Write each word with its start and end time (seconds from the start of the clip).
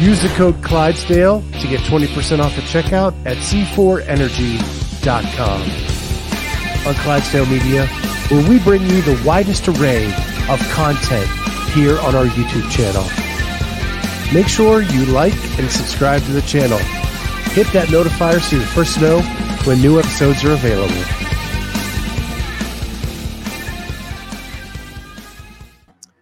Use 0.00 0.22
the 0.22 0.30
code 0.30 0.64
Clydesdale 0.64 1.42
to 1.60 1.68
get 1.68 1.80
20% 1.80 2.40
off 2.40 2.56
at 2.56 2.64
checkout 2.64 3.12
at 3.26 3.36
c4energy.com. 3.36 5.60
On 6.88 6.94
Clydesdale 7.02 7.44
Media, 7.44 7.86
where 8.30 8.48
we 8.48 8.58
bring 8.60 8.80
you 8.80 9.02
the 9.02 9.22
widest 9.26 9.68
array 9.68 10.06
of 10.48 10.58
content 10.70 11.28
here 11.74 12.00
on 12.00 12.14
our 12.14 12.24
YouTube 12.24 12.70
channel. 12.70 13.04
Make 14.32 14.48
sure 14.48 14.80
you 14.80 15.04
like 15.04 15.34
and 15.58 15.70
subscribe 15.70 16.22
to 16.22 16.32
the 16.32 16.40
channel. 16.40 16.78
Hit 17.52 17.70
that 17.74 17.88
notifier 17.88 18.40
so 18.40 18.56
you're 18.56 18.64
first 18.68 18.98
know 19.02 19.20
when 19.66 19.82
new 19.82 19.98
episodes 19.98 20.42
are 20.44 20.52
available. 20.52 20.96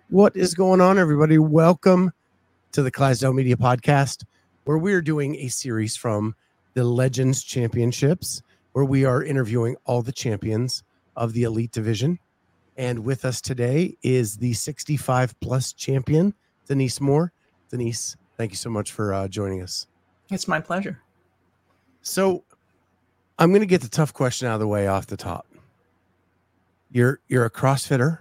What 0.09 0.35
is 0.35 0.55
going 0.55 0.81
on, 0.81 0.99
everybody? 0.99 1.39
Welcome 1.39 2.11
to 2.73 2.83
the 2.83 2.91
Clydesdale 2.91 3.33
Media 3.33 3.57
Podcast, 3.57 4.25
where 4.65 4.79
we 4.79 4.93
are 4.93 5.01
doing 5.01 5.37
a 5.37 5.49
series 5.49 5.97
from 5.97 6.35
the 6.75 6.85
Legends 6.85 7.43
Championships, 7.43 8.43
where 8.73 8.85
we 8.85 9.05
are 9.05 9.23
interviewing 9.23 9.77
all 9.85 10.03
the 10.03 10.13
champions 10.13 10.83
of 11.17 11.33
the 11.33 11.45
Elite 11.45 11.73
Division. 11.73 12.19
And 12.77 13.05
with 13.05 13.25
us 13.25 13.41
today 13.41 13.97
is 14.03 14.37
the 14.37 14.53
65 14.53 15.39
plus 15.41 15.73
champion, 15.73 16.35
Denise 16.67 17.01
Moore. 17.01 17.33
Denise, 17.71 18.17
thank 18.37 18.53
you 18.53 18.57
so 18.57 18.71
much 18.71 18.93
for 18.93 19.13
uh, 19.13 19.29
joining 19.29 19.63
us. 19.63 19.87
It's 20.31 20.47
my 20.47 20.61
pleasure. 20.61 21.01
So, 22.03 22.45
I'm 23.39 23.51
going 23.51 23.61
to 23.61 23.67
get 23.67 23.83
the 23.83 23.89
tough 23.89 24.13
question 24.13 24.49
out 24.49 24.55
of 24.55 24.61
the 24.61 24.69
way 24.69 24.89
off 24.89 25.07
the 25.07 25.17
top. 25.17 25.47
You're 26.91 27.21
you're 27.29 27.45
a 27.45 27.51
CrossFitter, 27.51 28.21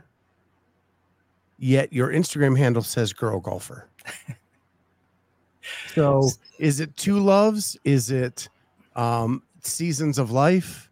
yet 1.57 1.91
your 1.91 2.09
Instagram 2.09 2.57
handle 2.57 2.83
says 2.83 3.13
girl 3.13 3.39
golfer. 3.39 3.87
so, 5.95 6.29
is 6.59 6.79
it 6.79 6.95
two 6.97 7.19
loves? 7.19 7.77
Is 7.83 8.11
it 8.11 8.49
um, 8.95 9.43
seasons 9.61 10.17
of 10.17 10.31
life? 10.31 10.89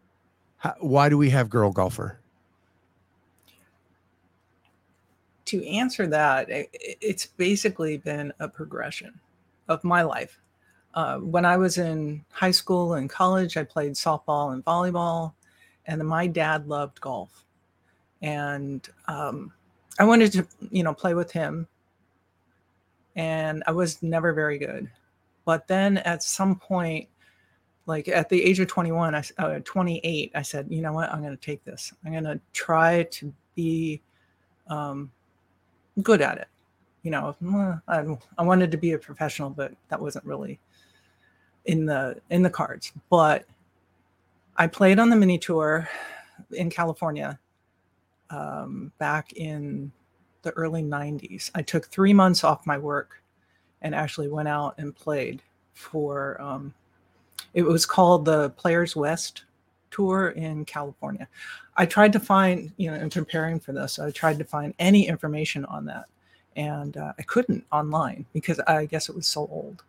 How, 0.58 0.74
why 0.80 1.08
do 1.08 1.18
we 1.18 1.30
have 1.30 1.50
girl 1.50 1.70
golfer? 1.70 2.18
To 5.46 5.64
answer 5.66 6.06
that, 6.08 6.50
it, 6.50 6.68
it's 6.72 7.26
basically 7.26 7.98
been 7.98 8.32
a 8.40 8.48
progression 8.48 9.18
of 9.68 9.84
my 9.84 10.02
life. 10.02 10.40
Uh, 10.94 11.18
when 11.18 11.44
I 11.44 11.56
was 11.56 11.78
in 11.78 12.24
high 12.30 12.50
school 12.50 12.94
and 12.94 13.08
college, 13.08 13.56
I 13.56 13.64
played 13.64 13.92
softball 13.92 14.54
and 14.54 14.64
volleyball, 14.64 15.34
and 15.86 16.02
my 16.06 16.26
dad 16.26 16.66
loved 16.66 17.00
golf, 17.00 17.44
and 18.22 18.88
um, 19.06 19.52
I 19.98 20.04
wanted 20.04 20.32
to, 20.32 20.46
you 20.70 20.82
know, 20.82 20.94
play 20.94 21.14
with 21.14 21.30
him, 21.30 21.68
and 23.16 23.64
I 23.66 23.72
was 23.72 24.02
never 24.02 24.32
very 24.32 24.58
good. 24.58 24.88
But 25.44 25.66
then 25.66 25.98
at 25.98 26.22
some 26.22 26.56
point, 26.56 27.08
like 27.86 28.08
at 28.08 28.28
the 28.28 28.42
age 28.42 28.60
of 28.60 28.68
21, 28.68 29.14
I 29.14 29.22
uh, 29.38 29.60
28, 29.64 30.32
I 30.34 30.42
said, 30.42 30.66
you 30.68 30.82
know 30.82 30.92
what, 30.92 31.10
I'm 31.10 31.22
going 31.22 31.36
to 31.36 31.42
take 31.42 31.64
this. 31.64 31.92
I'm 32.04 32.12
going 32.12 32.24
to 32.24 32.38
try 32.52 33.04
to 33.04 33.32
be 33.54 34.02
um, 34.68 35.10
good 36.02 36.20
at 36.20 36.38
it. 36.38 36.48
You 37.02 37.12
know, 37.12 37.36
I, 37.86 38.04
I 38.36 38.42
wanted 38.42 38.70
to 38.72 38.76
be 38.76 38.92
a 38.92 38.98
professional, 38.98 39.50
but 39.50 39.72
that 39.88 40.00
wasn't 40.00 40.24
really 40.24 40.58
in 41.64 41.86
the 41.86 42.20
in 42.30 42.42
the 42.42 42.50
cards. 42.50 42.92
But 43.08 43.44
I 44.56 44.66
played 44.66 44.98
on 44.98 45.08
the 45.08 45.16
mini 45.16 45.38
tour 45.38 45.88
in 46.50 46.68
California 46.68 47.38
um, 48.30 48.92
back 48.98 49.32
in 49.34 49.92
the 50.46 50.52
early 50.52 50.82
90s. 50.82 51.50
I 51.54 51.62
took 51.62 51.88
three 51.88 52.14
months 52.14 52.44
off 52.44 52.66
my 52.66 52.78
work 52.78 53.22
and 53.82 53.94
actually 53.94 54.28
went 54.28 54.48
out 54.48 54.74
and 54.78 54.94
played 54.94 55.42
for 55.74 56.40
um, 56.40 56.72
it 57.52 57.62
was 57.62 57.84
called 57.84 58.24
the 58.24 58.50
Players 58.50 58.94
West 58.94 59.44
tour 59.90 60.28
in 60.28 60.64
California. 60.64 61.28
I 61.76 61.86
tried 61.86 62.12
to 62.12 62.20
find, 62.20 62.72
you 62.76 62.90
know, 62.90 62.96
in 62.96 63.10
preparing 63.10 63.58
for 63.58 63.72
this, 63.72 63.98
I 63.98 64.10
tried 64.10 64.38
to 64.38 64.44
find 64.44 64.72
any 64.78 65.08
information 65.08 65.64
on 65.66 65.84
that. 65.86 66.04
And 66.54 66.96
uh, 66.96 67.12
I 67.18 67.22
couldn't 67.22 67.64
online 67.72 68.24
because 68.32 68.60
I 68.60 68.86
guess 68.86 69.08
it 69.08 69.16
was 69.16 69.26
so 69.26 69.48
old. 69.50 69.82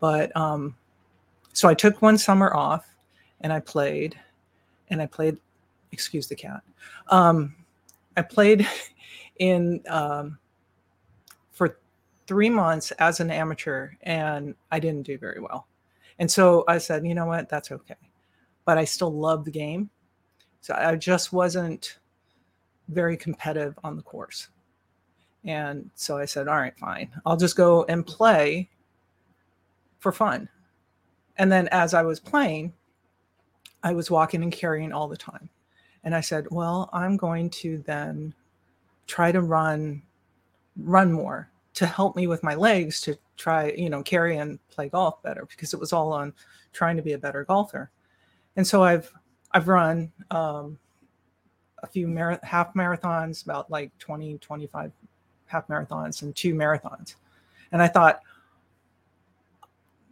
But 0.00 0.36
um, 0.36 0.74
so 1.52 1.68
I 1.68 1.74
took 1.74 2.02
one 2.02 2.18
summer 2.18 2.54
off 2.54 2.86
and 3.40 3.52
I 3.52 3.60
played 3.60 4.18
and 4.88 5.00
I 5.00 5.06
played, 5.06 5.38
excuse 5.92 6.26
the 6.26 6.34
cat. 6.34 6.62
Um, 7.08 7.54
I 8.16 8.22
played 8.22 8.66
in 9.38 9.82
um, 9.88 10.38
for 11.52 11.78
three 12.26 12.50
months 12.50 12.90
as 12.92 13.20
an 13.20 13.30
amateur 13.30 13.90
and 14.02 14.54
I 14.70 14.78
didn't 14.78 15.02
do 15.02 15.18
very 15.18 15.40
well. 15.40 15.66
And 16.18 16.30
so 16.30 16.64
I 16.68 16.78
said, 16.78 17.06
you 17.06 17.14
know 17.14 17.26
what, 17.26 17.48
that's 17.48 17.70
okay. 17.70 17.96
But 18.64 18.78
I 18.78 18.84
still 18.84 19.12
love 19.12 19.44
the 19.44 19.50
game. 19.50 19.90
So 20.60 20.74
I 20.74 20.96
just 20.96 21.32
wasn't 21.32 21.98
very 22.88 23.16
competitive 23.16 23.78
on 23.84 23.96
the 23.96 24.02
course. 24.02 24.48
And 25.44 25.90
so 25.94 26.16
I 26.16 26.24
said, 26.24 26.48
all 26.48 26.56
right, 26.56 26.76
fine. 26.78 27.10
I'll 27.26 27.36
just 27.36 27.56
go 27.56 27.84
and 27.84 28.06
play 28.06 28.70
for 29.98 30.12
fun. 30.12 30.48
And 31.36 31.50
then 31.50 31.68
as 31.68 31.92
I 31.92 32.02
was 32.02 32.20
playing, 32.20 32.72
I 33.82 33.92
was 33.92 34.10
walking 34.10 34.42
and 34.42 34.52
carrying 34.52 34.92
all 34.92 35.08
the 35.08 35.16
time. 35.16 35.50
And 36.04 36.14
I 36.14 36.20
said, 36.20 36.46
well, 36.50 36.88
I'm 36.92 37.16
going 37.16 37.50
to 37.50 37.78
then 37.86 38.34
try 39.06 39.32
to 39.32 39.40
run 39.40 40.02
run 40.76 41.12
more 41.12 41.50
to 41.74 41.86
help 41.86 42.16
me 42.16 42.26
with 42.26 42.42
my 42.42 42.54
legs 42.54 43.00
to 43.00 43.16
try, 43.36 43.70
you 43.72 43.90
know, 43.90 44.02
carry 44.02 44.36
and 44.38 44.58
play 44.68 44.88
golf 44.88 45.22
better 45.22 45.46
because 45.46 45.74
it 45.74 45.80
was 45.80 45.92
all 45.92 46.12
on 46.12 46.32
trying 46.72 46.96
to 46.96 47.02
be 47.02 47.12
a 47.12 47.18
better 47.18 47.44
golfer. 47.44 47.90
And 48.56 48.66
so 48.66 48.82
I've 48.82 49.12
I've 49.52 49.68
run 49.68 50.12
um, 50.30 50.78
a 51.82 51.86
few 51.86 52.08
mar- 52.08 52.40
half 52.42 52.74
marathons, 52.74 53.44
about 53.44 53.70
like 53.70 53.96
20, 53.98 54.38
25 54.38 54.92
half 55.46 55.68
marathons 55.68 56.22
and 56.22 56.34
two 56.34 56.54
marathons. 56.54 57.14
And 57.72 57.82
I 57.82 57.88
thought 57.88 58.20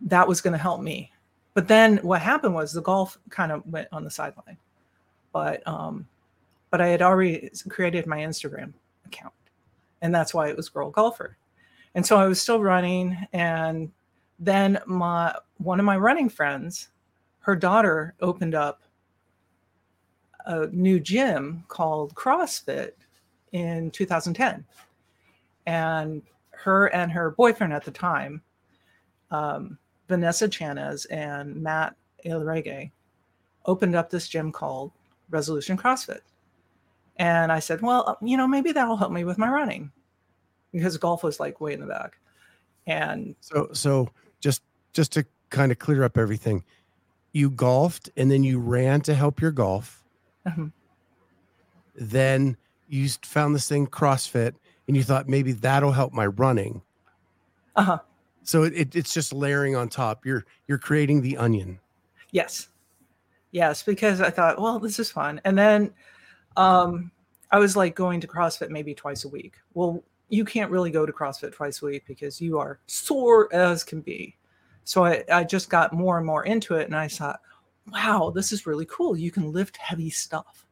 that 0.03 0.27
was 0.27 0.41
going 0.41 0.53
to 0.53 0.59
help 0.59 0.81
me 0.81 1.13
but 1.55 1.69
then 1.69 1.99
what 1.99 2.21
happened 2.23 2.55
was 2.55 2.73
the 2.73 2.83
golf 2.83 3.19
kind 3.31 3.53
of 3.53 3.67
went 3.67 3.89
on 3.93 4.05
the 4.05 4.11
sideline. 4.11 4.57
But 5.33 5.67
um, 5.67 6.07
but 6.71 6.81
I 6.81 6.89
had 6.89 7.03
already 7.03 7.51
created 7.69 8.07
my 8.07 8.19
Instagram 8.19 8.73
account, 9.13 9.35
and 10.01 10.15
that's 10.15 10.35
why 10.35 10.49
it 10.49 10.57
was 10.57 10.69
Girl 10.69 10.91
Golfer. 10.91 11.37
And 11.95 12.05
so 12.05 12.17
I 12.17 12.27
was 12.27 12.41
still 12.41 12.61
running, 12.63 13.17
and 13.33 13.91
then 14.39 14.79
my 14.87 15.35
one 15.59 15.79
of 15.79 15.87
my 15.87 15.97
running 15.97 16.29
friends, 16.29 16.89
her 17.41 17.57
daughter 17.57 18.15
opened 18.21 18.55
up 18.55 18.83
a 20.47 20.67
new 20.69 20.99
gym 20.99 21.65
called 21.69 22.15
CrossFit 22.15 22.93
in 23.53 23.91
2010, 23.91 24.65
and 25.67 26.23
her 26.51 26.87
and 26.87 27.13
her 27.13 27.31
boyfriend 27.31 27.73
at 27.73 27.85
the 27.85 27.91
time 27.91 28.43
um, 29.31 29.79
Vanessa 30.09 30.49
Chanez 30.49 31.07
and 31.11 31.57
Matt 31.57 31.97
Ilrege 32.25 32.91
opened 33.67 33.95
up 33.95 34.11
this 34.11 34.29
gym 34.29 34.53
called 34.53 34.93
Resolution 35.31 35.77
CrossFit. 35.77 36.21
And 37.17 37.53
I 37.53 37.59
said, 37.59 37.83
well, 37.83 38.05
uh, 38.07 38.15
you 38.23 38.37
know, 38.37 38.49
maybe 38.49 38.73
that'll 38.73 38.97
help 38.97 39.13
me 39.13 39.25
with 39.25 39.39
my 39.39 39.49
running 39.49 39.91
because 40.73 40.97
golf 40.97 41.23
was 41.23 41.39
like 41.39 41.61
way 41.61 41.73
in 41.73 41.81
the 41.81 41.87
back. 41.87 42.19
And 42.87 43.37
so, 43.41 43.69
so 43.73 44.09
just, 44.41 44.63
just 44.93 45.13
to 45.13 45.25
kind 45.51 45.71
of 45.71 45.79
clear 45.79 46.05
up 46.05 46.17
everything, 46.19 46.65
you 47.33 47.51
golfed 47.51 48.11
and 48.17 48.31
then 48.31 48.43
you 48.43 48.59
ran 48.59 49.01
to 49.03 49.15
help 49.15 49.41
your 49.41 49.53
golf. 49.53 50.03
Uh-huh. 50.47 50.67
Then 51.95 52.57
you 52.89 53.09
found 53.09 53.55
this 53.55 53.69
thing 53.69 53.87
CrossFit 53.87 54.55
and 54.89 54.97
you 54.97 55.03
thought 55.03 55.29
maybe 55.29 55.53
that'll 55.53 55.93
help 55.93 56.13
my 56.13 56.27
running. 56.27 56.83
Uh 57.77 57.83
huh. 57.83 57.99
So 58.43 58.65
it, 58.65 58.95
it's 58.97 59.15
just 59.15 59.33
layering 59.33 59.77
on 59.77 59.89
top. 59.89 60.27
You're 60.27 60.45
you're 60.67 60.79
creating 60.79 61.23
the 61.23 61.37
onion. 61.37 61.79
Yes. 62.33 62.69
Yes, 63.53 63.83
because 63.83 64.21
I 64.21 64.31
thought, 64.31 64.61
well, 64.61 64.79
this 64.79 64.99
is 64.99 65.11
fun. 65.11 65.41
And 65.45 65.57
then 65.57 65.93
um 66.57 67.11
I 67.51 67.59
was 67.59 67.77
like 67.77 67.95
going 67.95 68.21
to 68.21 68.27
CrossFit 68.27 68.71
maybe 68.71 68.95
twice 68.95 69.25
a 69.25 69.29
week. 69.29 69.55
Well, 69.75 70.03
you 70.31 70.45
can't 70.45 70.71
really 70.71 70.91
go 70.91 71.05
to 71.05 71.13
CrossFit 71.13 71.53
twice 71.53 71.83
a 71.83 71.87
week 71.87 72.05
because 72.07 72.41
you 72.41 72.59
are 72.59 72.81
sore 72.87 73.55
as 73.55 73.85
can 73.85 74.01
be. 74.01 74.37
So 74.85 75.05
I, 75.05 75.23
I 75.31 75.45
just 75.45 75.69
got 75.69 75.93
more 75.93 76.17
and 76.17 76.27
more 76.27 76.45
into 76.47 76.77
it 76.77 76.87
and 76.87 76.97
I 76.97 77.09
thought, 77.09 77.41
wow, 77.93 78.33
this 78.35 78.53
is 78.53 78.67
really 78.67 78.87
cool. 78.87 79.17
You 79.17 79.31
can 79.31 79.53
lift 79.53 79.77
heavy 79.77 80.09
stuff, 80.09 80.67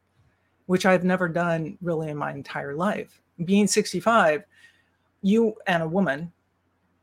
which 0.67 0.87
I've 0.87 1.05
never 1.05 1.29
done 1.29 1.77
really 1.83 2.09
in 2.09 2.17
my 2.17 2.33
entire 2.33 2.75
life. 2.75 3.21
Being 3.45 3.67
65, 3.67 4.45
you 5.21 5.55
and 5.67 5.83
a 5.83 5.89
woman 5.89 6.33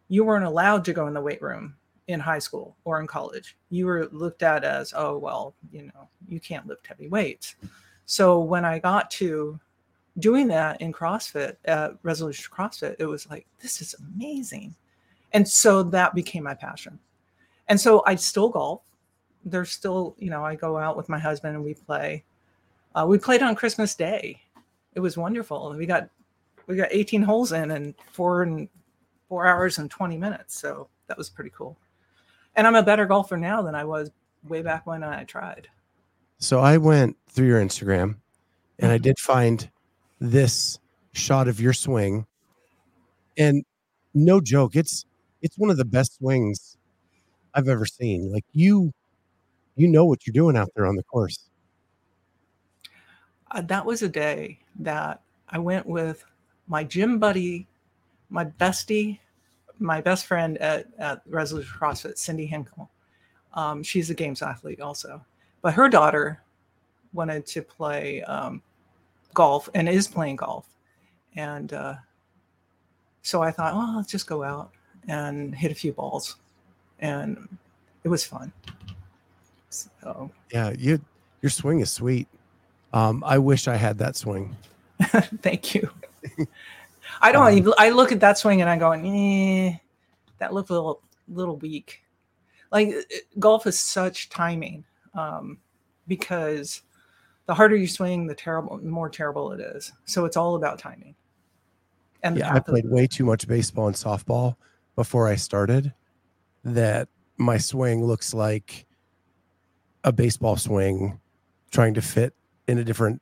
you 0.09 0.23
weren't 0.23 0.45
allowed 0.45 0.85
to 0.85 0.93
go 0.93 1.07
in 1.07 1.13
the 1.13 1.21
weight 1.21 1.41
room 1.41 1.75
in 2.07 2.19
high 2.19 2.39
school 2.39 2.75
or 2.85 2.99
in 2.99 3.07
college. 3.07 3.57
You 3.69 3.85
were 3.85 4.07
looked 4.11 4.41
at 4.41 4.63
as, 4.63 4.93
oh, 4.95 5.17
well, 5.17 5.53
you 5.71 5.83
know, 5.83 6.09
you 6.27 6.39
can't 6.39 6.65
lift 6.65 6.87
heavy 6.87 7.07
weights. 7.07 7.55
So 8.07 8.39
when 8.39 8.63
I 8.63 8.79
got 8.79 9.11
to 9.11 9.59
doing 10.19 10.47
that 10.47 10.81
in 10.81 10.93
CrossFit, 10.93 11.57
at 11.65 11.93
Resolution 12.03 12.49
CrossFit, 12.51 12.95
it 12.99 13.05
was 13.05 13.29
like, 13.29 13.45
this 13.61 13.81
is 13.81 13.95
amazing. 14.15 14.73
And 15.33 15.47
so 15.47 15.83
that 15.83 16.15
became 16.15 16.43
my 16.43 16.53
passion. 16.53 16.97
And 17.67 17.79
so 17.79 18.01
I 18.07 18.15
still 18.15 18.47
golf. 18.47 18.81
There's 19.43 19.71
still, 19.71 20.15
you 20.17 20.29
know, 20.29 20.43
I 20.43 20.55
go 20.55 20.77
out 20.77 20.95
with 20.95 21.09
my 21.09 21.19
husband 21.19 21.55
and 21.55 21.63
we 21.63 21.73
play. 21.73 22.23
Uh, 22.95 23.05
we 23.07 23.17
played 23.17 23.43
on 23.43 23.55
Christmas 23.55 23.93
Day. 23.93 24.41
It 24.95 25.01
was 25.01 25.17
wonderful. 25.17 25.75
We 25.77 25.85
got 25.85 26.09
we 26.65 26.77
got 26.77 26.87
18 26.91 27.21
holes 27.21 27.51
in 27.51 27.71
and 27.71 27.93
four 28.11 28.43
and 28.43 28.69
four 29.27 29.45
hours 29.45 29.77
and 29.79 29.91
20 29.91 30.17
minutes. 30.17 30.59
So 30.59 30.87
that 31.07 31.17
was 31.17 31.29
pretty 31.29 31.51
cool. 31.55 31.77
And 32.55 32.65
I'm 32.65 32.75
a 32.75 32.83
better 32.83 33.05
golfer 33.05 33.37
now 33.37 33.61
than 33.61 33.75
I 33.75 33.83
was 33.83 34.11
way 34.47 34.61
back 34.61 34.87
when 34.87 35.03
I 35.03 35.25
tried. 35.25 35.67
So 36.39 36.59
I 36.59 36.77
went 36.77 37.17
through 37.29 37.47
your 37.47 37.61
Instagram 37.61 38.17
and 38.79 38.91
I 38.91 38.97
Mhm. 38.97 39.03
did 39.03 39.19
find 39.19 39.69
this 40.19 40.79
shot 41.13 41.47
of 41.47 41.59
your 41.59 41.73
swing. 41.73 42.25
And 43.37 43.63
no 44.13 44.41
joke, 44.41 44.75
it's 44.75 45.05
it's 45.41 45.57
one 45.57 45.69
of 45.69 45.77
the 45.77 45.85
best 45.85 46.17
swings 46.17 46.77
I've 47.53 47.67
ever 47.67 47.85
seen. 47.85 48.31
Like 48.31 48.45
you 48.53 48.93
you 49.75 49.87
know 49.87 50.05
what 50.05 50.25
you're 50.25 50.33
doing 50.33 50.57
out 50.57 50.69
there 50.75 50.87
on 50.87 50.95
the 50.95 51.03
course. 51.03 51.49
Uh, 53.51 53.61
that 53.61 53.85
was 53.85 54.01
a 54.01 54.09
day 54.09 54.59
that 54.79 55.21
I 55.49 55.59
went 55.59 55.85
with 55.85 56.25
my 56.67 56.83
gym 56.83 57.19
buddy, 57.19 57.67
my 58.29 58.45
bestie, 58.45 59.19
my 59.79 60.01
best 60.01 60.25
friend 60.25 60.57
at, 60.57 60.87
at 60.97 61.21
Resolution 61.27 61.71
CrossFit, 61.79 62.17
Cindy 62.17 62.45
Hinkle. 62.45 62.89
Um, 63.53 63.83
she's 63.83 64.09
a 64.09 64.13
games 64.13 64.41
athlete 64.41 64.81
also, 64.81 65.23
but 65.67 65.73
her 65.73 65.89
daughter 65.89 66.41
wanted 67.11 67.45
to 67.45 67.61
play 67.61 68.23
um, 68.23 68.61
golf 69.33 69.67
and 69.75 69.89
is 69.89 70.07
playing 70.07 70.37
golf. 70.37 70.65
And 71.35 71.73
uh, 71.73 71.95
so 73.21 73.41
I 73.41 73.51
thought, 73.51 73.75
well, 73.75 73.97
let's 73.97 74.09
just 74.09 74.27
go 74.27 74.43
out 74.43 74.71
and 75.09 75.53
hit 75.53 75.69
a 75.69 75.75
few 75.75 75.91
balls. 75.91 76.37
And 76.99 77.49
it 78.05 78.07
was 78.07 78.23
fun. 78.23 78.53
So 79.67 80.31
Yeah, 80.53 80.71
you 80.79 81.01
your 81.41 81.49
swing 81.49 81.81
is 81.81 81.91
sweet. 81.91 82.29
Um, 82.93 83.21
I 83.25 83.37
wish 83.37 83.67
I 83.67 83.75
had 83.75 83.97
that 83.97 84.15
swing. 84.15 84.55
Thank 85.41 85.75
you. 85.75 85.89
I 87.19 87.33
don't. 87.33 87.45
Um, 87.45 87.57
even 87.57 87.73
I 87.77 87.89
look 87.89 88.13
at 88.13 88.21
that 88.21 88.37
swing 88.37 88.61
and 88.61 88.69
I 88.69 88.77
go, 88.77 88.91
eh, 88.91 89.75
that 90.37 90.53
looked 90.53 90.69
a 90.69 90.73
little 90.73 91.01
little 91.27 91.57
weak. 91.57 92.03
Like 92.71 92.95
golf 93.37 93.67
is 93.67 93.77
such 93.77 94.29
timing, 94.29 94.85
um, 95.17 95.57
because 96.07 96.83
the 97.47 97.53
harder 97.53 97.75
you 97.75 97.87
swing, 97.87 98.27
the 98.27 98.35
terrible, 98.35 98.77
the 98.77 98.89
more 98.89 99.09
terrible 99.09 99.51
it 99.51 99.59
is. 99.59 99.91
So 100.05 100.25
it's 100.25 100.37
all 100.37 100.55
about 100.55 100.79
timing. 100.79 101.15
And 102.23 102.37
Yeah, 102.37 102.49
I 102.49 102.53
path 102.53 102.59
of- 102.59 102.65
played 102.67 102.89
way 102.89 103.07
too 103.07 103.25
much 103.25 103.47
baseball 103.47 103.87
and 103.87 103.95
softball 103.95 104.55
before 104.95 105.27
I 105.27 105.35
started. 105.35 105.93
That 106.63 107.07
my 107.37 107.57
swing 107.57 108.03
looks 108.03 108.33
like 108.33 108.85
a 110.03 110.11
baseball 110.11 110.57
swing 110.57 111.19
trying 111.71 111.93
to 111.93 112.01
fit 112.01 112.33
in 112.67 112.77
a 112.77 112.83
different 112.83 113.21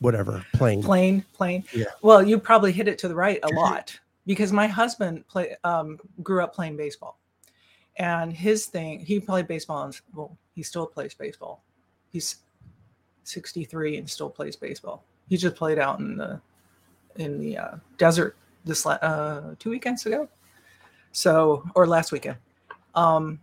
whatever 0.00 0.44
plane. 0.52 0.82
plane, 0.82 1.24
plane. 1.32 1.64
Yeah. 1.72 1.86
Well, 2.02 2.22
you 2.22 2.38
probably 2.38 2.72
hit 2.72 2.86
it 2.88 2.98
to 2.98 3.08
the 3.08 3.14
right 3.14 3.40
a 3.42 3.48
lot 3.48 3.98
because 4.26 4.52
my 4.52 4.66
husband 4.66 5.26
play 5.28 5.56
um, 5.64 5.98
grew 6.22 6.42
up 6.42 6.54
playing 6.54 6.76
baseball, 6.76 7.18
and 7.98 8.32
his 8.32 8.66
thing 8.66 9.00
he 9.00 9.20
played 9.20 9.46
baseball. 9.46 9.84
And, 9.84 10.00
well, 10.14 10.36
he 10.54 10.62
still 10.62 10.86
plays 10.86 11.14
baseball. 11.14 11.62
He's 12.10 12.36
sixty 13.24 13.64
three 13.64 13.98
and 13.98 14.08
still 14.08 14.30
plays 14.30 14.56
baseball. 14.56 15.04
He 15.28 15.36
just 15.36 15.56
played 15.56 15.78
out 15.78 15.98
in 16.00 16.16
the 16.16 16.40
in 17.16 17.38
the 17.38 17.58
uh, 17.58 17.76
desert 17.98 18.36
this 18.64 18.86
uh, 18.86 19.54
two 19.58 19.70
weekends 19.70 20.06
ago, 20.06 20.28
so 21.12 21.62
or 21.74 21.86
last 21.86 22.12
weekend, 22.12 22.36
um, 22.94 23.38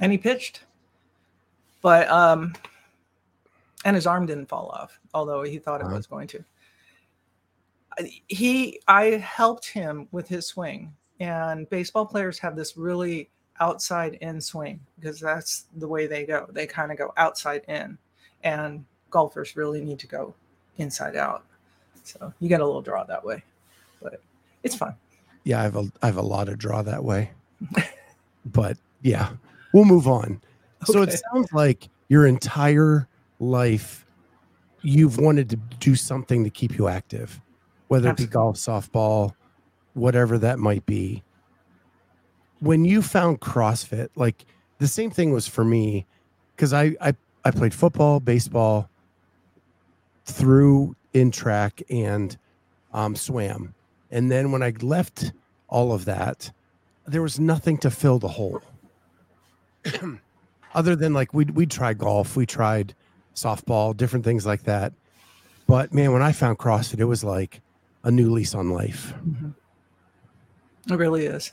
and 0.00 0.12
he 0.12 0.18
pitched, 0.18 0.64
but 1.82 2.08
um, 2.08 2.54
and 3.84 3.94
his 3.96 4.06
arm 4.06 4.26
didn't 4.26 4.46
fall 4.46 4.68
off, 4.68 4.98
although 5.14 5.42
he 5.42 5.58
thought 5.58 5.80
it 5.80 5.86
Wow. 5.86 5.96
was 5.96 6.06
going 6.06 6.28
to. 6.28 6.44
He, 8.28 8.80
I 8.88 9.04
helped 9.18 9.68
him 9.68 10.06
with 10.12 10.28
his 10.28 10.46
swing, 10.46 10.94
and 11.18 11.68
baseball 11.70 12.06
players 12.06 12.38
have 12.38 12.56
this 12.56 12.76
really 12.76 13.30
outside 13.60 14.14
in 14.20 14.40
swing 14.40 14.80
because 14.98 15.20
that's 15.20 15.66
the 15.76 15.86
way 15.86 16.06
they 16.06 16.24
go. 16.24 16.46
They 16.50 16.66
kind 16.66 16.90
of 16.90 16.98
go 16.98 17.12
outside 17.16 17.62
in, 17.68 17.98
and 18.42 18.84
golfers 19.10 19.56
really 19.56 19.80
need 19.80 19.98
to 20.00 20.06
go 20.06 20.34
inside 20.78 21.16
out. 21.16 21.44
So 22.02 22.32
you 22.40 22.48
get 22.48 22.60
a 22.60 22.66
little 22.66 22.82
draw 22.82 23.04
that 23.04 23.24
way, 23.24 23.42
but 24.02 24.20
it's 24.62 24.74
fun. 24.74 24.94
Yeah, 25.44 25.60
I 25.60 25.62
have 25.62 25.76
a 25.76 25.90
I 26.02 26.06
have 26.06 26.16
a 26.16 26.22
lot 26.22 26.48
of 26.48 26.58
draw 26.58 26.82
that 26.82 27.04
way. 27.04 27.30
but 28.46 28.76
yeah, 29.02 29.30
we'll 29.72 29.84
move 29.84 30.08
on. 30.08 30.40
So 30.84 31.02
it 31.02 31.20
sounds 31.32 31.52
like 31.52 31.88
your 32.08 32.26
entire 32.26 33.06
life 33.38 34.06
you've 34.82 35.18
wanted 35.18 35.50
to 35.50 35.56
do 35.78 35.94
something 35.94 36.42
to 36.44 36.50
keep 36.50 36.78
you 36.78 36.88
active, 36.88 37.40
whether 37.88 38.10
it 38.10 38.16
be 38.16 38.26
golf, 38.26 38.56
softball, 38.56 39.34
whatever 39.94 40.38
that 40.38 40.58
might 40.58 40.84
be. 40.86 41.22
When 42.60 42.84
you 42.84 43.02
found 43.02 43.40
CrossFit, 43.40 44.08
like 44.16 44.44
the 44.78 44.88
same 44.88 45.10
thing 45.10 45.32
was 45.32 45.48
for 45.48 45.64
me, 45.64 46.06
because 46.54 46.72
I, 46.72 46.94
I 47.00 47.14
I 47.44 47.50
played 47.50 47.72
football, 47.74 48.20
baseball, 48.20 48.88
through 50.26 50.94
in 51.12 51.30
track 51.30 51.82
and 51.90 52.36
um, 52.92 53.16
swam, 53.16 53.74
and 54.10 54.30
then 54.30 54.52
when 54.52 54.62
I 54.62 54.72
left 54.80 55.32
all 55.68 55.92
of 55.92 56.04
that, 56.04 56.50
there 57.06 57.22
was 57.22 57.40
nothing 57.40 57.78
to 57.78 57.90
fill 57.90 58.18
the 58.18 58.28
hole. 58.28 58.60
Other 60.74 60.94
than 60.94 61.14
like 61.14 61.32
we 61.34 61.46
we 61.46 61.66
tried 61.66 61.98
golf, 61.98 62.36
we 62.36 62.46
tried 62.46 62.94
softball, 63.34 63.96
different 63.96 64.24
things 64.24 64.44
like 64.46 64.64
that. 64.64 64.92
But 65.66 65.94
man, 65.94 66.12
when 66.12 66.22
I 66.22 66.32
found 66.32 66.58
CrossFit, 66.58 66.98
it 67.00 67.04
was 67.04 67.24
like 67.24 67.60
a 68.04 68.10
new 68.10 68.30
lease 68.30 68.54
on 68.54 68.70
life. 68.70 69.14
Mhm. 69.26 69.54
It 70.90 70.94
really 70.96 71.26
is. 71.26 71.52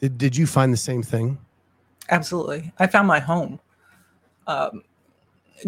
Did, 0.00 0.18
did 0.18 0.36
you 0.36 0.46
find 0.46 0.72
the 0.72 0.78
same 0.78 1.02
thing? 1.02 1.38
Absolutely. 2.08 2.72
I 2.78 2.86
found 2.86 3.06
my 3.06 3.20
home. 3.20 3.60
Um, 4.46 4.82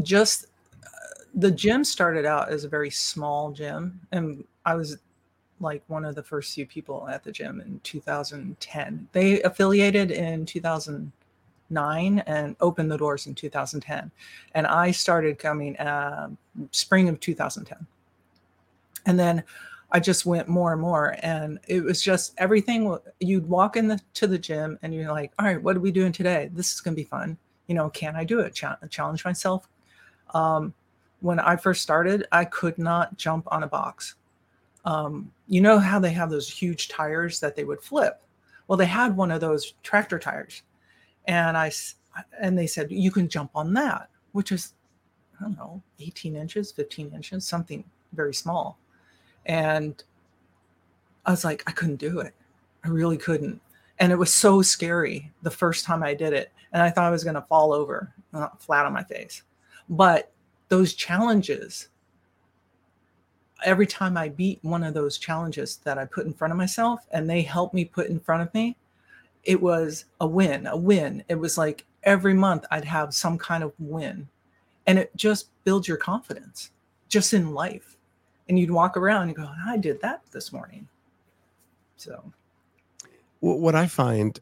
just 0.02 0.46
uh, 0.84 0.88
the 1.34 1.50
gym 1.50 1.84
started 1.84 2.25
out 2.25 2.49
as 2.49 2.64
a 2.64 2.69
very 2.69 2.90
small 2.90 3.52
gym, 3.52 4.00
and 4.11 4.44
I 4.64 4.75
was 4.75 4.99
like 5.61 5.82
one 5.87 6.05
of 6.05 6.14
the 6.14 6.23
first 6.23 6.55
few 6.55 6.67
people 6.67 7.06
at 7.08 7.23
the 7.23 7.31
gym 7.31 7.61
in 7.61 7.81
2010. 7.84 9.08
They 9.12 9.43
affiliated 9.43 10.11
in 10.11 10.44
2009 10.44 12.19
and 12.27 12.56
opened 12.60 12.91
the 12.91 12.98
doors 12.98 13.27
in 13.27 13.34
2010. 13.34 14.10
And 14.55 14.67
I 14.67 14.91
started 14.91 15.39
coming 15.39 15.77
um 15.79 16.36
spring 16.72 17.08
of 17.08 17.20
2010. 17.20 17.86
And 19.06 19.19
then 19.19 19.44
I 19.93 20.01
just 20.01 20.25
went 20.25 20.49
more 20.49 20.72
and 20.72 20.81
more, 20.81 21.17
and 21.22 21.58
it 21.69 21.84
was 21.84 22.03
just 22.03 22.32
everything. 22.39 22.96
You'd 23.20 23.46
walk 23.46 23.77
in 23.77 23.89
the, 23.89 24.01
to 24.15 24.27
the 24.27 24.39
gym, 24.39 24.79
and 24.82 24.94
you're 24.94 25.13
like, 25.13 25.32
"All 25.39 25.46
right, 25.46 25.63
what 25.63 25.77
are 25.77 25.81
we 25.81 25.93
doing 25.93 26.13
today? 26.13 26.51
This 26.53 26.72
is 26.72 26.81
going 26.81 26.94
to 26.96 27.01
be 27.01 27.06
fun. 27.08 27.37
You 27.67 27.75
know, 27.75 27.91
can 27.91 28.17
I 28.17 28.25
do 28.25 28.41
it? 28.41 28.55
Cha- 28.55 28.79
challenge 28.89 29.25
myself." 29.25 29.69
Um, 30.32 30.72
when 31.20 31.39
I 31.39 31.56
first 31.56 31.82
started, 31.82 32.27
I 32.32 32.46
could 32.46 32.79
not 32.79 33.17
jump 33.19 33.46
on 33.53 33.63
a 33.63 33.69
box. 33.69 34.17
Um, 34.87 35.31
you 35.46 35.61
know 35.61 35.79
how 35.79 35.99
they 36.01 36.11
have 36.13 36.31
those 36.31 36.51
huge 36.51 36.89
tires 36.89 37.39
that 37.41 37.55
they 37.55 37.65
would 37.65 37.82
flip? 37.82 38.22
Well, 38.67 38.79
they 38.79 38.87
had 38.87 39.17
one 39.17 39.31
of 39.31 39.41
those 39.41 39.75
tractor 39.82 40.19
tires, 40.19 40.63
and 41.27 41.56
I, 41.56 41.70
and 42.41 42.58
they 42.58 42.67
said 42.67 42.91
you 42.91 43.11
can 43.11 43.29
jump 43.29 43.51
on 43.55 43.75
that, 43.75 44.08
which 44.32 44.53
is 44.53 44.72
I 45.39 45.44
don't 45.44 45.56
know, 45.56 45.82
18 46.01 46.37
inches, 46.37 46.72
15 46.72 47.13
inches, 47.15 47.46
something 47.46 47.84
very 48.13 48.32
small. 48.32 48.79
And 49.46 50.03
I 51.27 51.31
was 51.31 51.44
like, 51.44 51.63
I 51.67 51.72
couldn't 51.72 51.96
do 51.96 52.20
it. 52.20 52.34
I 52.84 52.89
really 52.89 53.17
couldn't. 53.17 53.61
And 53.99 54.11
it 54.11 54.19
was 54.19 54.32
so 54.32 54.63
scary 54.63 55.31
the 55.43 55.51
first 55.51 55.84
time 55.84 56.03
I 56.03 56.15
did 56.15 56.32
it. 56.32 56.53
And 56.72 56.82
I 56.82 56.91
thought 56.91 57.05
I 57.05 57.11
was 57.11 57.25
going 57.25 57.34
to 57.34 57.43
fall 57.43 57.72
over, 57.72 58.13
uh, 58.34 58.49
flat 58.58 58.87
on 58.87 58.93
my 58.93 59.05
face. 59.05 59.43
But 59.89 60.32
those 60.69 60.94
challenges, 60.94 61.89
every 63.65 63.87
time 63.87 64.17
I 64.17 64.29
beat 64.29 64.58
one 64.63 64.82
of 64.82 64.94
those 64.94 65.19
challenges 65.19 65.77
that 65.84 65.99
I 65.99 66.06
put 66.06 66.27
in 66.27 66.32
front 66.32 66.53
of 66.53 66.58
myself 66.58 67.06
and 67.13 67.29
they 67.29 67.43
helped 67.43 67.75
me 67.75 67.84
put 67.84 68.08
in 68.08 68.19
front 68.19 68.43
of 68.43 68.53
me, 68.55 68.77
it 69.44 69.61
was 69.61 70.06
a 70.20 70.27
win, 70.27 70.67
a 70.67 70.77
win. 70.77 71.25
It 71.29 71.34
was 71.34 71.58
like 71.58 71.84
every 72.05 72.34
month 72.34 72.65
I'd 72.70 72.84
have 72.84 73.15
some 73.15 73.39
kind 73.39 73.63
of 73.63 73.72
win. 73.79 74.29
And 74.87 74.99
it 74.99 75.15
just 75.15 75.49
builds 75.65 75.87
your 75.87 75.96
confidence 75.96 76.70
just 77.08 77.34
in 77.34 77.53
life. 77.53 77.92
And 78.53 78.59
you'd 78.59 78.71
walk 78.71 78.99
around 78.99 79.29
and 79.29 79.35
go, 79.35 79.49
I 79.67 79.79
did 79.79 80.03
that 80.03 80.21
this 80.31 80.53
morning. 80.53 80.87
So, 81.97 82.23
What, 83.41 83.75
I 83.75 83.87
find, 83.87 84.39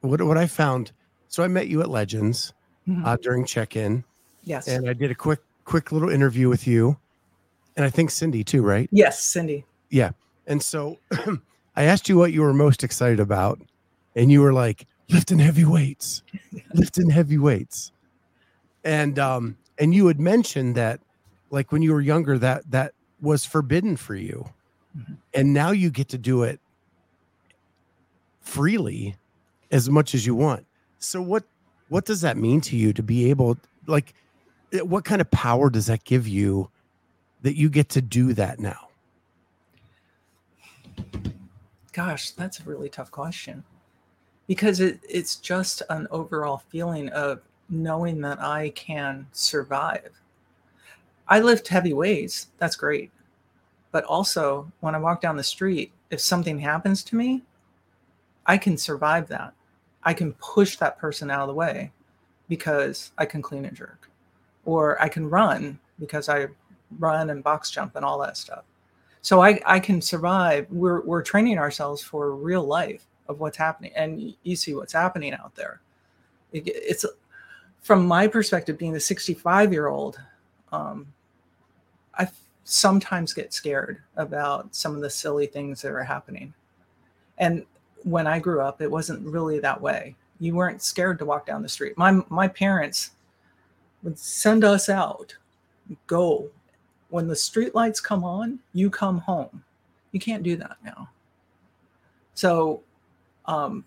what 0.00 0.22
what 0.22 0.38
I 0.38 0.46
found. 0.46 0.92
So 1.26 1.42
I 1.42 1.48
met 1.48 1.66
you 1.66 1.80
at 1.80 1.90
Legends 1.90 2.52
mhm. 2.88 3.04
uh, 3.04 3.16
during 3.16 3.44
check-in, 3.44 4.04
yes. 4.44 4.68
and 4.68 4.88
I 4.88 4.92
did 4.92 5.10
a 5.10 5.14
quick 5.16 5.40
quick 5.64 5.90
little 5.90 6.08
interview 6.08 6.48
with 6.48 6.68
you, 6.68 6.98
and 7.76 7.84
I 7.84 7.90
think 7.90 8.12
Cindy 8.12 8.44
too, 8.44 8.62
right? 8.62 8.88
yes, 8.92 9.20
Cindy. 9.24 9.64
Yeah. 9.90 10.12
And 10.46 10.62
so 10.62 11.00
I 11.74 11.82
asked 11.82 12.08
you 12.08 12.16
what 12.16 12.32
you 12.32 12.42
were 12.42 12.54
most 12.54 12.84
excited 12.84 13.18
about, 13.18 13.60
and 14.14 14.30
you 14.30 14.40
were 14.40 14.52
like 14.52 14.86
lifting 15.08 15.40
heavy 15.40 15.64
weights, 15.64 16.22
lifting 16.74 17.10
heavy 17.10 17.38
weights, 17.38 17.90
and 18.84 19.18
um, 19.18 19.56
and 19.80 19.92
you 19.92 20.06
had 20.06 20.20
mentioned 20.20 20.76
that, 20.76 21.00
like 21.50 21.72
when 21.72 21.82
you 21.82 21.92
were 21.92 22.00
younger, 22.00 22.38
that 22.38 22.62
that 22.70 22.92
was 23.20 23.44
forbidden 23.44 23.96
for 23.96 24.14
you, 24.14 24.48
mm-hmm. 24.96 25.14
and 25.34 25.52
now 25.52 25.70
you 25.70 25.90
get 25.90 26.08
to 26.10 26.18
do 26.18 26.42
it 26.42 26.60
freely, 28.40 29.16
as 29.70 29.90
much 29.90 30.14
as 30.14 30.24
you 30.26 30.34
want. 30.34 30.66
So 30.98 31.20
what 31.20 31.44
what 31.88 32.04
does 32.04 32.20
that 32.20 32.36
mean 32.36 32.60
to 32.60 32.76
you 32.76 32.92
to 32.92 33.02
be 33.02 33.30
able 33.30 33.56
like 33.86 34.14
eh, 34.72 34.80
what 34.80 35.04
kind 35.04 35.20
of 35.20 35.30
power 35.30 35.70
does 35.70 35.86
that 35.86 36.04
give 36.04 36.28
you 36.28 36.70
that 37.42 37.56
you 37.56 37.68
get 37.68 37.88
to 37.88 38.02
do 38.02 38.32
that 38.34 38.58
now 38.58 38.88
gosh 41.92 42.30
that's 42.32 42.60
a 42.60 42.64
really 42.64 42.88
tough 42.88 43.10
question 43.10 43.64
because 44.46 44.80
it, 44.80 45.00
it's 45.08 45.36
just 45.36 45.82
an 45.90 46.06
overall 46.10 46.62
feeling 46.68 47.08
of 47.10 47.40
knowing 47.68 48.20
that 48.20 48.40
i 48.40 48.70
can 48.70 49.26
survive 49.32 50.10
i 51.28 51.40
lift 51.40 51.68
heavy 51.68 51.92
weights 51.92 52.48
that's 52.58 52.76
great 52.76 53.10
but 53.92 54.04
also 54.04 54.70
when 54.80 54.94
i 54.94 54.98
walk 54.98 55.20
down 55.20 55.36
the 55.36 55.42
street 55.42 55.92
if 56.10 56.20
something 56.20 56.58
happens 56.58 57.02
to 57.02 57.16
me 57.16 57.42
i 58.46 58.56
can 58.56 58.76
survive 58.76 59.28
that 59.28 59.54
I 60.02 60.14
can 60.14 60.32
push 60.34 60.76
that 60.76 60.98
person 60.98 61.30
out 61.30 61.42
of 61.42 61.48
the 61.48 61.54
way 61.54 61.92
because 62.48 63.12
I 63.18 63.26
can 63.26 63.42
clean 63.42 63.64
and 63.64 63.76
jerk, 63.76 64.10
or 64.64 65.00
I 65.02 65.08
can 65.08 65.28
run 65.28 65.78
because 65.98 66.28
I 66.28 66.46
run 66.98 67.30
and 67.30 67.44
box 67.44 67.70
jump 67.70 67.96
and 67.96 68.04
all 68.04 68.18
that 68.20 68.36
stuff. 68.36 68.64
So 69.20 69.42
I, 69.42 69.60
I 69.66 69.78
can 69.80 70.00
survive. 70.00 70.66
We're, 70.70 71.02
we're 71.02 71.22
training 71.22 71.58
ourselves 71.58 72.02
for 72.02 72.34
real 72.34 72.64
life 72.64 73.04
of 73.28 73.40
what's 73.40 73.58
happening. 73.58 73.92
And 73.94 74.34
you 74.44 74.56
see 74.56 74.74
what's 74.74 74.94
happening 74.94 75.34
out 75.34 75.54
there. 75.54 75.82
It, 76.52 76.62
it's 76.66 77.04
from 77.82 78.06
my 78.06 78.26
perspective, 78.26 78.78
being 78.78 78.96
a 78.96 79.00
65 79.00 79.72
year 79.72 79.88
old, 79.88 80.18
um, 80.72 81.06
I 82.18 82.28
sometimes 82.64 83.32
get 83.32 83.52
scared 83.52 84.02
about 84.16 84.74
some 84.74 84.94
of 84.94 85.00
the 85.00 85.10
silly 85.10 85.46
things 85.46 85.82
that 85.82 85.92
are 85.92 86.04
happening. 86.04 86.52
And 87.38 87.64
when 88.02 88.26
I 88.26 88.38
grew 88.38 88.60
up, 88.60 88.80
it 88.82 88.90
wasn't 88.90 89.26
really 89.26 89.58
that 89.60 89.80
way. 89.80 90.16
You 90.40 90.54
weren't 90.54 90.82
scared 90.82 91.18
to 91.20 91.24
walk 91.24 91.46
down 91.46 91.62
the 91.62 91.68
street. 91.68 91.96
My 91.96 92.20
my 92.28 92.48
parents 92.48 93.12
would 94.02 94.18
send 94.18 94.64
us 94.64 94.88
out, 94.88 95.36
go. 96.06 96.50
When 97.10 97.26
the 97.26 97.36
street 97.36 97.74
lights 97.74 98.00
come 98.00 98.22
on, 98.22 98.58
you 98.74 98.90
come 98.90 99.18
home. 99.18 99.64
You 100.12 100.20
can't 100.20 100.42
do 100.42 100.56
that 100.56 100.76
now. 100.84 101.08
So 102.34 102.82
um, 103.46 103.84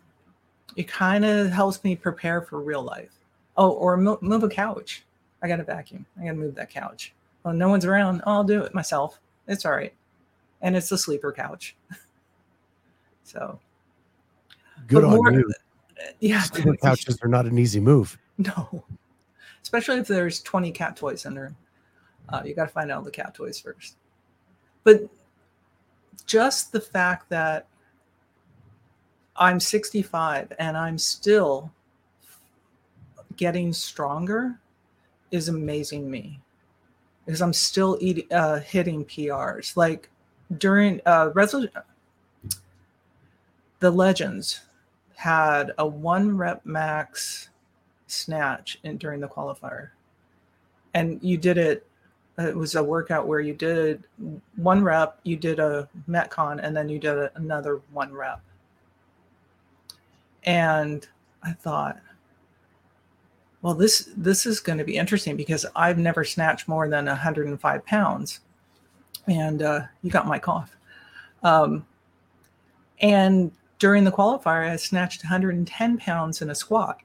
it 0.76 0.88
kind 0.88 1.24
of 1.24 1.52
helps 1.52 1.84
me 1.84 1.96
prepare 1.96 2.42
for 2.42 2.60
real 2.60 2.82
life. 2.82 3.12
Oh, 3.58 3.72
or 3.72 3.96
move 3.96 4.44
a 4.44 4.50
couch. 4.50 5.04
I 5.44 5.48
got 5.48 5.60
a 5.60 5.64
vacuum. 5.64 6.06
I 6.20 6.26
got 6.26 6.32
to 6.32 6.38
move 6.38 6.56
that 6.56 6.70
couch. 6.70 7.14
Well, 7.44 7.54
no 7.54 7.70
one's 7.70 7.86
around. 7.86 8.22
Oh, 8.26 8.32
I'll 8.32 8.44
do 8.44 8.62
it 8.64 8.74
myself. 8.74 9.20
It's 9.48 9.66
all 9.66 9.72
right. 9.72 9.94
And 10.62 10.76
it's 10.76 10.92
a 10.92 10.98
sleeper 10.98 11.32
couch. 11.32 11.76
so 13.24 13.60
Good 14.88 15.04
on 15.04 15.16
more, 15.16 15.32
you. 15.32 15.52
Yeah, 16.20 16.42
sleeper 16.42 16.76
couches 16.78 17.20
are 17.22 17.28
not 17.28 17.46
an 17.46 17.60
easy 17.60 17.80
move. 17.80 18.18
No, 18.40 18.84
especially 19.62 20.00
if 20.00 20.08
there's 20.08 20.42
20 20.42 20.72
cat 20.72 20.96
toys 20.96 21.28
under. 21.28 21.54
Uh, 22.28 22.42
you 22.44 22.56
got 22.56 22.66
to 22.66 22.72
find 22.72 22.90
out 22.90 23.04
the 23.04 23.12
cat 23.12 23.36
toys 23.36 23.60
first. 23.60 23.98
But 24.84 25.02
just 26.26 26.72
the 26.72 26.82
fact 26.82 27.30
that 27.30 27.68
I'm 29.36 29.60
65 29.60 30.54
and 30.58 30.76
I'm 30.76 30.98
still 30.98 31.72
getting 33.36 33.74
stronger 33.74 34.60
is 35.30 35.50
amazing 35.50 36.10
me 36.10 36.42
because 37.26 37.42
I'm 37.42 37.54
still 37.54 37.98
eating, 38.02 38.32
uh, 38.32 38.60
hitting 38.60 39.06
PRs. 39.06 39.78
Like 39.78 40.10
during 40.58 41.02
uh, 41.06 41.32
the 43.80 43.92
legends 43.92 44.62
had 45.16 45.72
a 45.78 45.86
one 45.86 46.36
rep 46.38 46.66
max 46.66 47.50
snatch 48.08 48.80
in, 48.84 48.98
during 48.98 49.20
the 49.20 49.28
qualifier. 49.28 49.90
And 50.94 51.20
you 51.22 51.38
did 51.38 51.58
it, 51.58 51.86
it 52.38 52.56
was 52.56 52.76
a 52.76 52.84
workout 52.84 53.28
where 53.28 53.40
you 53.40 53.54
did 53.54 54.04
one 54.56 54.84
rep, 54.84 55.20
you 55.24 55.36
did 55.36 55.60
a 55.60 55.88
Metcon, 56.10 56.60
and 56.62 56.76
then 56.76 56.90
you 56.90 57.00
did 57.00 57.18
a, 57.18 57.32
another 57.36 57.82
one 57.92 58.14
rep. 58.14 58.42
And 60.44 61.08
I 61.44 61.54
thought, 61.54 62.00
well, 63.62 63.74
this 63.74 64.10
this 64.18 64.46
is 64.46 64.60
going 64.60 64.78
to 64.80 64.84
be 64.84 64.98
interesting 64.98 65.36
because 65.36 65.66
I've 65.76 65.98
never 65.98 66.24
snatched 66.24 66.68
more 66.68 66.88
than 66.90 67.06
105 67.06 67.86
pounds, 67.86 68.40
and 69.28 69.62
uh, 69.62 69.82
you 70.02 70.10
got 70.10 70.28
my 70.28 70.40
cough. 70.40 70.76
Um, 71.44 71.86
and 73.02 73.52
during 73.80 74.04
the 74.04 74.12
qualifier, 74.12 74.70
I 74.70 74.76
snatched 74.76 75.24
110 75.24 75.98
pounds 75.98 76.42
in 76.42 76.52
a 76.52 76.56
squat. 76.56 77.00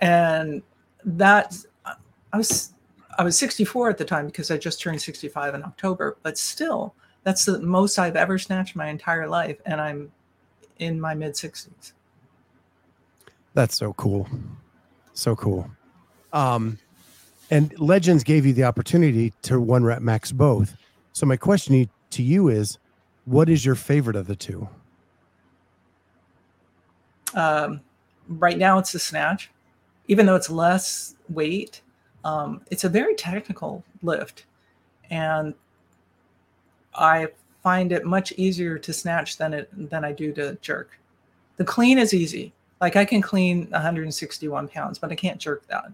And 0.00 0.62
that 1.04 1.56
I 2.32 2.36
was 2.36 2.72
I 3.18 3.22
was 3.22 3.36
64 3.38 3.90
at 3.90 3.98
the 3.98 4.04
time 4.04 4.26
because 4.26 4.50
I 4.50 4.56
just 4.56 4.80
turned 4.80 5.00
65 5.00 5.54
in 5.54 5.62
October, 5.62 6.16
but 6.22 6.38
still, 6.38 6.94
that's 7.22 7.44
the 7.44 7.60
most 7.60 7.98
I've 7.98 8.16
ever 8.16 8.38
snatched 8.38 8.74
my 8.74 8.88
entire 8.88 9.28
life, 9.28 9.58
and 9.66 9.80
I'm 9.80 10.10
in 10.78 11.00
my 11.00 11.14
mid 11.14 11.34
60s. 11.34 11.92
That's 13.54 13.76
so 13.76 13.92
cool, 13.92 14.26
so 15.14 15.36
cool. 15.36 15.70
Um, 16.32 16.78
and 17.50 17.78
Legends 17.78 18.24
gave 18.24 18.46
you 18.46 18.52
the 18.52 18.64
opportunity 18.64 19.32
to 19.42 19.60
one 19.60 19.84
rep 19.84 20.00
max 20.00 20.32
both. 20.32 20.76
So 21.12 21.26
my 21.26 21.36
question 21.36 21.88
to 22.10 22.22
you 22.22 22.48
is, 22.48 22.78
what 23.24 23.48
is 23.48 23.64
your 23.64 23.74
favorite 23.74 24.16
of 24.16 24.26
the 24.26 24.36
two? 24.36 24.68
Um, 27.34 27.80
right 28.28 28.58
now, 28.58 28.78
it's 28.78 28.92
the 28.92 28.98
snatch, 28.98 29.50
even 30.08 30.26
though 30.26 30.34
it's 30.34 30.50
less 30.50 31.14
weight. 31.28 31.82
Um, 32.24 32.62
it's 32.70 32.84
a 32.84 32.88
very 32.88 33.14
technical 33.14 33.84
lift, 34.02 34.46
and 35.10 35.54
I 36.94 37.28
find 37.62 37.92
it 37.92 38.04
much 38.04 38.32
easier 38.32 38.78
to 38.78 38.92
snatch 38.92 39.38
than 39.38 39.54
it 39.54 39.90
than 39.90 40.04
I 40.04 40.12
do 40.12 40.32
to 40.34 40.56
jerk. 40.60 40.98
The 41.56 41.64
clean 41.64 41.98
is 41.98 42.14
easy. 42.14 42.52
Like 42.82 42.96
I 42.96 43.04
can 43.04 43.22
clean 43.22 43.70
161 43.70 44.68
pounds, 44.68 44.98
but 44.98 45.12
I 45.12 45.14
can't 45.14 45.38
jerk 45.38 45.64
that. 45.68 45.84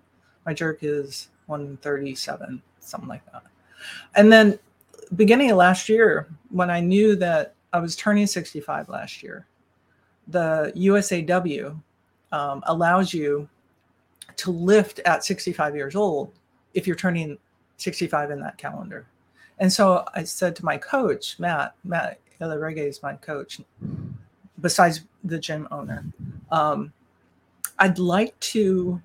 My 0.47 0.55
jerk 0.55 0.79
is 0.81 1.29
137, 1.45 2.63
something 2.81 3.09
like 3.09 3.25
that. 3.31 3.43
And 4.17 4.33
then 4.33 4.59
beginning 5.15 5.51
of 5.51 5.59
last 5.59 5.91
year, 5.91 6.29
when 6.51 6.71
I 6.71 6.81
knew 6.81 7.15
that 7.17 7.55
I 7.75 7.79
was 7.79 7.95
turning 7.95 8.27
65 8.27 8.89
last 8.89 9.23
year, 9.23 9.47
the 10.29 10.73
USAW 10.75 11.79
um, 12.33 12.63
allows 12.67 13.13
you 13.13 13.47
to 14.37 14.51
lift 14.51 15.01
at 15.01 15.25
65 15.25 15.77
years 15.77 15.95
old 15.95 16.33
if 16.73 16.87
you're 16.87 16.97
turning 16.97 17.37
65 17.77 18.31
in 18.31 18.41
that 18.41 18.57
calendar. 18.57 19.07
And 19.59 19.71
so 19.71 20.07
I 20.15 20.25
said 20.25 20.57
to 20.57 20.65
my 20.65 20.79
coach, 20.79 21.39
Matt, 21.39 21.75
Matt 21.85 22.19
Reggae 22.41 22.89
is 22.89 23.03
my 23.03 23.15
coach, 23.15 23.61
besides 24.61 25.03
the 25.25 25.39
gym 25.39 25.69
owner. 25.71 26.05
Um, 26.51 26.93
I'd 27.79 27.99
like 27.99 28.39
to 28.41 29.01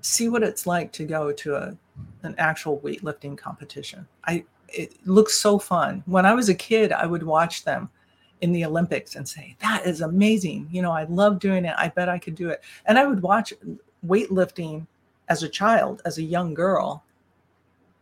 see 0.00 0.28
what 0.28 0.42
it's 0.42 0.66
like 0.66 0.92
to 0.92 1.04
go 1.04 1.32
to 1.32 1.54
a 1.54 1.76
an 2.22 2.34
actual 2.38 2.78
weightlifting 2.80 3.36
competition. 3.36 4.06
I 4.24 4.44
it 4.68 4.94
looks 5.06 5.34
so 5.34 5.58
fun. 5.58 6.02
When 6.06 6.26
I 6.26 6.34
was 6.34 6.48
a 6.48 6.54
kid, 6.54 6.92
I 6.92 7.06
would 7.06 7.22
watch 7.22 7.64
them 7.64 7.88
in 8.40 8.52
the 8.52 8.64
Olympics 8.64 9.16
and 9.16 9.28
say, 9.28 9.56
that 9.60 9.86
is 9.86 10.00
amazing. 10.00 10.68
You 10.70 10.82
know, 10.82 10.92
I 10.92 11.04
love 11.04 11.38
doing 11.38 11.64
it. 11.64 11.74
I 11.76 11.88
bet 11.88 12.08
I 12.08 12.18
could 12.18 12.34
do 12.34 12.50
it. 12.50 12.62
And 12.86 12.98
I 12.98 13.06
would 13.06 13.22
watch 13.22 13.52
weightlifting 14.06 14.86
as 15.28 15.42
a 15.42 15.48
child, 15.48 16.02
as 16.04 16.18
a 16.18 16.22
young 16.22 16.54
girl, 16.54 17.02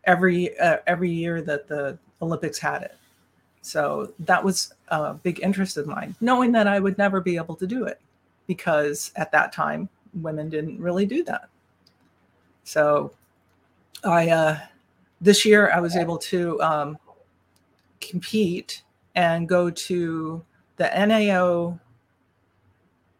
every 0.04 0.58
uh, 0.58 0.78
every 0.86 1.10
year 1.10 1.40
that 1.42 1.68
the 1.68 1.98
Olympics 2.20 2.58
had 2.58 2.82
it. 2.82 2.96
So 3.66 4.12
that 4.20 4.44
was 4.44 4.72
a 4.88 5.14
big 5.14 5.40
interest 5.40 5.76
of 5.76 5.88
mine, 5.88 6.14
knowing 6.20 6.52
that 6.52 6.68
I 6.68 6.78
would 6.78 6.96
never 6.98 7.20
be 7.20 7.36
able 7.36 7.56
to 7.56 7.66
do 7.66 7.84
it 7.84 8.00
because 8.46 9.10
at 9.16 9.32
that 9.32 9.52
time 9.52 9.88
women 10.14 10.48
didn't 10.48 10.80
really 10.80 11.04
do 11.04 11.24
that. 11.24 11.48
So 12.62 13.12
I 14.04 14.30
uh, 14.30 14.60
this 15.20 15.44
year 15.44 15.72
I 15.72 15.80
was 15.80 15.96
able 15.96 16.16
to 16.18 16.62
um, 16.62 16.96
compete 18.00 18.84
and 19.16 19.48
go 19.48 19.68
to 19.68 20.44
the 20.76 20.88
NAO 21.04 21.76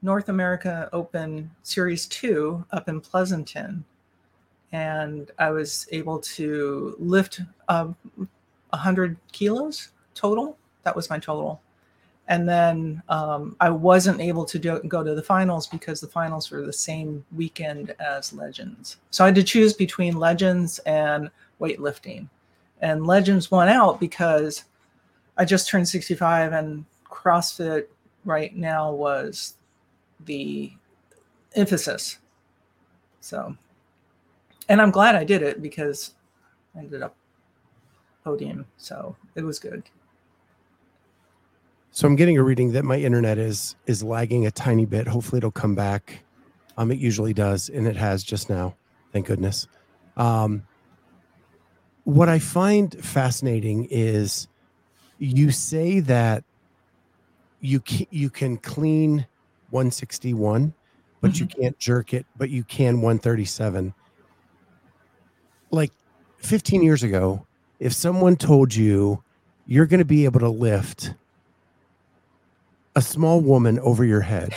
North 0.00 0.28
America 0.28 0.88
Open 0.92 1.50
Series 1.64 2.06
2 2.06 2.64
up 2.70 2.88
in 2.88 3.00
Pleasanton. 3.00 3.84
And 4.70 5.28
I 5.40 5.50
was 5.50 5.88
able 5.90 6.20
to 6.20 6.94
lift 7.00 7.40
um, 7.68 7.96
100 8.70 9.16
kilos 9.32 9.88
total. 10.16 10.58
That 10.82 10.96
was 10.96 11.08
my 11.08 11.18
total. 11.18 11.60
And 12.28 12.48
then 12.48 13.02
um, 13.08 13.54
I 13.60 13.70
wasn't 13.70 14.20
able 14.20 14.44
to 14.46 14.58
do, 14.58 14.80
go 14.88 15.04
to 15.04 15.14
the 15.14 15.22
finals 15.22 15.68
because 15.68 16.00
the 16.00 16.08
finals 16.08 16.50
were 16.50 16.62
the 16.62 16.72
same 16.72 17.24
weekend 17.36 17.94
as 18.00 18.32
Legends. 18.32 18.96
So 19.10 19.22
I 19.24 19.28
had 19.28 19.36
to 19.36 19.44
choose 19.44 19.74
between 19.74 20.16
Legends 20.16 20.80
and 20.80 21.30
weightlifting. 21.60 22.28
And 22.80 23.06
Legends 23.06 23.50
won 23.50 23.68
out 23.68 24.00
because 24.00 24.64
I 25.36 25.44
just 25.44 25.68
turned 25.68 25.88
65 25.88 26.52
and 26.52 26.84
CrossFit 27.04 27.86
right 28.24 28.54
now 28.56 28.92
was 28.92 29.54
the 30.24 30.72
emphasis. 31.54 32.18
So, 33.20 33.56
and 34.68 34.82
I'm 34.82 34.90
glad 34.90 35.14
I 35.14 35.24
did 35.24 35.42
it 35.42 35.62
because 35.62 36.14
I 36.74 36.80
ended 36.80 37.02
up 37.02 37.14
podium. 38.24 38.66
So 38.76 39.14
it 39.36 39.44
was 39.44 39.58
good. 39.60 39.84
So 41.96 42.06
I'm 42.06 42.14
getting 42.14 42.36
a 42.36 42.42
reading 42.42 42.72
that 42.72 42.84
my 42.84 42.98
internet 42.98 43.38
is 43.38 43.74
is 43.86 44.02
lagging 44.02 44.44
a 44.44 44.50
tiny 44.50 44.84
bit. 44.84 45.08
Hopefully 45.08 45.38
it'll 45.38 45.50
come 45.50 45.74
back. 45.74 46.22
Um, 46.76 46.92
it 46.92 46.98
usually 46.98 47.32
does, 47.32 47.70
and 47.70 47.86
it 47.88 47.96
has 47.96 48.22
just 48.22 48.50
now. 48.50 48.76
Thank 49.14 49.24
goodness. 49.24 49.66
Um, 50.18 50.66
what 52.04 52.28
I 52.28 52.38
find 52.38 52.94
fascinating 53.02 53.88
is 53.90 54.46
you 55.18 55.50
say 55.50 56.00
that 56.00 56.44
you 57.62 57.80
can, 57.80 58.06
you 58.10 58.28
can 58.28 58.58
clean 58.58 59.26
161, 59.70 60.74
but 61.22 61.30
mm-hmm. 61.30 61.44
you 61.44 61.46
can't 61.48 61.78
jerk 61.78 62.12
it, 62.12 62.26
but 62.36 62.50
you 62.50 62.62
can 62.62 62.96
137. 62.96 63.94
Like 65.70 65.92
15 66.40 66.82
years 66.82 67.02
ago, 67.02 67.46
if 67.80 67.94
someone 67.94 68.36
told 68.36 68.74
you 68.74 69.24
you're 69.66 69.86
going 69.86 70.00
to 70.00 70.04
be 70.04 70.26
able 70.26 70.40
to 70.40 70.50
lift 70.50 71.14
a 72.96 73.02
small 73.02 73.40
woman 73.40 73.78
over 73.80 74.04
your 74.04 74.22
head, 74.22 74.52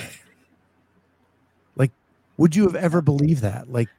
like, 1.76 1.92
would 2.38 2.56
you 2.56 2.64
have 2.64 2.76
ever 2.76 3.02
believed 3.02 3.44
that? 3.44 3.72
Like, 3.72 3.90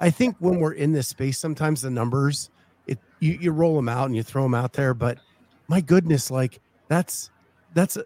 I 0.00 0.10
think 0.10 0.36
when 0.38 0.60
we're 0.60 0.72
in 0.72 0.92
this 0.92 1.08
space, 1.08 1.38
sometimes 1.38 1.82
the 1.82 1.90
numbers, 1.90 2.50
it 2.86 2.98
you, 3.20 3.38
you 3.40 3.52
roll 3.52 3.76
them 3.76 3.88
out 3.88 4.06
and 4.06 4.16
you 4.16 4.22
throw 4.22 4.44
them 4.44 4.54
out 4.54 4.72
there, 4.72 4.94
but 4.94 5.18
my 5.68 5.80
goodness, 5.80 6.30
like 6.30 6.60
that's 6.88 7.30
that's 7.74 7.96
a 7.96 8.04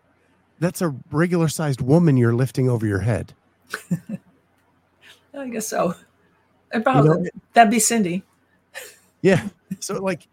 that's 0.58 0.82
a 0.82 0.94
regular 1.10 1.48
sized 1.48 1.80
woman 1.80 2.16
you're 2.16 2.34
lifting 2.34 2.68
over 2.68 2.87
your 2.87 3.00
head. 3.00 3.34
I 5.34 5.48
guess 5.48 5.68
so. 5.68 5.94
About 6.72 7.04
you 7.04 7.10
know, 7.10 7.26
that'd 7.52 7.70
be 7.70 7.78
Cindy. 7.78 8.22
Yeah. 9.22 9.48
So 9.80 10.02
like 10.02 10.26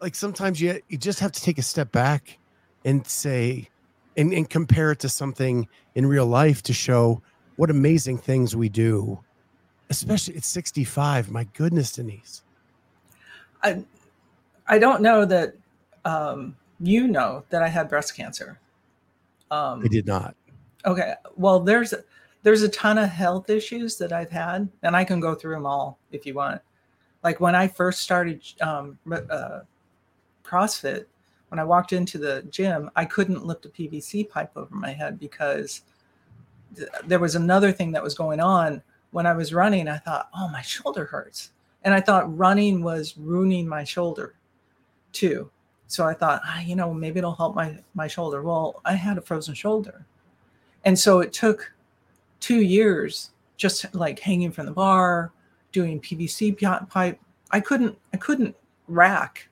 like 0.00 0.14
sometimes 0.14 0.60
you 0.60 0.80
you 0.88 0.98
just 0.98 1.20
have 1.20 1.32
to 1.32 1.40
take 1.40 1.58
a 1.58 1.62
step 1.62 1.92
back 1.92 2.38
and 2.84 3.06
say 3.06 3.68
and, 4.16 4.32
and 4.32 4.48
compare 4.48 4.92
it 4.92 5.00
to 5.00 5.08
something 5.08 5.68
in 5.94 6.06
real 6.06 6.26
life 6.26 6.62
to 6.64 6.72
show 6.72 7.22
what 7.56 7.70
amazing 7.70 8.18
things 8.18 8.56
we 8.56 8.68
do. 8.68 9.18
Especially 9.90 10.36
at 10.36 10.44
65. 10.44 11.30
My 11.30 11.44
goodness, 11.54 11.92
Denise. 11.92 12.42
I 13.62 13.84
I 14.66 14.78
don't 14.78 15.02
know 15.02 15.24
that 15.24 15.54
um 16.04 16.56
you 16.80 17.06
know 17.06 17.44
that 17.50 17.62
I 17.62 17.68
had 17.68 17.88
breast 17.88 18.16
cancer. 18.16 18.58
Um, 19.50 19.82
I 19.84 19.88
did 19.88 20.06
not. 20.06 20.34
Okay. 20.84 21.14
Well, 21.36 21.60
there's 21.60 21.94
there's 22.42 22.62
a 22.62 22.68
ton 22.68 22.98
of 22.98 23.08
health 23.08 23.48
issues 23.48 23.96
that 23.98 24.12
I've 24.12 24.30
had, 24.30 24.68
and 24.82 24.96
I 24.96 25.04
can 25.04 25.20
go 25.20 25.34
through 25.34 25.54
them 25.54 25.66
all 25.66 25.98
if 26.12 26.26
you 26.26 26.34
want. 26.34 26.60
Like 27.22 27.40
when 27.40 27.54
I 27.54 27.68
first 27.68 28.00
started 28.00 28.42
um, 28.60 28.98
uh, 29.10 29.60
CrossFit, 30.44 31.06
when 31.54 31.60
I 31.60 31.64
walked 31.64 31.92
into 31.92 32.18
the 32.18 32.42
gym, 32.50 32.90
I 32.96 33.04
couldn't 33.04 33.46
lift 33.46 33.66
a 33.66 33.68
PVC 33.68 34.28
pipe 34.28 34.52
over 34.56 34.74
my 34.74 34.92
head 34.92 35.18
because 35.18 35.82
th- 36.76 36.88
there 37.06 37.20
was 37.20 37.36
another 37.36 37.72
thing 37.72 37.92
that 37.92 38.02
was 38.02 38.14
going 38.14 38.40
on. 38.40 38.82
When 39.12 39.26
I 39.26 39.32
was 39.32 39.54
running, 39.54 39.86
I 39.88 39.98
thought, 39.98 40.28
oh, 40.36 40.48
my 40.48 40.62
shoulder 40.62 41.04
hurts. 41.04 41.52
And 41.82 41.94
I 41.94 42.00
thought 42.00 42.36
running 42.36 42.82
was 42.82 43.16
ruining 43.16 43.68
my 43.68 43.84
shoulder 43.84 44.34
too 45.12 45.50
so 45.86 46.06
I 46.06 46.14
thought, 46.14 46.40
ah, 46.44 46.60
you 46.60 46.76
know, 46.76 46.92
maybe 46.92 47.18
it'll 47.18 47.34
help 47.34 47.54
my 47.54 47.78
my 47.94 48.06
shoulder. 48.06 48.42
Well, 48.42 48.80
I 48.84 48.94
had 48.94 49.18
a 49.18 49.20
frozen 49.20 49.54
shoulder, 49.54 50.04
and 50.84 50.98
so 50.98 51.20
it 51.20 51.32
took 51.32 51.72
two 52.40 52.60
years 52.62 53.30
just 53.56 53.94
like 53.94 54.18
hanging 54.18 54.50
from 54.50 54.66
the 54.66 54.72
bar, 54.72 55.32
doing 55.72 56.00
PVC 56.00 56.58
pipe. 56.88 57.20
I 57.50 57.60
couldn't 57.60 57.96
I 58.12 58.16
couldn't 58.16 58.56
rack 58.88 59.48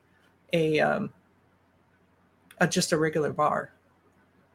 a 0.53 0.81
um, 0.81 1.13
a 2.59 2.67
just 2.67 2.93
a 2.93 2.99
regular 2.99 3.33
bar. 3.33 3.73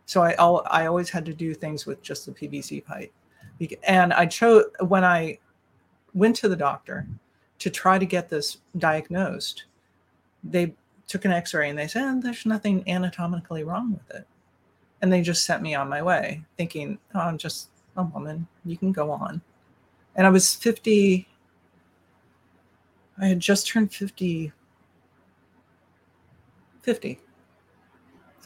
So 0.05 0.21
I 0.23 0.33
I 0.33 0.85
always 0.85 1.09
had 1.09 1.25
to 1.25 1.33
do 1.33 1.53
things 1.53 1.85
with 1.85 2.01
just 2.01 2.25
the 2.25 2.31
PVC 2.31 2.83
pipe, 2.85 3.13
and 3.83 4.13
I 4.13 4.25
chose 4.25 4.65
when 4.81 5.03
I 5.03 5.39
went 6.13 6.35
to 6.37 6.49
the 6.49 6.55
doctor 6.55 7.07
to 7.59 7.69
try 7.69 7.97
to 7.97 8.05
get 8.05 8.29
this 8.29 8.57
diagnosed. 8.77 9.65
They 10.43 10.73
took 11.07 11.25
an 11.25 11.31
x-ray 11.31 11.69
and 11.69 11.79
they 11.79 11.87
said 11.87 12.03
oh, 12.03 12.19
there's 12.21 12.45
nothing 12.45 12.83
anatomically 12.87 13.63
wrong 13.63 13.93
with 13.93 14.17
it 14.17 14.27
and 15.01 15.11
they 15.11 15.21
just 15.21 15.45
sent 15.45 15.63
me 15.63 15.73
on 15.73 15.89
my 15.89 16.01
way 16.01 16.43
thinking 16.57 16.97
oh, 17.15 17.19
i'm 17.19 17.37
just 17.37 17.69
a 17.95 18.03
woman 18.03 18.45
you 18.65 18.77
can 18.77 18.91
go 18.91 19.09
on 19.09 19.41
and 20.15 20.27
i 20.27 20.29
was 20.29 20.53
50 20.53 21.27
i 23.19 23.25
had 23.25 23.39
just 23.39 23.67
turned 23.67 23.91
50 23.91 24.51
50 26.81 27.19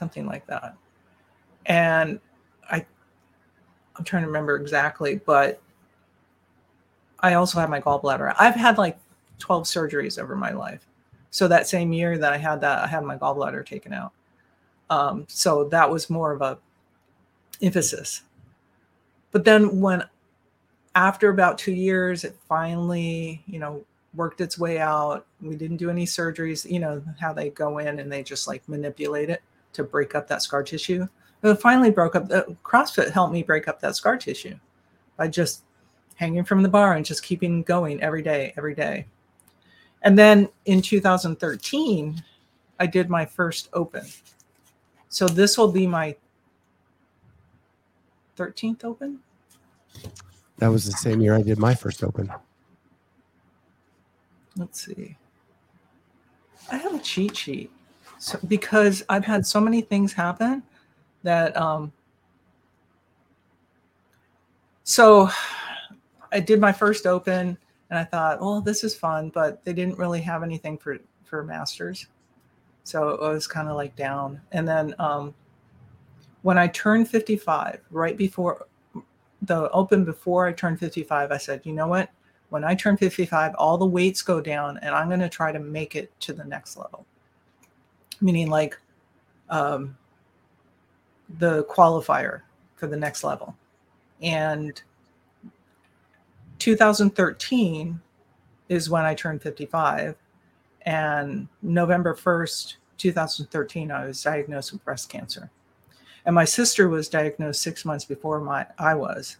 something 0.02 0.26
like 0.26 0.46
that 0.48 0.76
and 1.68 2.20
i 2.72 2.86
i'm 3.96 4.04
trying 4.04 4.24
to 4.24 4.28
remember 4.28 4.56
exactly 4.56 5.16
but 5.26 5.62
i 7.20 7.36
also 7.36 7.60
had 7.60 7.70
my 7.70 7.80
gallbladder 7.80 8.34
i've 8.40 8.56
had 8.56 8.78
like 8.78 8.98
12 9.38 9.64
surgeries 9.64 10.22
over 10.22 10.36
my 10.36 10.52
life 10.52 10.88
so 11.32 11.48
that 11.48 11.68
same 11.68 11.94
year 11.94 12.18
that 12.18 12.34
I 12.34 12.38
had 12.38 12.62
that, 12.62 12.80
I 12.80 12.88
had 12.88 13.04
my 13.04 13.18
gallbladder 13.18 13.66
taken 13.66 13.94
out. 13.94 14.12
Um, 14.90 15.26
so 15.30 15.64
that 15.70 15.90
was 15.90 16.10
more 16.10 16.34
of 16.34 16.42
a 16.42 16.60
emphasis. 17.62 18.24
But 19.32 19.46
then 19.46 19.80
when 19.80 20.04
after 20.94 21.30
about 21.30 21.58
two 21.58 21.72
years, 21.72 22.26
it 22.26 22.36
finally, 22.50 23.42
you 23.48 23.60
know, 23.60 23.84
worked 24.14 24.42
its 24.42 24.60
way 24.60 24.78
out. 24.78 25.26
We 25.42 25.56
didn't 25.56 25.78
do 25.78 25.90
any 25.90 26.06
surgeries, 26.06 26.70
you 26.70 26.80
know, 26.80 27.02
how 27.18 27.32
they 27.32 27.50
go 27.50 27.78
in 27.78 28.00
and 28.00 28.12
they 28.12 28.24
just 28.24 28.46
like 28.46 28.68
manipulate 28.68 29.30
it 29.30 29.42
to 29.74 29.84
break 29.84 30.16
up 30.16 30.28
that 30.28 30.42
scar 30.42 30.64
tissue. 30.64 31.08
But 31.42 31.52
it 31.52 31.62
finally 31.62 31.90
broke 31.90 32.16
up. 32.16 32.28
The 32.28 32.56
CrossFit 32.64 33.12
helped 33.12 33.34
me 33.34 33.44
break 33.44 33.68
up 33.68 33.80
that 33.82 33.96
scar 33.96 34.18
tissue 34.18 34.56
by 35.18 35.28
just 35.28 35.64
hanging 36.16 36.44
from 36.44 36.62
the 36.62 36.70
bar 36.70 36.94
and 36.94 37.06
just 37.06 37.24
keeping 37.24 37.64
going 37.64 38.02
every 38.02 38.22
day, 38.22 38.54
every 38.58 38.76
day. 38.76 39.08
And 40.04 40.18
then 40.18 40.50
in 40.66 40.82
2013, 40.82 42.24
I 42.80 42.86
did 42.86 43.10
my 43.10 43.26
first 43.26 43.70
open. 43.74 44.06
So 45.10 45.28
this 45.28 45.58
will 45.58 45.72
be 45.72 45.86
my 45.88 46.16
13th 48.38 48.84
open. 48.84 49.20
That 50.58 50.70
was 50.70 50.86
the 50.86 50.92
same 50.92 51.22
year 51.22 51.36
I 51.36 51.42
did 51.42 51.58
my 51.58 51.76
first 51.76 52.04
open. 52.04 52.32
Let's 54.56 54.86
see. 54.86 55.18
I 56.72 56.78
have 56.78 56.94
a 56.94 57.00
cheat 57.00 57.36
sheet 57.36 57.72
so, 58.22 58.38
because 58.48 59.04
I've 59.10 59.26
had 59.26 59.48
so 59.48 59.60
many 59.60 59.82
things 59.82 60.14
happen 60.14 60.62
that 61.24 61.58
um 61.58 61.92
so 64.84 65.28
I 66.32 66.40
did 66.40 66.62
my 66.62 66.72
first 66.72 67.08
open 67.08 67.58
and 67.90 68.00
I 68.00 68.04
thought, 68.04 68.40
well, 68.40 68.62
this 68.62 68.84
is 68.84 68.96
fun, 68.96 69.30
but 69.30 69.66
they 69.66 69.74
didn't 69.74 69.98
really 69.98 70.22
have 70.22 70.44
anything 70.44 70.78
for 70.78 71.00
for 71.24 71.44
masters, 71.44 72.08
so 72.84 73.10
it 73.10 73.20
was 73.22 73.48
kind 73.48 73.68
of 73.68 73.76
like 73.76 73.96
down. 73.96 74.40
And 74.52 74.68
then 74.68 74.94
um, 75.00 75.34
when 76.44 76.60
I 76.60 76.68
turned 76.68 77.10
55, 77.10 77.82
right 77.90 78.18
before 78.18 78.68
the 79.42 79.68
open 79.72 80.06
before 80.06 80.46
I 80.48 80.52
turned 80.54 80.80
55, 80.80 81.32
I 81.32 81.38
said, 81.38 81.62
you 81.64 81.74
know 81.74 81.88
what? 81.88 82.12
When 82.50 82.64
I 82.64 82.76
turn 82.76 82.98
55, 82.98 83.56
all 83.56 83.78
the 83.78 83.86
weights 83.86 84.22
go 84.22 84.42
down, 84.42 84.78
and 84.80 84.94
I'm 84.94 85.08
going 85.08 85.22
to 85.22 85.30
try 85.30 85.52
to 85.52 85.60
make 85.60 85.96
it 85.96 86.12
to 86.22 86.34
the 86.34 86.44
next 86.44 86.78
level. 86.78 87.06
Meaning, 88.22 88.50
like 88.50 88.78
um, 89.50 89.98
the 91.40 91.64
qualifier 91.66 92.42
for 92.76 92.88
the 92.88 92.98
next 92.98 93.24
level. 93.24 93.56
And 94.22 94.82
2013 96.60 98.00
is 98.70 98.90
when 98.90 99.06
I 99.06 99.14
turned 99.14 99.42
55. 99.42 100.16
And 100.84 101.48
November 101.62 102.16
1st, 102.16 102.76
2013, 102.98 103.92
I 103.92 104.06
was 104.06 104.22
diagnosed 104.22 104.72
with 104.72 104.84
breast 104.86 105.10
cancer. 105.10 105.50
And 106.26 106.36
my 106.36 106.46
sister 106.46 106.88
was 106.88 107.10
diagnosed 107.10 107.62
six 107.62 107.84
months 107.84 108.06
before 108.06 108.40
my 108.40 108.66
I 108.78 108.96
was. 108.96 109.38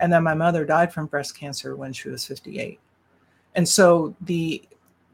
And 0.00 0.12
then 0.12 0.22
my 0.22 0.34
mother 0.34 0.64
died 0.64 0.92
from 0.92 1.06
breast 1.06 1.36
cancer 1.36 1.76
when 1.76 1.92
she 1.92 2.08
was 2.08 2.26
58. 2.26 2.80
And 3.54 3.68
so 3.68 4.16
the 4.20 4.62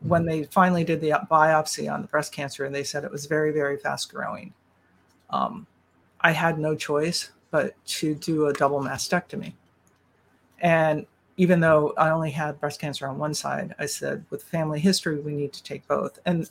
when 0.03 0.25
they 0.25 0.45
finally 0.45 0.85
did 0.85 1.01
the 1.01 1.11
biopsy 1.31 1.93
on 1.93 2.03
the 2.03 2.09
breast 2.09 2.33
cancer 2.33 2.65
and 2.65 2.75
they 2.75 2.85
said 2.85 3.05
it 3.05 3.11
was 3.11 3.27
very, 3.27 3.53
very 3.53 3.77
fast 3.77 4.13
growing. 4.13 4.55
Um, 5.31 5.67
I 6.21 6.33
had 6.33 6.59
no 6.59 6.75
choice 6.75 7.31
but 7.51 7.75
to 7.87 8.15
do 8.15 8.47
a 8.47 8.53
double 8.53 8.81
mastectomy. 8.81 9.55
And 10.61 11.07
even 11.37 11.61
though 11.61 11.95
I 11.97 12.11
only 12.11 12.31
had 12.31 12.61
breast 12.61 12.81
cancer 12.81 13.07
on 13.07 13.19
one 13.19 13.35
side, 13.35 13.75
I 13.79 13.87
said, 13.87 14.25
with 14.31 14.43
family 14.43 14.81
history, 14.81 15.21
we 15.21 15.33
need 15.33 15.53
to 15.53 15.63
take 15.63 15.87
both. 15.87 16.19
And 16.27 16.49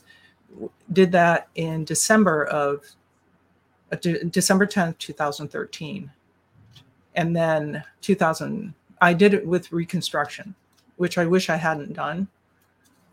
did 0.93 1.11
that 1.11 1.49
in 1.55 1.83
December 1.83 2.45
of 2.45 2.85
uh, 3.91 3.95
December 3.95 4.65
10th, 4.65 4.97
2013. 4.97 6.11
And 7.15 7.35
then 7.35 7.83
2000, 8.01 8.73
I 9.01 9.13
did 9.13 9.33
it 9.33 9.45
with 9.45 9.71
reconstruction, 9.71 10.55
which 10.97 11.17
I 11.17 11.25
wish 11.25 11.49
I 11.49 11.57
hadn't 11.57 11.93
done 11.93 12.27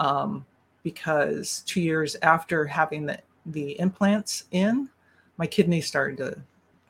um, 0.01 0.45
because 0.83 1.63
two 1.67 1.81
years 1.81 2.17
after 2.23 2.65
having 2.65 3.07
the, 3.07 3.19
the 3.47 3.79
implants 3.81 4.45
in, 4.51 4.89
my 5.37 5.47
kidney 5.47 5.81
started 5.81 6.19
to, 6.19 6.41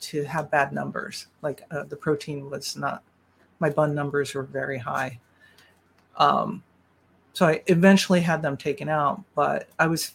to 0.01 0.25
have 0.25 0.51
bad 0.51 0.73
numbers. 0.73 1.27
Like 1.43 1.63
uh, 1.71 1.85
the 1.85 1.97
protein 1.97 2.51
was 2.51 2.77
not 2.77 3.03
my 3.61 3.71
BUN 3.71 3.95
numbers 3.95 4.35
were 4.35 4.43
very 4.43 4.79
high. 4.79 5.19
Um, 6.17 6.63
so 7.33 7.47
I 7.47 7.63
eventually 7.67 8.21
had 8.21 8.43
them 8.43 8.57
taken 8.57 8.89
out, 8.89 9.23
but 9.35 9.69
I 9.79 9.87
was 9.87 10.15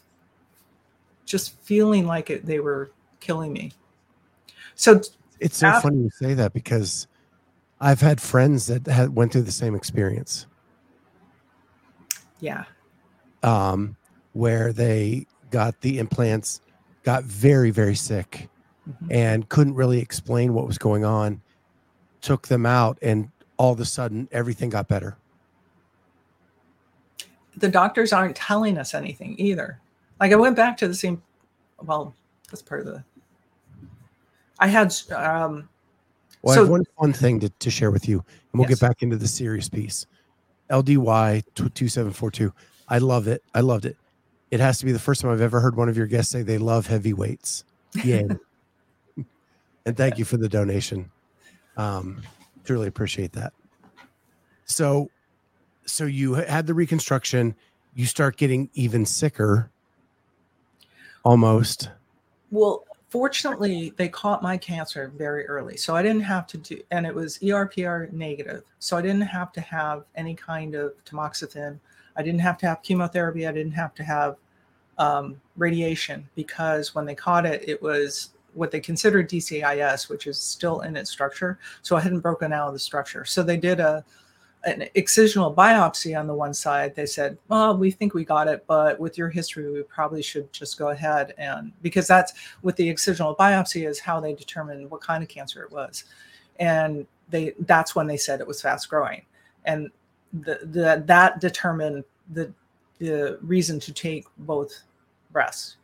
just 1.25 1.57
feeling 1.61 2.05
like 2.05 2.29
it, 2.29 2.45
they 2.45 2.59
were 2.59 2.91
killing 3.19 3.51
me. 3.53 3.71
So 4.75 5.01
it's 5.39 5.57
so 5.57 5.67
after, 5.67 5.89
funny 5.89 6.03
you 6.03 6.09
say 6.11 6.33
that 6.33 6.53
because 6.53 7.07
I've 7.81 8.01
had 8.01 8.21
friends 8.21 8.67
that 8.67 8.87
had 8.87 9.15
went 9.15 9.31
through 9.31 9.43
the 9.43 9.51
same 9.51 9.75
experience. 9.75 10.47
Yeah. 12.39 12.65
Um, 13.43 13.95
where 14.33 14.73
they 14.73 15.25
got 15.51 15.79
the 15.81 15.99
implants, 15.99 16.61
got 17.03 17.23
very, 17.23 17.71
very 17.71 17.95
sick, 17.95 18.49
mm-hmm. 18.87 19.11
and 19.11 19.49
couldn't 19.49 19.75
really 19.75 19.99
explain 19.99 20.53
what 20.53 20.67
was 20.67 20.77
going 20.77 21.05
on. 21.05 21.41
Took 22.21 22.47
them 22.47 22.65
out, 22.65 22.97
and 23.01 23.31
all 23.57 23.73
of 23.73 23.79
a 23.79 23.85
sudden 23.85 24.27
everything 24.31 24.69
got 24.69 24.87
better. 24.87 25.17
The 27.57 27.69
doctors 27.69 28.13
aren't 28.13 28.35
telling 28.35 28.77
us 28.77 28.93
anything 28.93 29.35
either. 29.37 29.79
Like 30.19 30.31
I 30.31 30.35
went 30.35 30.55
back 30.55 30.77
to 30.77 30.87
the 30.87 30.93
same, 30.93 31.21
well, 31.81 32.13
that's 32.49 32.61
part 32.61 32.81
of 32.81 32.87
the. 32.87 33.03
I 34.59 34.67
had. 34.67 34.93
um 35.15 35.69
Well, 36.41 36.55
so, 36.55 36.61
I 36.61 36.63
have 36.63 36.69
one 36.69 36.85
fun 36.97 37.13
thing 37.13 37.39
to, 37.39 37.49
to 37.49 37.69
share 37.69 37.91
with 37.91 38.07
you, 38.07 38.17
and 38.17 38.59
we'll 38.59 38.69
yes. 38.69 38.79
get 38.79 38.87
back 38.87 39.01
into 39.01 39.17
the 39.17 39.27
serious 39.27 39.69
piece. 39.69 40.05
LDY 40.69 41.43
two 41.73 41.87
seven 41.87 42.11
four 42.11 42.31
two. 42.31 42.53
I 42.89 42.97
love 42.97 43.27
it. 43.27 43.43
I 43.53 43.61
loved 43.61 43.85
it. 43.85 43.97
It 44.51 44.59
has 44.59 44.79
to 44.79 44.85
be 44.85 44.91
the 44.91 44.99
first 44.99 45.21
time 45.21 45.31
I've 45.31 45.41
ever 45.41 45.59
heard 45.59 45.75
one 45.75 45.89
of 45.89 45.97
your 45.97 46.07
guests 46.07 46.31
say 46.31 46.41
they 46.41 46.57
love 46.57 46.87
heavy 46.87 47.13
weights. 47.13 47.63
Yeah. 48.03 48.23
and 49.85 49.95
thank 49.95 50.17
you 50.17 50.25
for 50.25 50.37
the 50.37 50.49
donation. 50.49 51.11
Um, 51.77 52.23
truly 52.65 52.87
appreciate 52.87 53.31
that. 53.33 53.53
So, 54.65 55.09
so 55.85 56.05
you 56.05 56.33
had 56.33 56.67
the 56.67 56.73
reconstruction. 56.73 57.55
You 57.95 58.05
start 58.05 58.37
getting 58.37 58.69
even 58.73 59.05
sicker. 59.05 59.69
Almost. 61.23 61.89
Well, 62.51 62.85
fortunately, 63.09 63.93
they 63.97 64.09
caught 64.09 64.41
my 64.41 64.57
cancer 64.57 65.11
very 65.15 65.45
early, 65.47 65.77
so 65.77 65.95
I 65.95 66.01
didn't 66.01 66.21
have 66.21 66.47
to 66.47 66.57
do, 66.57 66.81
and 66.91 67.05
it 67.05 67.13
was 67.13 67.37
ERPR 67.39 68.11
negative, 68.11 68.63
so 68.79 68.97
I 68.97 69.01
didn't 69.01 69.21
have 69.21 69.51
to 69.53 69.61
have 69.61 70.05
any 70.15 70.35
kind 70.35 70.75
of 70.75 70.93
tamoxifen. 71.05 71.79
I 72.19 72.21
didn't 72.21 72.41
have 72.41 72.57
to 72.57 72.67
have 72.67 72.81
chemotherapy. 72.83 73.47
I 73.47 73.53
didn't 73.53 73.71
have 73.71 73.95
to 73.95 74.03
have 74.03 74.35
um, 74.97 75.39
radiation 75.55 76.27
because 76.35 76.93
when 76.93 77.05
they 77.05 77.15
caught 77.15 77.45
it, 77.45 77.63
it 77.65 77.81
was 77.81 78.31
what 78.53 78.71
they 78.71 78.81
considered 78.81 79.29
DCIS, 79.29 80.09
which 80.09 80.27
is 80.27 80.37
still 80.37 80.81
in 80.81 80.97
its 80.97 81.09
structure. 81.09 81.59
So 81.81 81.95
I 81.95 82.01
hadn't 82.01 82.19
broken 82.19 82.51
out 82.51 82.67
of 82.67 82.73
the 82.73 82.79
structure. 82.79 83.23
So 83.23 83.41
they 83.41 83.55
did 83.55 83.79
a 83.79 84.03
an 84.65 84.83
excisional 84.93 85.55
biopsy 85.55 86.19
on 86.19 86.27
the 86.27 86.33
one 86.33 86.53
side. 86.53 86.93
They 86.93 87.05
said, 87.05 87.37
"Well, 87.47 87.77
we 87.77 87.89
think 87.89 88.13
we 88.13 88.25
got 88.25 88.49
it, 88.49 88.65
but 88.67 88.99
with 88.99 89.17
your 89.17 89.29
history, 89.29 89.71
we 89.71 89.81
probably 89.83 90.21
should 90.21 90.51
just 90.51 90.77
go 90.77 90.89
ahead 90.89 91.33
and 91.37 91.71
because 91.81 92.05
that's 92.05 92.33
with 92.61 92.75
the 92.75 92.93
excisional 92.93 93.37
biopsy 93.37 93.87
is 93.87 94.01
how 94.01 94.19
they 94.19 94.33
determine 94.33 94.89
what 94.89 94.99
kind 94.99 95.23
of 95.23 95.29
cancer 95.29 95.63
it 95.63 95.71
was." 95.71 96.03
And 96.59 97.07
they 97.29 97.53
that's 97.61 97.95
when 97.95 98.07
they 98.07 98.17
said 98.17 98.41
it 98.41 98.47
was 98.47 98.61
fast 98.61 98.89
growing, 98.89 99.21
and 99.63 99.89
the, 100.33 100.59
the 100.63 101.03
that 101.05 101.39
determined 101.39 102.03
the 102.31 102.53
the 102.99 103.39
reason 103.41 103.79
to 103.79 103.93
take 103.93 104.25
both 104.39 104.83
breasts. 105.31 105.77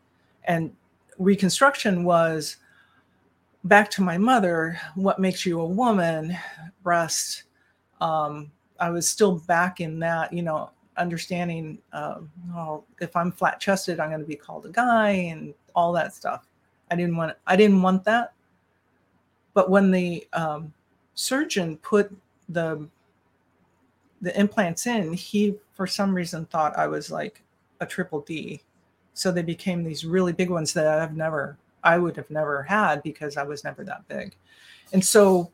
And 0.46 0.76
reconstruction 1.18 2.04
was 2.04 2.58
back 3.66 3.90
to 3.90 4.04
my 4.04 4.18
mother 4.18 4.80
what 4.94 5.20
makes 5.20 5.46
you 5.46 5.60
a 5.60 5.66
woman 5.66 6.38
breast 6.84 7.44
um, 8.00 8.52
i 8.80 8.90
was 8.90 9.10
still 9.10 9.40
back 9.48 9.80
in 9.80 9.98
that 10.00 10.32
you 10.32 10.42
know 10.42 10.70
understanding 10.98 11.78
uh, 11.94 12.20
if 13.02 13.16
i'm 13.16 13.32
flat 13.32 13.60
chested 13.60 14.00
i'm 14.00 14.10
going 14.10 14.22
to 14.22 14.28
be 14.28 14.36
called 14.36 14.66
a 14.66 14.70
guy 14.70 15.10
and 15.10 15.54
all 15.74 15.92
that 15.92 16.14
stuff 16.14 16.48
i 16.92 16.96
didn't 16.96 17.16
want 17.16 17.36
i 17.48 17.56
didn't 17.56 17.82
want 17.82 18.04
that 18.04 18.34
but 19.54 19.70
when 19.70 19.90
the 19.90 20.28
um, 20.34 20.72
surgeon 21.16 21.78
put 21.78 22.16
the 22.50 22.88
the 24.26 24.38
implants 24.40 24.86
in 24.88 25.14
he 25.14 25.56
for 25.74 25.88
some 25.88 26.14
reason 26.14 26.46
thought 26.48 26.78
i 26.78 26.88
was 26.88 27.10
like 27.10 27.42
a 27.80 27.86
triple 27.86 28.22
d 28.22 28.62
so 29.16 29.32
they 29.32 29.42
became 29.42 29.84
these 29.84 30.06
really 30.06 30.34
big 30.34 30.50
ones 30.50 30.74
that 30.74 31.00
I've 31.00 31.16
never, 31.16 31.58
I 31.84 31.98
would 31.98 32.18
have 32.18 32.30
never 32.30 32.62
had 32.64 33.02
because 33.02 33.38
I 33.38 33.44
was 33.44 33.64
never 33.64 33.84
that 33.86 34.06
big. 34.10 34.36
And 34.92 35.04
so, 35.04 35.52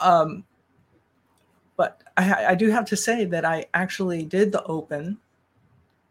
um, 0.00 0.44
but 1.76 2.02
I, 2.18 2.48
I 2.48 2.54
do 2.54 2.70
have 2.70 2.84
to 2.86 2.96
say 2.96 3.24
that 3.24 3.46
I 3.46 3.64
actually 3.72 4.24
did 4.24 4.52
the 4.52 4.62
open 4.64 5.16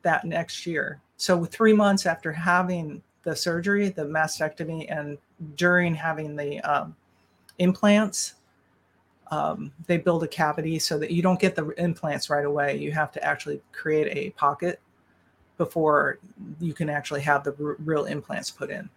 that 0.02 0.26
next 0.26 0.66
year. 0.66 1.00
So 1.18 1.46
three 1.46 1.72
months 1.72 2.08
after 2.08 2.32
having 2.34 3.04
the 3.22 3.36
surgery, 3.36 3.90
the 3.90 4.04
mastectomy, 4.04 4.88
and 4.90 5.20
during 5.56 5.94
having 5.94 6.36
the 6.36 6.60
um, 6.62 6.96
implants, 7.60 8.34
um, 9.34 9.72
they 9.88 9.98
build 9.98 10.24
a 10.24 10.28
cavity 10.28 10.78
so 10.78 11.00
that 11.00 11.10
you 11.10 11.24
don't 11.24 11.40
get 11.40 11.56
the 11.56 11.70
implants 11.80 12.30
right 12.30 12.46
away. 12.46 12.78
You 12.78 12.92
have 12.92 13.12
to 13.14 13.24
actually 13.24 13.60
create 13.72 14.16
a 14.16 14.30
pocket 14.32 14.80
before 15.58 16.20
you 16.60 16.74
can 16.74 16.88
actually 16.88 17.22
have 17.22 17.44
the 17.44 17.56
r- 17.60 17.78
real 17.80 18.06
implants 18.06 18.52
put 18.52 18.70
in. 18.70 18.88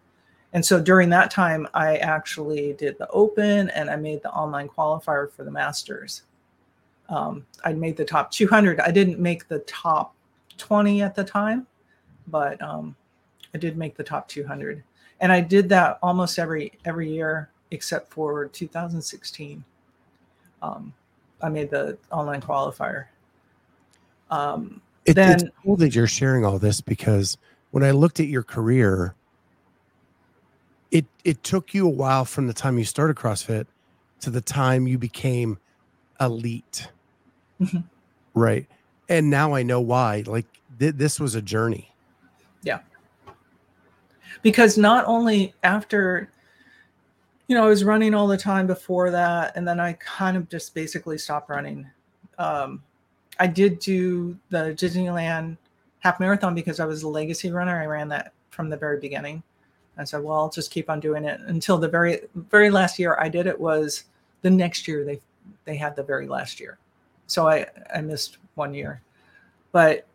And 0.52 0.64
so 0.64 0.78
during 0.78 1.08
that 1.10 1.30
time, 1.30 1.66
I 1.72 1.96
actually 1.96 2.74
did 2.74 2.98
the 2.98 3.08
open 3.08 3.70
and 3.70 3.88
I 3.88 3.96
made 3.96 4.22
the 4.22 4.30
online 4.30 4.68
qualifier 4.68 5.30
for 5.32 5.42
the 5.42 5.50
masters. 5.50 6.24
Um, 7.08 7.46
I 7.64 7.72
made 7.72 7.96
the 7.96 8.04
top 8.04 8.30
200. 8.30 8.80
I 8.80 8.90
didn't 8.90 9.18
make 9.18 9.48
the 9.48 9.60
top 9.60 10.14
20 10.58 11.00
at 11.00 11.14
the 11.14 11.24
time, 11.24 11.66
but 12.26 12.60
um, 12.60 12.94
I 13.54 13.58
did 13.58 13.78
make 13.78 13.96
the 13.96 14.04
top 14.04 14.28
200. 14.28 14.84
And 15.20 15.32
I 15.32 15.40
did 15.40 15.70
that 15.70 15.98
almost 16.02 16.38
every 16.38 16.72
every 16.84 17.10
year 17.10 17.48
except 17.70 18.12
for 18.12 18.48
2016. 18.48 19.64
Um, 20.66 20.92
I 21.42 21.48
made 21.48 21.70
the 21.70 21.98
online 22.10 22.40
qualifier. 22.40 23.06
Um, 24.30 24.80
it, 25.04 25.14
then, 25.14 25.34
it's 25.34 25.44
cool 25.62 25.76
that 25.76 25.94
you're 25.94 26.06
sharing 26.06 26.44
all 26.44 26.58
this 26.58 26.80
because 26.80 27.38
when 27.70 27.84
I 27.84 27.92
looked 27.92 28.18
at 28.20 28.26
your 28.26 28.42
career, 28.42 29.14
it 30.90 31.04
it 31.24 31.42
took 31.42 31.74
you 31.74 31.86
a 31.86 31.90
while 31.90 32.24
from 32.24 32.46
the 32.46 32.54
time 32.54 32.78
you 32.78 32.84
started 32.84 33.16
CrossFit 33.16 33.66
to 34.20 34.30
the 34.30 34.40
time 34.40 34.86
you 34.86 34.98
became 34.98 35.58
elite, 36.20 36.88
mm-hmm. 37.60 37.80
right? 38.34 38.66
And 39.08 39.30
now 39.30 39.54
I 39.54 39.62
know 39.62 39.80
why. 39.80 40.24
Like 40.26 40.46
th- 40.78 40.94
this 40.96 41.20
was 41.20 41.34
a 41.34 41.42
journey. 41.42 41.92
Yeah. 42.62 42.80
Because 44.42 44.76
not 44.76 45.04
only 45.06 45.54
after, 45.62 46.30
you 47.48 47.56
know, 47.56 47.64
I 47.64 47.68
was 47.68 47.84
running 47.84 48.14
all 48.14 48.26
the 48.26 48.36
time 48.36 48.66
before 48.66 49.10
that, 49.10 49.56
and 49.56 49.66
then 49.66 49.78
I 49.80 49.94
kind 49.94 50.36
of 50.36 50.48
just 50.48 50.74
basically 50.74 51.18
stopped 51.18 51.48
running. 51.48 51.86
Um, 52.38 52.82
I 53.38 53.46
did 53.46 53.78
do 53.78 54.36
the 54.50 54.74
Disneyland 54.74 55.56
half 56.00 56.20
marathon 56.20 56.54
because 56.54 56.80
I 56.80 56.86
was 56.86 57.02
a 57.02 57.08
legacy 57.08 57.50
runner. 57.50 57.80
I 57.80 57.86
ran 57.86 58.08
that 58.08 58.32
from 58.50 58.68
the 58.68 58.76
very 58.76 58.98
beginning. 58.98 59.42
I 59.98 60.04
said, 60.04 60.22
well, 60.22 60.36
I'll 60.36 60.50
just 60.50 60.70
keep 60.70 60.90
on 60.90 61.00
doing 61.00 61.24
it 61.24 61.40
until 61.46 61.78
the 61.78 61.88
very 61.88 62.20
very 62.34 62.70
last 62.70 62.98
year 62.98 63.16
I 63.20 63.28
did 63.28 63.46
it 63.46 63.58
was 63.58 64.04
the 64.42 64.50
next 64.50 64.86
year 64.86 65.04
they 65.04 65.20
they 65.64 65.76
had 65.76 65.96
the 65.96 66.02
very 66.02 66.26
last 66.26 66.60
year. 66.60 66.78
So 67.26 67.48
I 67.48 67.66
I 67.94 68.00
missed 68.00 68.38
one 68.54 68.74
year. 68.74 69.00
But 69.72 70.06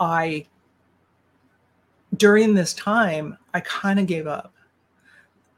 I 0.00 0.46
during 2.16 2.54
this 2.54 2.74
time 2.74 3.38
I 3.52 3.60
kind 3.60 4.00
of 4.00 4.06
gave 4.06 4.26
up. 4.26 4.52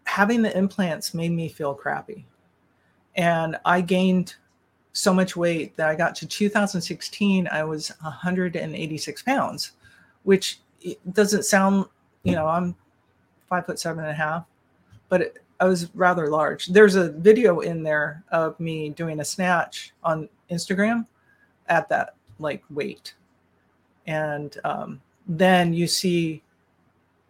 Having 0.07 0.43
the 0.43 0.57
implants 0.57 1.15
made 1.15 1.33
me 1.33 1.49
feel 1.49 1.75
crappy. 1.75 2.25
And 3.17 3.57
I 3.65 3.81
gained 3.81 4.35
so 4.93 5.13
much 5.13 5.37
weight 5.37 5.77
that 5.77 5.89
I 5.89 5.95
got 5.95 6.15
to 6.17 6.27
2016, 6.27 7.49
I 7.53 7.65
was 7.65 7.93
186 8.01 9.23
pounds, 9.23 9.73
which 10.23 10.61
doesn't 11.13 11.45
sound, 11.45 11.85
you 12.23 12.33
know, 12.33 12.47
I'm 12.47 12.75
five 13.47 13.67
foot 13.67 13.79
seven 13.79 14.01
and 14.05 14.11
a 14.11 14.15
half, 14.15 14.47
but 15.09 15.21
it, 15.21 15.43
I 15.61 15.67
was 15.67 15.95
rather 15.95 16.29
large. 16.29 16.67
There's 16.67 16.95
a 16.95 17.13
video 17.13 17.61
in 17.61 17.83
there 17.83 18.25
of 18.31 18.59
me 18.61 18.91
doing 18.91 19.21
a 19.21 19.25
snatch 19.25 19.93
on 20.03 20.29
Instagram 20.51 21.07
at 21.69 21.89
that 21.89 22.15
like 22.39 22.63
weight. 22.71 23.15
And 24.07 24.57
um, 24.65 25.01
then 25.27 25.73
you 25.73 25.87
see 25.87 26.43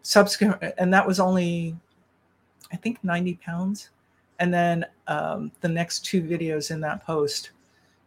subsequent, 0.03 0.61
and 0.77 0.93
that 0.93 1.07
was 1.07 1.19
only, 1.19 1.75
I 2.71 2.75
think, 2.75 3.03
90 3.03 3.35
pounds. 3.35 3.89
And 4.39 4.53
then 4.53 4.85
um, 5.07 5.51
the 5.61 5.69
next 5.69 6.05
two 6.05 6.21
videos 6.21 6.71
in 6.71 6.79
that 6.81 7.05
post 7.05 7.51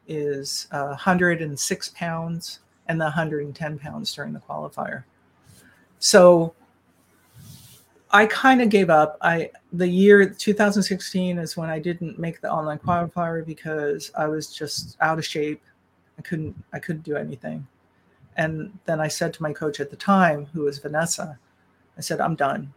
is 0.07 0.69
uh, 0.73 0.89
106 0.89 1.89
pounds 1.91 2.61
and 2.89 3.01
the 3.01 3.05
110 3.05 3.79
pounds 3.79 4.15
during 4.15 4.33
the 4.33 4.41
qualifier. 4.41 5.05
So 5.99 6.55
I 8.11 8.27
kind 8.27 8.61
of 8.61 8.69
gave 8.69 8.91
up. 8.91 9.17
I 9.21 9.51
the 9.73 9.87
year 9.87 10.29
2016 10.29 11.39
is 11.39 11.57
when 11.57 11.71
I 11.71 11.79
didn't 11.79 12.19
make 12.19 12.41
the 12.41 12.51
online 12.51 12.79
qualifier 12.79 13.47
because 13.47 14.11
I 14.17 14.27
was 14.27 14.53
just 14.53 14.97
out 15.01 15.19
of 15.19 15.25
shape. 15.25 15.63
I 16.19 16.23
couldn't 16.23 16.57
I 16.73 16.81
couldn't 16.81 17.03
do 17.03 17.17
anything. 17.17 17.67
And 18.37 18.77
then 18.87 19.01
I 19.01 19.09
said 19.09 19.35
to 19.35 19.43
my 19.43 19.53
coach 19.53 19.81
at 19.81 19.91
the 19.91 19.97
time, 19.97 20.47
who 20.47 20.63
was 20.63 20.79
Vanessa, 20.79 21.39
I 21.99 22.01
said, 22.01 22.21
I'm 22.21 22.35
done. 22.35 22.73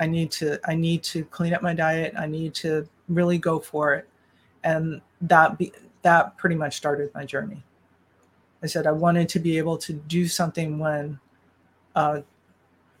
I 0.00 0.06
need 0.06 0.30
to 0.32 0.58
I 0.64 0.74
need 0.74 1.02
to 1.04 1.24
clean 1.24 1.54
up 1.54 1.62
my 1.62 1.74
diet. 1.74 2.14
I 2.18 2.26
need 2.26 2.54
to 2.56 2.88
really 3.08 3.38
go 3.38 3.58
for 3.58 3.94
it. 3.94 4.08
And 4.64 5.00
that 5.22 5.58
be, 5.58 5.72
that 6.02 6.36
pretty 6.36 6.56
much 6.56 6.76
started 6.76 7.10
my 7.14 7.24
journey. 7.24 7.62
I 8.62 8.66
said 8.66 8.86
I 8.86 8.92
wanted 8.92 9.28
to 9.30 9.38
be 9.38 9.58
able 9.58 9.78
to 9.78 9.92
do 9.92 10.26
something 10.26 10.78
when 10.78 11.18
uh, 11.94 12.20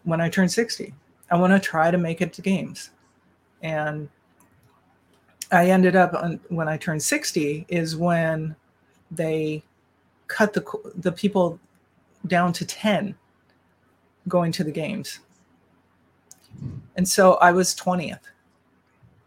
when 0.04 0.20
I 0.20 0.28
turned 0.28 0.52
60 0.52 0.94
I 1.30 1.36
want 1.36 1.52
to 1.52 1.58
try 1.58 1.90
to 1.90 1.98
make 1.98 2.20
it 2.20 2.32
to 2.34 2.42
games. 2.42 2.90
And 3.62 4.08
I 5.50 5.70
ended 5.70 5.96
up 5.96 6.14
on, 6.14 6.40
when 6.48 6.68
I 6.68 6.76
turned 6.76 7.02
60 7.02 7.66
is 7.68 7.96
when 7.96 8.54
they 9.10 9.62
cut 10.28 10.52
the 10.52 10.64
the 10.96 11.12
people 11.12 11.60
down 12.26 12.52
to 12.52 12.64
10 12.66 13.14
going 14.28 14.50
to 14.52 14.64
the 14.64 14.72
games. 14.72 15.20
And 16.96 17.08
so 17.08 17.34
I 17.34 17.52
was 17.52 17.74
20th. 17.74 18.20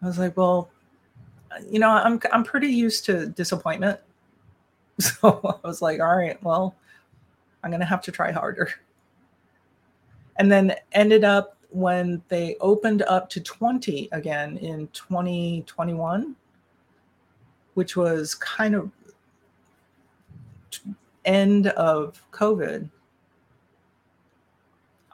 I 0.01 0.05
was 0.05 0.17
like, 0.17 0.35
well, 0.37 0.69
you 1.69 1.79
know, 1.79 1.89
I'm 1.89 2.19
I'm 2.31 2.43
pretty 2.43 2.67
used 2.67 3.05
to 3.05 3.27
disappointment. 3.27 3.99
So 5.01 5.61
I 5.63 5.65
was 5.65 5.81
like, 5.81 6.01
all 6.01 6.17
right, 6.17 6.41
well, 6.43 6.75
I'm 7.63 7.71
going 7.71 7.79
to 7.79 7.85
have 7.85 8.01
to 8.01 8.11
try 8.11 8.33
harder. 8.33 8.69
And 10.35 10.51
then 10.51 10.75
ended 10.91 11.23
up 11.23 11.55
when 11.69 12.21
they 12.27 12.57
opened 12.59 13.03
up 13.03 13.29
to 13.29 13.39
20 13.39 14.09
again 14.11 14.57
in 14.57 14.89
2021, 14.89 16.35
which 17.75 17.95
was 17.95 18.35
kind 18.35 18.75
of 18.75 18.91
end 21.23 21.67
of 21.67 22.21
COVID, 22.33 22.89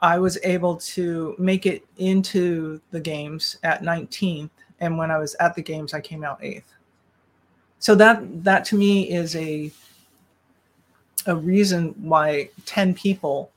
I 0.00 0.18
was 0.18 0.38
able 0.42 0.76
to 0.76 1.34
make 1.38 1.66
it 1.66 1.86
into 1.96 2.80
the 2.90 3.00
games 3.00 3.58
at 3.62 3.82
19th. 3.82 4.50
And 4.80 4.98
when 4.98 5.10
I 5.10 5.18
was 5.18 5.34
at 5.40 5.54
the 5.54 5.62
games, 5.62 5.94
I 5.94 6.00
came 6.00 6.22
out 6.22 6.38
eighth. 6.42 6.72
So 7.78 7.94
that 7.94 8.44
that 8.44 8.64
to 8.66 8.76
me 8.76 9.10
is 9.10 9.36
a 9.36 9.70
a 11.26 11.34
reason 11.34 11.94
why 11.98 12.48
10 12.66 12.94
people 12.94 13.50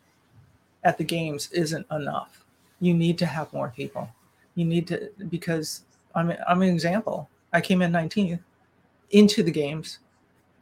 at 0.84 0.98
the 0.98 1.04
games 1.04 1.52
isn't 1.52 1.86
enough 1.92 2.40
you 2.80 2.94
need 2.94 3.18
to 3.18 3.26
have 3.26 3.52
more 3.54 3.74
people. 3.76 4.10
You 4.56 4.66
need 4.66 4.88
to 4.88 5.10
because 5.30 5.84
I'm 6.16 6.34
I'm 6.48 6.62
an 6.62 6.70
example. 6.70 7.30
I 7.54 7.62
came 7.62 7.82
in 7.82 7.92
19th 7.92 8.40
into 9.12 9.44
the 9.44 9.52
games 9.52 10.00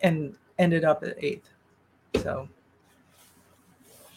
and 0.01 0.35
ended 0.57 0.85
up 0.85 1.03
at 1.03 1.21
eighth. 1.23 1.49
So 2.21 2.47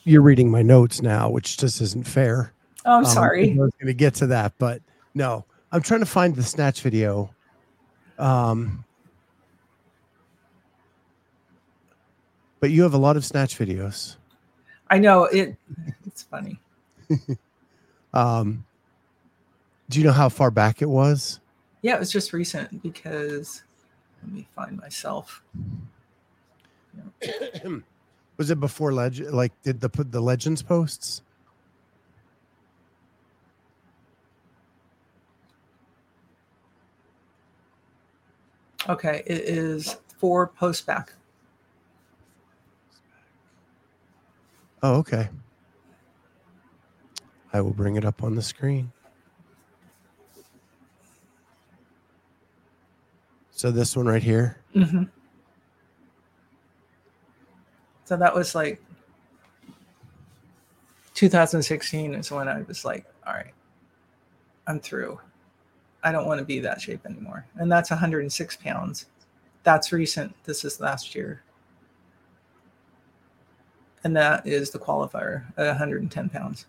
you're 0.04 0.22
reading 0.22 0.50
my 0.50 0.62
notes 0.62 1.02
now, 1.02 1.30
which 1.30 1.56
just 1.58 1.80
isn't 1.80 2.06
fair. 2.06 2.52
Oh, 2.84 2.98
I'm 2.98 3.04
um, 3.04 3.10
sorry. 3.10 3.52
I 3.52 3.56
was 3.56 3.72
going 3.80 3.88
to 3.88 3.94
get 3.94 4.14
to 4.16 4.26
that, 4.28 4.54
but 4.58 4.80
no, 5.14 5.44
I'm 5.72 5.82
trying 5.82 6.00
to 6.00 6.06
find 6.06 6.34
the 6.34 6.42
snatch 6.42 6.82
video. 6.82 7.34
Um, 8.18 8.84
but 12.60 12.70
you 12.70 12.82
have 12.82 12.94
a 12.94 12.98
lot 12.98 13.16
of 13.16 13.24
snatch 13.24 13.58
videos. 13.58 14.16
I 14.90 14.98
know 14.98 15.24
it. 15.24 15.56
It's 16.06 16.22
funny. 16.22 16.60
Um, 18.12 18.64
do 19.88 20.00
you 20.00 20.04
know 20.04 20.12
how 20.12 20.28
far 20.28 20.50
back 20.50 20.82
it 20.82 20.88
was? 20.88 21.40
Yeah, 21.82 21.94
it 21.94 22.00
was 22.00 22.10
just 22.10 22.32
recent 22.32 22.82
because 22.82 23.62
let 24.22 24.32
me 24.32 24.48
find 24.54 24.76
myself. 24.76 25.42
was 28.40 28.50
it 28.50 28.58
before 28.58 28.90
legend? 28.90 29.34
Like, 29.34 29.52
did 29.64 29.82
the 29.82 29.90
put 29.90 30.10
the 30.10 30.20
legends 30.22 30.62
posts? 30.62 31.20
Okay, 38.88 39.22
it 39.26 39.42
is 39.42 39.98
four 40.16 40.46
posts 40.46 40.80
back. 40.80 41.12
Oh, 44.82 44.94
okay. 44.94 45.28
I 47.52 47.60
will 47.60 47.74
bring 47.74 47.96
it 47.96 48.06
up 48.06 48.22
on 48.22 48.36
the 48.36 48.42
screen. 48.42 48.90
So 53.50 53.70
this 53.70 53.94
one 53.94 54.06
right 54.06 54.22
here. 54.22 54.56
Mm-hmm. 54.74 55.02
So 58.10 58.16
that 58.16 58.34
was 58.34 58.56
like 58.56 58.82
2016 61.14 62.12
is 62.12 62.32
when 62.32 62.48
I 62.48 62.62
was 62.62 62.84
like, 62.84 63.06
all 63.24 63.34
right, 63.34 63.54
I'm 64.66 64.80
through. 64.80 65.20
I 66.02 66.10
don't 66.10 66.26
want 66.26 66.40
to 66.40 66.44
be 66.44 66.58
that 66.58 66.80
shape 66.80 67.06
anymore. 67.06 67.46
And 67.54 67.70
that's 67.70 67.90
106 67.90 68.56
pounds. 68.56 69.06
That's 69.62 69.92
recent. 69.92 70.34
This 70.42 70.64
is 70.64 70.80
last 70.80 71.14
year. 71.14 71.44
And 74.02 74.16
that 74.16 74.44
is 74.44 74.70
the 74.70 74.80
qualifier 74.80 75.44
at 75.56 75.68
110 75.68 76.30
pounds. 76.30 76.66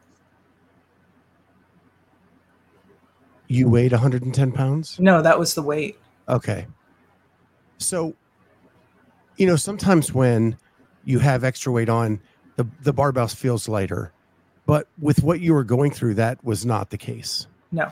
you 3.47 3.67
weighed 3.67 3.93
110 3.93 4.51
pounds? 4.51 4.99
No, 4.99 5.23
that 5.23 5.39
was 5.39 5.55
the 5.55 5.63
weight. 5.63 5.97
Okay. 6.29 6.67
So, 7.79 8.13
you 9.37 9.47
know, 9.47 9.55
sometimes 9.55 10.13
when 10.13 10.55
you 11.05 11.19
have 11.19 11.43
extra 11.43 11.71
weight 11.71 11.89
on, 11.89 12.19
the, 12.55 12.67
the 12.81 12.93
barbell 12.93 13.27
feels 13.27 13.67
lighter. 13.67 14.11
But 14.65 14.87
with 14.99 15.23
what 15.23 15.41
you 15.41 15.53
were 15.53 15.63
going 15.63 15.91
through, 15.91 16.15
that 16.15 16.43
was 16.43 16.65
not 16.65 16.89
the 16.89 16.97
case. 16.97 17.47
No. 17.71 17.91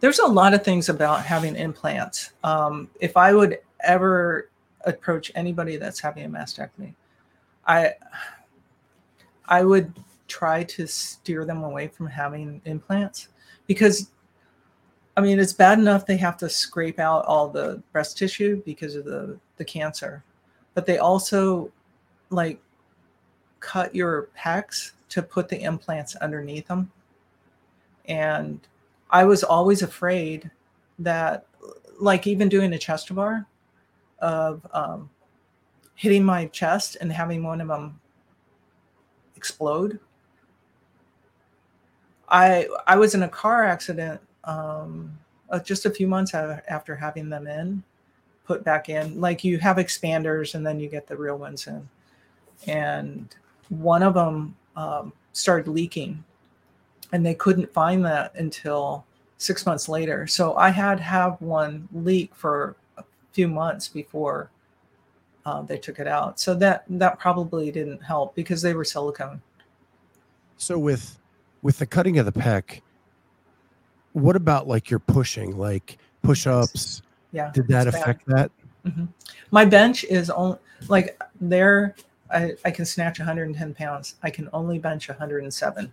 There's 0.00 0.18
a 0.18 0.26
lot 0.26 0.54
of 0.54 0.64
things 0.64 0.88
about 0.88 1.24
having 1.24 1.54
implants. 1.54 2.32
Um, 2.42 2.90
if 3.00 3.16
I 3.16 3.32
would 3.32 3.60
ever 3.84 4.50
approach 4.84 5.30
anybody 5.34 5.76
that's 5.76 6.00
having 6.00 6.24
a 6.24 6.28
mastectomy, 6.28 6.94
I 7.66 7.92
I 9.46 9.64
would 9.64 9.92
try 10.26 10.64
to 10.64 10.86
steer 10.86 11.44
them 11.44 11.62
away 11.62 11.86
from 11.88 12.06
having 12.06 12.60
implants 12.64 13.28
because 13.66 14.10
I 15.16 15.20
mean, 15.20 15.38
it's 15.38 15.52
bad 15.52 15.78
enough 15.78 16.06
they 16.06 16.16
have 16.16 16.38
to 16.38 16.48
scrape 16.48 16.98
out 16.98 17.24
all 17.26 17.48
the 17.48 17.82
breast 17.92 18.16
tissue 18.16 18.62
because 18.64 18.96
of 18.96 19.04
the 19.04 19.38
the 19.56 19.64
cancer, 19.64 20.24
but 20.74 20.86
they 20.86 20.98
also 20.98 21.70
like 22.30 22.60
cut 23.60 23.94
your 23.94 24.28
pecs 24.38 24.92
to 25.10 25.22
put 25.22 25.48
the 25.48 25.62
implants 25.62 26.16
underneath 26.16 26.66
them. 26.68 26.90
And 28.06 28.60
I 29.10 29.24
was 29.24 29.44
always 29.44 29.82
afraid 29.82 30.50
that, 30.98 31.46
like, 32.00 32.26
even 32.26 32.48
doing 32.48 32.72
a 32.72 32.78
chest 32.78 33.14
bar, 33.14 33.46
of 34.18 34.66
um, 34.72 35.10
hitting 35.94 36.24
my 36.24 36.46
chest 36.46 36.96
and 37.00 37.12
having 37.12 37.42
one 37.42 37.60
of 37.60 37.68
them 37.68 38.00
explode 39.36 39.98
I 42.32 42.66
I 42.86 42.96
was 42.96 43.14
in 43.14 43.22
a 43.22 43.28
car 43.28 43.64
accident 43.64 44.20
um, 44.44 45.16
uh, 45.50 45.60
just 45.60 45.84
a 45.84 45.90
few 45.90 46.08
months 46.08 46.34
after 46.34 46.96
having 46.96 47.28
them 47.28 47.46
in, 47.46 47.84
put 48.44 48.64
back 48.64 48.88
in. 48.88 49.20
Like 49.20 49.44
you 49.44 49.58
have 49.58 49.76
expanders 49.76 50.54
and 50.54 50.66
then 50.66 50.80
you 50.80 50.88
get 50.88 51.06
the 51.06 51.16
real 51.16 51.38
ones 51.38 51.66
in, 51.66 51.88
and 52.66 53.34
one 53.68 54.02
of 54.02 54.14
them 54.14 54.56
um, 54.76 55.12
started 55.32 55.70
leaking, 55.70 56.22
and 57.12 57.24
they 57.24 57.34
couldn't 57.34 57.72
find 57.72 58.04
that 58.04 58.34
until 58.34 59.04
six 59.38 59.66
months 59.66 59.88
later. 59.88 60.26
So 60.26 60.54
I 60.56 60.70
had 60.70 61.00
have 61.00 61.40
one 61.40 61.88
leak 61.92 62.34
for 62.34 62.76
a 62.96 63.04
few 63.32 63.48
months 63.48 63.88
before 63.88 64.50
uh, 65.44 65.62
they 65.62 65.78
took 65.78 65.98
it 65.98 66.06
out. 66.06 66.38
So 66.38 66.54
that 66.54 66.84
that 66.88 67.18
probably 67.18 67.70
didn't 67.70 68.02
help 68.02 68.34
because 68.34 68.62
they 68.62 68.74
were 68.74 68.84
silicone. 68.84 69.42
So 70.56 70.78
with 70.78 71.18
with 71.62 71.78
the 71.78 71.86
cutting 71.86 72.18
of 72.18 72.26
the 72.26 72.32
pec, 72.32 72.80
what 74.12 74.36
about 74.36 74.68
like 74.68 74.90
your 74.90 75.00
pushing, 75.00 75.58
like 75.58 75.98
push 76.22 76.46
ups? 76.46 77.02
Yeah. 77.32 77.50
Did 77.52 77.68
that 77.68 77.86
it's 77.86 77.96
bad. 77.96 78.02
affect 78.02 78.26
that? 78.26 78.50
My 79.50 79.64
bench 79.64 80.04
is 80.04 80.30
only 80.30 80.58
like 80.88 81.20
there. 81.40 81.94
I, 82.30 82.54
I 82.64 82.70
can 82.70 82.84
snatch 82.84 83.18
110 83.18 83.74
pounds. 83.74 84.16
I 84.22 84.30
can 84.30 84.48
only 84.52 84.78
bench 84.78 85.08
107. 85.08 85.92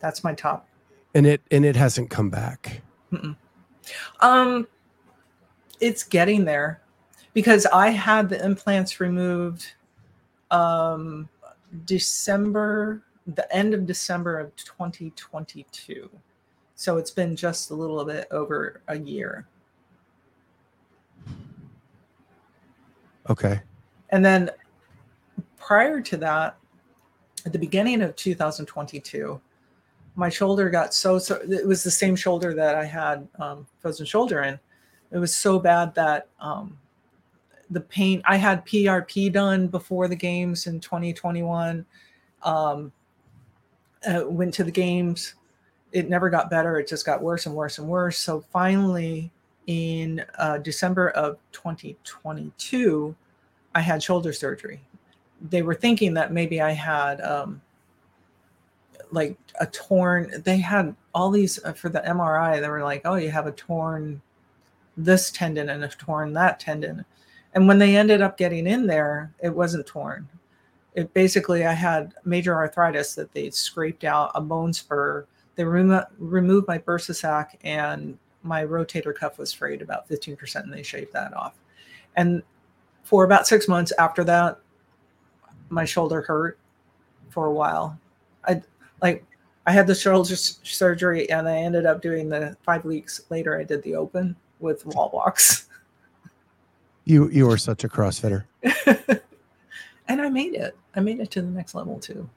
That's 0.00 0.24
my 0.24 0.34
top. 0.34 0.68
And 1.14 1.26
it 1.26 1.42
and 1.50 1.64
it 1.64 1.76
hasn't 1.76 2.10
come 2.10 2.30
back. 2.30 2.82
Um, 4.20 4.66
it's 5.80 6.02
getting 6.02 6.44
there 6.44 6.80
because 7.32 7.66
I 7.66 7.90
had 7.90 8.28
the 8.28 8.44
implants 8.44 9.00
removed 9.00 9.74
um 10.50 11.28
December, 11.84 13.02
the 13.26 13.52
end 13.54 13.74
of 13.74 13.86
December 13.86 14.38
of 14.38 14.54
2022. 14.56 16.10
So 16.76 16.96
it's 16.96 17.10
been 17.10 17.36
just 17.36 17.70
a 17.70 17.74
little 17.74 18.04
bit 18.04 18.26
over 18.30 18.82
a 18.88 18.98
year. 18.98 19.46
Okay. 23.30 23.60
And 24.10 24.24
then 24.24 24.50
prior 25.56 26.00
to 26.00 26.16
that, 26.18 26.56
at 27.46 27.52
the 27.52 27.58
beginning 27.58 28.02
of 28.02 28.16
2022, 28.16 29.40
my 30.16 30.28
shoulder 30.28 30.70
got 30.70 30.94
so 30.94 31.18
so 31.18 31.40
it 31.48 31.66
was 31.66 31.82
the 31.82 31.90
same 31.90 32.14
shoulder 32.14 32.54
that 32.54 32.76
I 32.76 32.84
had 32.84 33.26
um, 33.38 33.66
frozen 33.80 34.06
shoulder 34.06 34.42
in. 34.42 34.58
It 35.10 35.18
was 35.18 35.34
so 35.34 35.58
bad 35.58 35.94
that 35.94 36.28
um, 36.40 36.78
the 37.70 37.80
pain. 37.80 38.22
I 38.24 38.36
had 38.36 38.64
PRP 38.66 39.32
done 39.32 39.66
before 39.66 40.08
the 40.08 40.16
games 40.16 40.66
in 40.66 40.80
2021. 40.80 41.84
Um, 42.42 42.92
uh, 44.06 44.22
went 44.26 44.52
to 44.54 44.64
the 44.64 44.70
games. 44.70 45.34
It 45.94 46.10
never 46.10 46.28
got 46.28 46.50
better. 46.50 46.78
It 46.78 46.88
just 46.88 47.06
got 47.06 47.22
worse 47.22 47.46
and 47.46 47.54
worse 47.54 47.78
and 47.78 47.88
worse. 47.88 48.18
So 48.18 48.40
finally, 48.52 49.30
in 49.66 50.22
uh, 50.38 50.58
December 50.58 51.10
of 51.10 51.38
2022, 51.52 53.16
I 53.74 53.80
had 53.80 54.02
shoulder 54.02 54.32
surgery. 54.32 54.80
They 55.40 55.62
were 55.62 55.74
thinking 55.74 56.12
that 56.14 56.32
maybe 56.32 56.60
I 56.60 56.72
had 56.72 57.20
um, 57.22 57.62
like 59.10 59.38
a 59.60 59.66
torn. 59.66 60.42
They 60.44 60.58
had 60.58 60.94
all 61.14 61.30
these 61.30 61.64
uh, 61.64 61.72
for 61.72 61.88
the 61.88 62.00
MRI. 62.00 62.60
They 62.60 62.68
were 62.68 62.82
like, 62.82 63.02
"Oh, 63.04 63.14
you 63.14 63.30
have 63.30 63.46
a 63.46 63.52
torn 63.52 64.20
this 64.96 65.30
tendon 65.30 65.70
and 65.70 65.84
a 65.84 65.88
torn 65.88 66.32
that 66.34 66.60
tendon." 66.60 67.04
And 67.54 67.68
when 67.68 67.78
they 67.78 67.96
ended 67.96 68.20
up 68.20 68.36
getting 68.36 68.66
in 68.66 68.86
there, 68.86 69.32
it 69.42 69.54
wasn't 69.54 69.86
torn. 69.86 70.28
It 70.94 71.12
basically, 71.14 71.64
I 71.64 71.72
had 71.72 72.14
major 72.24 72.54
arthritis 72.54 73.14
that 73.14 73.32
they 73.32 73.50
scraped 73.50 74.04
out 74.04 74.32
a 74.34 74.40
bone 74.40 74.72
spur. 74.72 75.26
They 75.56 75.64
remo- 75.64 76.06
removed 76.18 76.66
my 76.66 76.78
bursa 76.78 77.14
sac 77.14 77.58
and 77.62 78.18
my 78.42 78.64
rotator 78.64 79.14
cuff 79.14 79.38
was 79.38 79.52
frayed 79.52 79.80
about 79.80 80.08
15%, 80.08 80.56
and 80.56 80.72
they 80.72 80.82
shaved 80.82 81.12
that 81.12 81.34
off. 81.34 81.54
And 82.16 82.42
for 83.02 83.24
about 83.24 83.46
six 83.46 83.68
months 83.68 83.92
after 83.98 84.22
that, 84.24 84.58
my 85.70 85.84
shoulder 85.84 86.20
hurt 86.20 86.58
for 87.30 87.46
a 87.46 87.52
while. 87.52 87.98
I 88.46 88.62
like 89.00 89.24
I 89.66 89.72
had 89.72 89.86
the 89.86 89.94
shoulder 89.94 90.34
s- 90.34 90.60
surgery, 90.62 91.30
and 91.30 91.48
I 91.48 91.56
ended 91.56 91.86
up 91.86 92.02
doing 92.02 92.28
the 92.28 92.56
five 92.62 92.84
weeks 92.84 93.22
later. 93.30 93.58
I 93.58 93.64
did 93.64 93.82
the 93.82 93.96
open 93.96 94.36
with 94.60 94.84
wall 94.86 95.10
walks, 95.12 95.68
You 97.04 97.28
you 97.30 97.46
were 97.46 97.58
such 97.58 97.84
a 97.84 97.88
CrossFitter. 97.88 98.44
and 100.08 100.22
I 100.22 100.28
made 100.30 100.54
it. 100.54 100.76
I 100.94 101.00
made 101.00 101.20
it 101.20 101.30
to 101.32 101.42
the 101.42 101.48
next 101.50 101.74
level 101.74 101.98
too. 101.98 102.28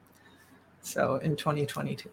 So 0.81 1.17
in 1.17 1.35
2022, 1.35 2.09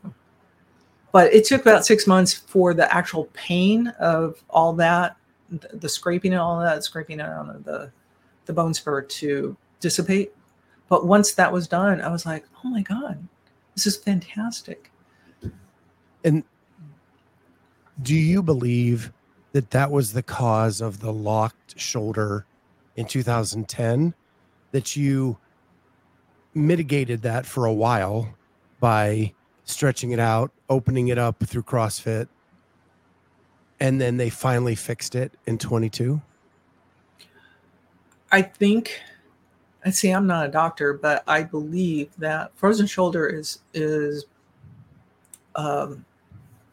but 1.15 1.33
it 1.33 1.45
took 1.45 1.61
about 1.61 1.87
six 1.87 2.09
months 2.09 2.33
for 2.33 2.75
the 2.75 2.93
actual 2.93 3.27
pain 3.35 3.87
of 4.01 4.43
all 4.51 4.73
that, 4.73 5.17
the, 5.49 5.77
the 5.77 5.89
scraping 5.89 6.33
and 6.33 6.41
all 6.41 6.59
that, 6.59 6.83
scraping 6.83 7.21
on 7.21 7.63
the 7.65 7.93
the 8.47 8.53
bone 8.53 8.75
spur 8.75 9.01
to 9.01 9.57
dissipate. 9.79 10.33
But 10.89 11.07
once 11.07 11.33
that 11.35 11.53
was 11.53 11.69
done, 11.69 12.01
I 12.01 12.09
was 12.09 12.27
like, 12.27 12.45
oh 12.65 12.69
my 12.69 12.83
god, 12.83 13.29
this 13.77 13.87
is 13.87 13.97
fantastic. 13.97 14.91
And 16.25 16.43
do 18.03 18.17
you 18.17 18.43
believe 18.43 19.13
that 19.53 19.71
that 19.71 19.93
was 19.93 20.13
the 20.13 20.23
cause 20.23 20.81
of 20.81 20.99
the 20.99 21.13
locked 21.13 21.79
shoulder 21.79 22.45
in 22.97 23.07
2010? 23.07 24.13
That 24.73 24.97
you 24.97 25.39
mitigated 26.55 27.23
that 27.23 27.47
for 27.47 27.67
a 27.67 27.73
while 27.73 28.35
by 28.81 29.33
stretching 29.65 30.13
it 30.13 30.19
out, 30.19 30.51
opening 30.69 31.09
it 31.09 31.19
up 31.19 31.43
through 31.45 31.63
CrossFit, 31.63 32.29
and 33.81 34.01
then 34.01 34.17
they 34.17 34.31
finally 34.31 34.75
fixed 34.75 35.15
it 35.15 35.33
in 35.47 35.59
22? 35.59 36.21
I 38.31 38.43
think 38.43 39.01
I 39.85 39.91
see 39.91 40.11
I'm 40.11 40.27
not 40.27 40.47
a 40.47 40.51
doctor, 40.51 40.95
but 40.95 41.23
I 41.27 41.43
believe 41.43 42.11
that 42.19 42.57
frozen 42.57 42.87
shoulder 42.87 43.29
is 43.29 43.61
is 43.75 44.25
um, 45.55 46.05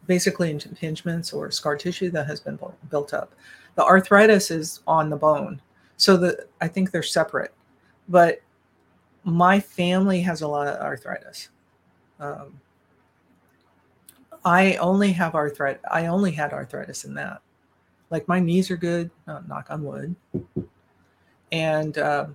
basically 0.06 0.52
impingements 0.52 1.34
or 1.34 1.50
scar 1.50 1.76
tissue 1.76 2.10
that 2.10 2.26
has 2.26 2.40
been 2.40 2.58
built 2.90 3.14
up. 3.14 3.32
The 3.74 3.84
arthritis 3.84 4.50
is 4.50 4.80
on 4.86 5.10
the 5.10 5.16
bone, 5.16 5.60
so 5.96 6.16
the 6.16 6.46
I 6.60 6.68
think 6.68 6.90
they're 6.90 7.02
separate. 7.02 7.52
But 8.08 8.40
my 9.24 9.60
family 9.60 10.20
has 10.22 10.42
a 10.42 10.48
lot 10.48 10.66
of 10.66 10.80
arthritis. 10.80 11.50
Um, 12.18 12.60
I 14.44 14.76
only 14.76 15.12
have 15.12 15.34
arthritis. 15.34 15.82
I 15.90 16.06
only 16.06 16.32
had 16.32 16.52
arthritis 16.52 17.04
in 17.04 17.14
that. 17.14 17.40
Like 18.10 18.26
my 18.28 18.40
knees 18.40 18.70
are 18.70 18.76
good. 18.76 19.10
Uh, 19.26 19.40
knock 19.46 19.70
on 19.70 19.82
wood 19.82 20.14
and 21.52 21.98
uh, 21.98 22.26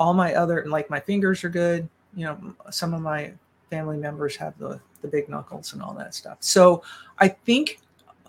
all 0.00 0.14
my 0.14 0.34
other 0.34 0.64
like 0.66 0.88
my 0.88 1.00
fingers 1.00 1.44
are 1.44 1.50
good 1.50 1.86
you 2.14 2.24
know 2.24 2.54
some 2.70 2.94
of 2.94 3.02
my 3.02 3.32
family 3.68 3.98
members 3.98 4.36
have 4.36 4.56
the 4.58 4.80
the 5.02 5.08
big 5.08 5.28
knuckles 5.28 5.72
and 5.72 5.82
all 5.82 5.92
that 5.92 6.14
stuff 6.14 6.38
so 6.40 6.82
i 7.18 7.28
think 7.28 7.80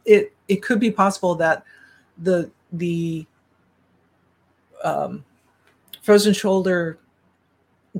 it 0.05 0.33
it 0.47 0.61
could 0.61 0.79
be 0.79 0.91
possible 0.91 1.35
that 1.35 1.63
the 2.23 2.49
the 2.73 3.25
um, 4.83 5.23
frozen 6.01 6.33
shoulder 6.33 6.97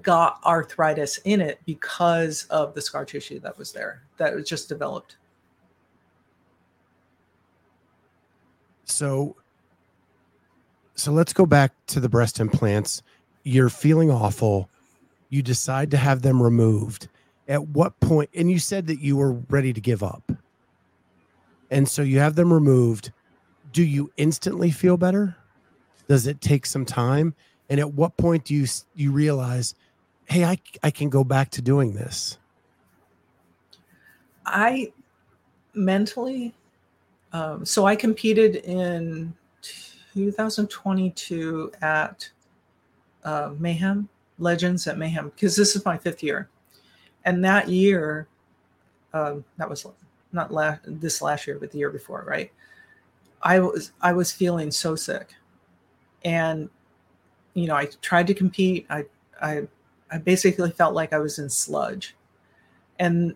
got 0.02 0.40
arthritis 0.44 1.20
in 1.20 1.40
it 1.40 1.60
because 1.66 2.46
of 2.50 2.74
the 2.74 2.82
scar 2.82 3.06
tissue 3.06 3.40
that 3.40 3.58
was 3.58 3.72
there 3.72 4.02
that 4.24 4.36
was 4.36 4.48
just 4.48 4.70
developed 4.70 5.18
So 8.94 9.36
so 10.96 11.12
let's 11.12 11.34
go 11.34 11.48
back 11.48 11.74
to 11.88 12.00
the 12.00 12.10
breast 12.10 12.40
implants. 12.40 13.02
You're 13.44 13.70
feeling 13.70 14.12
awful. 14.12 14.70
You 15.30 15.42
decide 15.42 15.90
to 15.92 15.98
have 15.98 16.22
them 16.22 16.42
removed. 16.42 17.10
At 17.48 17.70
what 17.70 18.00
point 18.00 18.30
and 18.36 18.52
you 18.52 18.60
said 18.60 18.86
that 18.88 19.00
you 19.00 19.18
were 19.18 19.34
ready 19.50 19.74
to 19.74 19.82
give 19.82 20.04
up. 20.04 20.32
And 21.72 21.90
so 21.90 22.04
you 22.04 22.20
have 22.20 22.36
them 22.36 22.54
removed. 22.54 23.12
Do 23.72 23.84
you 23.84 24.12
instantly 24.18 24.70
feel 24.70 24.98
better? 24.98 25.36
Does 26.08 26.28
it 26.28 26.40
take 26.40 26.68
some 26.68 26.86
time? 26.86 27.34
And 27.70 27.80
at 27.80 27.94
what 27.96 28.16
point 28.18 28.46
do 28.46 28.54
you 28.54 28.68
you 28.94 29.12
realize, 29.12 29.74
"Hey, 30.26 30.46
I 30.46 30.60
I 30.84 30.92
can 30.92 31.10
go 31.10 31.24
back 31.24 31.50
to 31.52 31.64
doing 31.64 31.94
this?" 31.94 32.38
I 34.46 34.92
mentally, 35.74 36.54
um, 37.32 37.66
so 37.66 37.86
I 37.86 37.96
competed 37.96 38.58
in 38.58 39.34
2022 40.14 41.72
at 41.82 42.30
uh, 43.24 43.52
Mayhem 43.58 44.10
Legends 44.40 44.88
at 44.88 44.98
Mayhem 44.98 45.30
because 45.30 45.56
this 45.56 45.76
is 45.76 45.86
my 45.86 45.98
fifth 45.98 46.24
year, 46.24 46.50
and 47.26 47.44
that 47.46 47.70
year, 47.70 48.28
um, 49.14 49.44
that 49.58 49.70
was 49.70 49.86
not 50.32 50.52
last 50.52 50.82
this 50.86 51.22
last 51.22 51.48
year, 51.48 51.58
but 51.60 51.72
the 51.72 51.78
year 51.78 51.90
before, 51.90 52.24
right? 52.28 52.52
I 53.42 53.60
was 53.60 53.92
I 54.02 54.14
was 54.14 54.32
feeling 54.32 54.72
so 54.72 54.96
sick, 54.96 55.34
and 56.26 56.70
you 57.54 57.68
know 57.68 57.76
I 57.76 57.86
tried 58.02 58.28
to 58.28 58.34
compete. 58.34 58.86
I 58.90 59.06
I 59.42 59.68
I 60.12 60.18
basically 60.18 60.72
felt 60.72 60.94
like 60.94 61.14
I 61.14 61.20
was 61.20 61.40
in 61.40 61.50
sludge, 61.50 62.16
and 63.00 63.36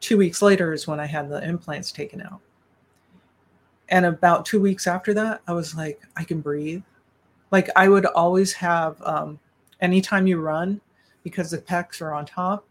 two 0.00 0.16
weeks 0.16 0.42
later 0.42 0.72
is 0.72 0.86
when 0.86 0.98
I 0.98 1.06
had 1.06 1.28
the 1.28 1.46
implants 1.46 1.92
taken 1.92 2.20
out. 2.22 2.40
And 3.88 4.06
about 4.06 4.46
two 4.46 4.60
weeks 4.60 4.86
after 4.86 5.12
that, 5.14 5.42
I 5.46 5.52
was 5.52 5.74
like, 5.74 6.00
I 6.16 6.24
can 6.24 6.40
breathe. 6.40 6.82
Like 7.50 7.68
I 7.76 7.88
would 7.88 8.06
always 8.06 8.52
have, 8.54 9.00
um, 9.02 9.38
anytime 9.80 10.26
you 10.26 10.40
run, 10.40 10.80
because 11.22 11.50
the 11.50 11.58
pecs 11.58 12.00
are 12.00 12.14
on 12.14 12.24
top, 12.24 12.66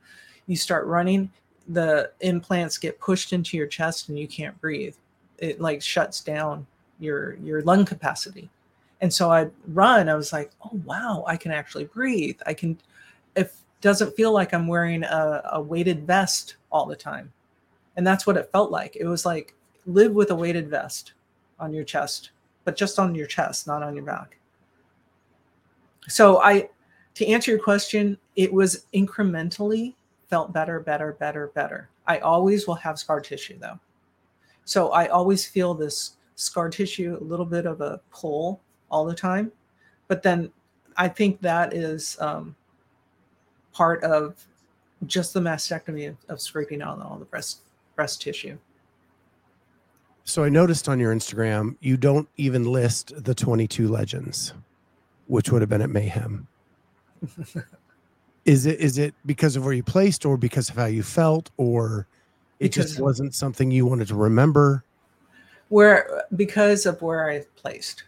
you 0.48 0.56
start 0.56 0.88
running, 0.88 1.32
the 1.68 2.12
implants 2.22 2.78
get 2.78 3.00
pushed 3.00 3.34
into 3.34 3.58
your 3.58 3.68
chest 3.68 4.10
and 4.10 4.18
you 4.18 4.28
can't 4.28 4.60
breathe. 4.60 4.96
It 5.38 5.62
like 5.62 5.82
shuts 5.82 6.22
down 6.22 6.66
your 7.00 7.36
your 7.36 7.62
lung 7.62 7.86
capacity. 7.86 8.50
And 9.02 9.14
so 9.14 9.32
I'd 9.32 9.52
run, 9.68 10.10
I 10.10 10.16
was 10.16 10.34
like, 10.34 10.52
oh 10.64 10.82
wow, 10.84 11.24
I 11.28 11.38
can 11.38 11.52
actually 11.52 11.86
breathe. 11.86 12.40
I 12.46 12.54
can 12.54 12.78
if 13.36 13.56
doesn't 13.82 14.16
feel 14.16 14.32
like 14.32 14.54
I'm 14.54 14.68
wearing 14.68 15.04
a, 15.04 15.42
a 15.54 15.62
weighted 15.62 16.06
vest 16.06 16.56
all 16.72 16.86
the 16.86 16.96
time. 16.96 17.32
And 17.96 18.06
that's 18.06 18.28
what 18.28 18.38
it 18.38 18.52
felt 18.52 18.72
like. 18.72 18.96
It 18.96 19.06
was 19.06 19.26
like 19.26 19.54
live 19.86 20.14
with 20.14 20.32
a 20.32 20.36
weighted 20.36 20.70
vest 20.70 21.14
on 21.60 21.74
your 21.74 21.84
chest, 21.84 22.32
but 22.64 22.76
just 22.76 23.00
on 23.00 23.16
your 23.16 23.28
chest, 23.28 23.68
not 23.68 23.84
on 23.84 23.96
your 23.96 24.06
back. 24.06 24.38
So 26.08 26.42
I 26.42 26.70
to 27.16 27.28
answer 27.28 27.52
your 27.52 27.60
question, 27.60 28.18
it 28.36 28.52
was 28.52 28.86
incrementally 28.94 29.96
felt 30.30 30.54
better, 30.54 30.80
better, 30.80 31.14
better, 31.14 31.48
better. 31.48 31.90
I 32.08 32.20
always 32.20 32.68
will 32.68 32.76
have 32.76 33.00
scar 33.00 33.20
tissue 33.20 33.58
though. 33.60 33.80
So 34.66 34.92
I 34.92 35.08
always 35.08 35.46
feel 35.46 35.74
this 35.74 36.18
scar 36.36 36.70
tissue, 36.70 37.18
a 37.20 37.24
little 37.24 37.46
bit 37.46 37.66
of 37.66 37.82
a 37.82 38.00
pull 38.12 38.62
all 38.90 39.06
the 39.06 39.16
time. 39.16 39.52
But 40.08 40.24
then 40.24 40.52
I 40.96 41.08
think 41.08 41.42
that 41.42 41.74
is 41.74 42.18
um, 42.20 42.56
part 43.74 44.04
of 44.04 44.46
just 45.06 45.34
the 45.34 45.40
mastectomy 45.40 46.10
of, 46.10 46.18
of 46.28 46.42
scraping 46.42 46.82
out 46.82 47.02
all 47.02 47.18
the 47.18 47.26
breast 47.26 47.60
breast 47.96 48.22
tissue. 48.22 48.58
So 50.24 50.44
I 50.44 50.50
noticed 50.50 50.88
on 50.88 51.00
your 51.00 51.14
Instagram 51.14 51.76
you 51.80 51.98
don't 51.98 52.28
even 52.38 52.64
list 52.64 53.24
the 53.24 53.34
22 53.34 53.88
legends, 53.88 54.54
which 55.28 55.52
would 55.52 55.62
have 55.62 55.70
been 55.70 55.82
at 55.82 55.90
Mayhem. 55.90 56.48
is 58.46 58.66
it 58.66 58.80
is 58.80 58.98
it 58.98 59.14
because 59.26 59.56
of 59.56 59.64
where 59.64 59.74
you 59.74 59.84
placed 59.84 60.26
or 60.26 60.38
because 60.38 60.70
of 60.70 60.76
how 60.76 60.86
you 60.86 61.04
felt 61.04 61.50
or 61.58 62.08
it 62.60 62.72
because 62.72 62.92
just 62.92 63.00
wasn't 63.00 63.34
something 63.34 63.72
you 63.72 63.86
wanted 63.86 64.08
to 64.10 64.16
remember? 64.16 64.84
Where 65.70 66.24
because 66.36 66.86
of 66.86 67.02
where 67.02 67.30
I 67.30 67.46
placed. 67.56 68.04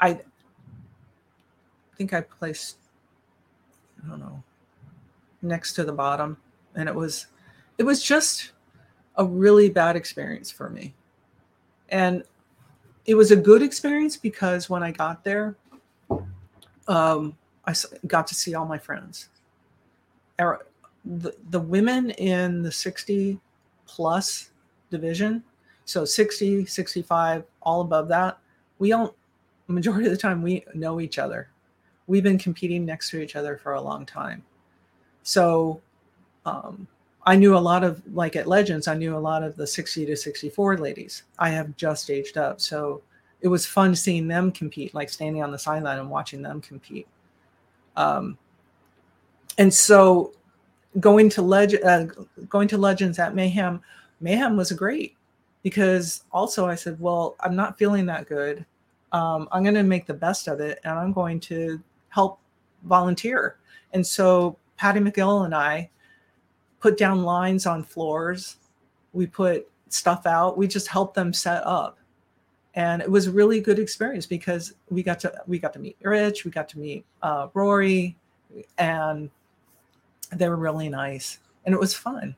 I 0.00 0.20
think 1.96 2.12
I 2.12 2.20
placed 2.20 2.77
I 4.04 4.08
don't 4.08 4.20
know 4.20 4.42
next 5.42 5.74
to 5.74 5.84
the 5.84 5.92
bottom 5.92 6.36
and 6.74 6.88
it 6.88 6.94
was 6.94 7.26
it 7.78 7.84
was 7.84 8.02
just 8.02 8.52
a 9.16 9.24
really 9.24 9.68
bad 9.68 9.96
experience 9.96 10.50
for 10.50 10.70
me. 10.70 10.94
And 11.90 12.22
it 13.04 13.14
was 13.14 13.30
a 13.30 13.36
good 13.36 13.62
experience 13.62 14.16
because 14.16 14.70
when 14.70 14.82
I 14.82 14.92
got 14.92 15.24
there, 15.24 15.56
um, 16.86 17.36
I 17.66 17.74
got 18.06 18.26
to 18.28 18.34
see 18.34 18.54
all 18.54 18.66
my 18.66 18.78
friends. 18.78 19.28
The, 20.38 21.34
the 21.50 21.60
women 21.60 22.10
in 22.10 22.62
the 22.62 22.70
60 22.70 23.40
plus 23.86 24.50
division, 24.90 25.42
so 25.84 26.04
60, 26.04 26.66
65, 26.66 27.44
all 27.62 27.80
above 27.80 28.08
that, 28.08 28.38
we 28.78 28.90
don't, 28.90 29.14
majority 29.66 30.06
of 30.06 30.12
the 30.12 30.18
time, 30.18 30.42
we 30.42 30.64
know 30.74 31.00
each 31.00 31.18
other. 31.18 31.48
We've 32.08 32.22
been 32.22 32.38
competing 32.38 32.84
next 32.84 33.10
to 33.10 33.20
each 33.20 33.36
other 33.36 33.56
for 33.56 33.74
a 33.74 33.80
long 33.80 34.04
time. 34.04 34.42
So 35.22 35.80
um, 36.44 36.88
I 37.24 37.36
knew 37.36 37.56
a 37.56 37.58
lot 37.58 37.84
of, 37.84 38.02
like 38.14 38.34
at 38.34 38.48
Legends, 38.48 38.88
I 38.88 38.94
knew 38.94 39.16
a 39.16 39.18
lot 39.18 39.42
of 39.42 39.54
the 39.54 39.66
60 39.66 40.06
to 40.06 40.16
64 40.16 40.78
ladies. 40.78 41.22
I 41.38 41.50
have 41.50 41.76
just 41.76 42.10
aged 42.10 42.38
up. 42.38 42.60
So 42.60 43.02
it 43.40 43.48
was 43.48 43.66
fun 43.66 43.94
seeing 43.94 44.26
them 44.26 44.50
compete, 44.50 44.94
like 44.94 45.10
standing 45.10 45.42
on 45.42 45.52
the 45.52 45.58
sideline 45.58 45.98
and 45.98 46.10
watching 46.10 46.42
them 46.42 46.60
compete. 46.60 47.06
Um, 47.96 48.38
and 49.58 49.72
so 49.72 50.32
going 51.00 51.28
to 51.30 51.42
legend, 51.42 51.84
uh, 51.84 52.06
going 52.48 52.68
to 52.68 52.78
Legends 52.78 53.18
at 53.18 53.34
Mayhem, 53.34 53.82
Mayhem 54.20 54.56
was 54.56 54.72
great 54.72 55.16
because 55.62 56.24
also 56.32 56.66
I 56.66 56.74
said, 56.74 56.98
well, 57.00 57.36
I'm 57.40 57.54
not 57.54 57.78
feeling 57.78 58.06
that 58.06 58.26
good. 58.26 58.64
Um, 59.12 59.48
I'm 59.52 59.62
going 59.62 59.74
to 59.74 59.82
make 59.82 60.06
the 60.06 60.14
best 60.14 60.48
of 60.48 60.60
it, 60.60 60.80
and 60.84 60.98
I'm 60.98 61.12
going 61.12 61.40
to 61.40 61.80
help 62.08 62.40
volunteer. 62.84 63.56
And 63.92 64.06
so 64.06 64.56
Patty 64.76 65.00
McGill 65.00 65.44
and 65.44 65.54
I 65.54 65.90
put 66.80 66.96
down 66.96 67.22
lines 67.22 67.66
on 67.66 67.82
floors. 67.82 68.56
We 69.12 69.26
put 69.26 69.68
stuff 69.88 70.26
out. 70.26 70.56
We 70.58 70.68
just 70.68 70.88
helped 70.88 71.14
them 71.14 71.32
set 71.32 71.62
up. 71.66 71.98
And 72.74 73.02
it 73.02 73.10
was 73.10 73.26
a 73.26 73.32
really 73.32 73.60
good 73.60 73.78
experience 73.78 74.26
because 74.26 74.74
we 74.90 75.02
got 75.02 75.18
to 75.20 75.32
we 75.46 75.58
got 75.58 75.72
to 75.72 75.78
meet 75.78 75.96
Rich, 76.00 76.44
we 76.44 76.50
got 76.50 76.68
to 76.68 76.78
meet 76.78 77.04
uh, 77.22 77.48
Rory, 77.54 78.16
and 78.76 79.30
they 80.30 80.48
were 80.48 80.56
really 80.56 80.88
nice, 80.88 81.40
and 81.64 81.74
it 81.74 81.80
was 81.80 81.94
fun. 81.94 82.36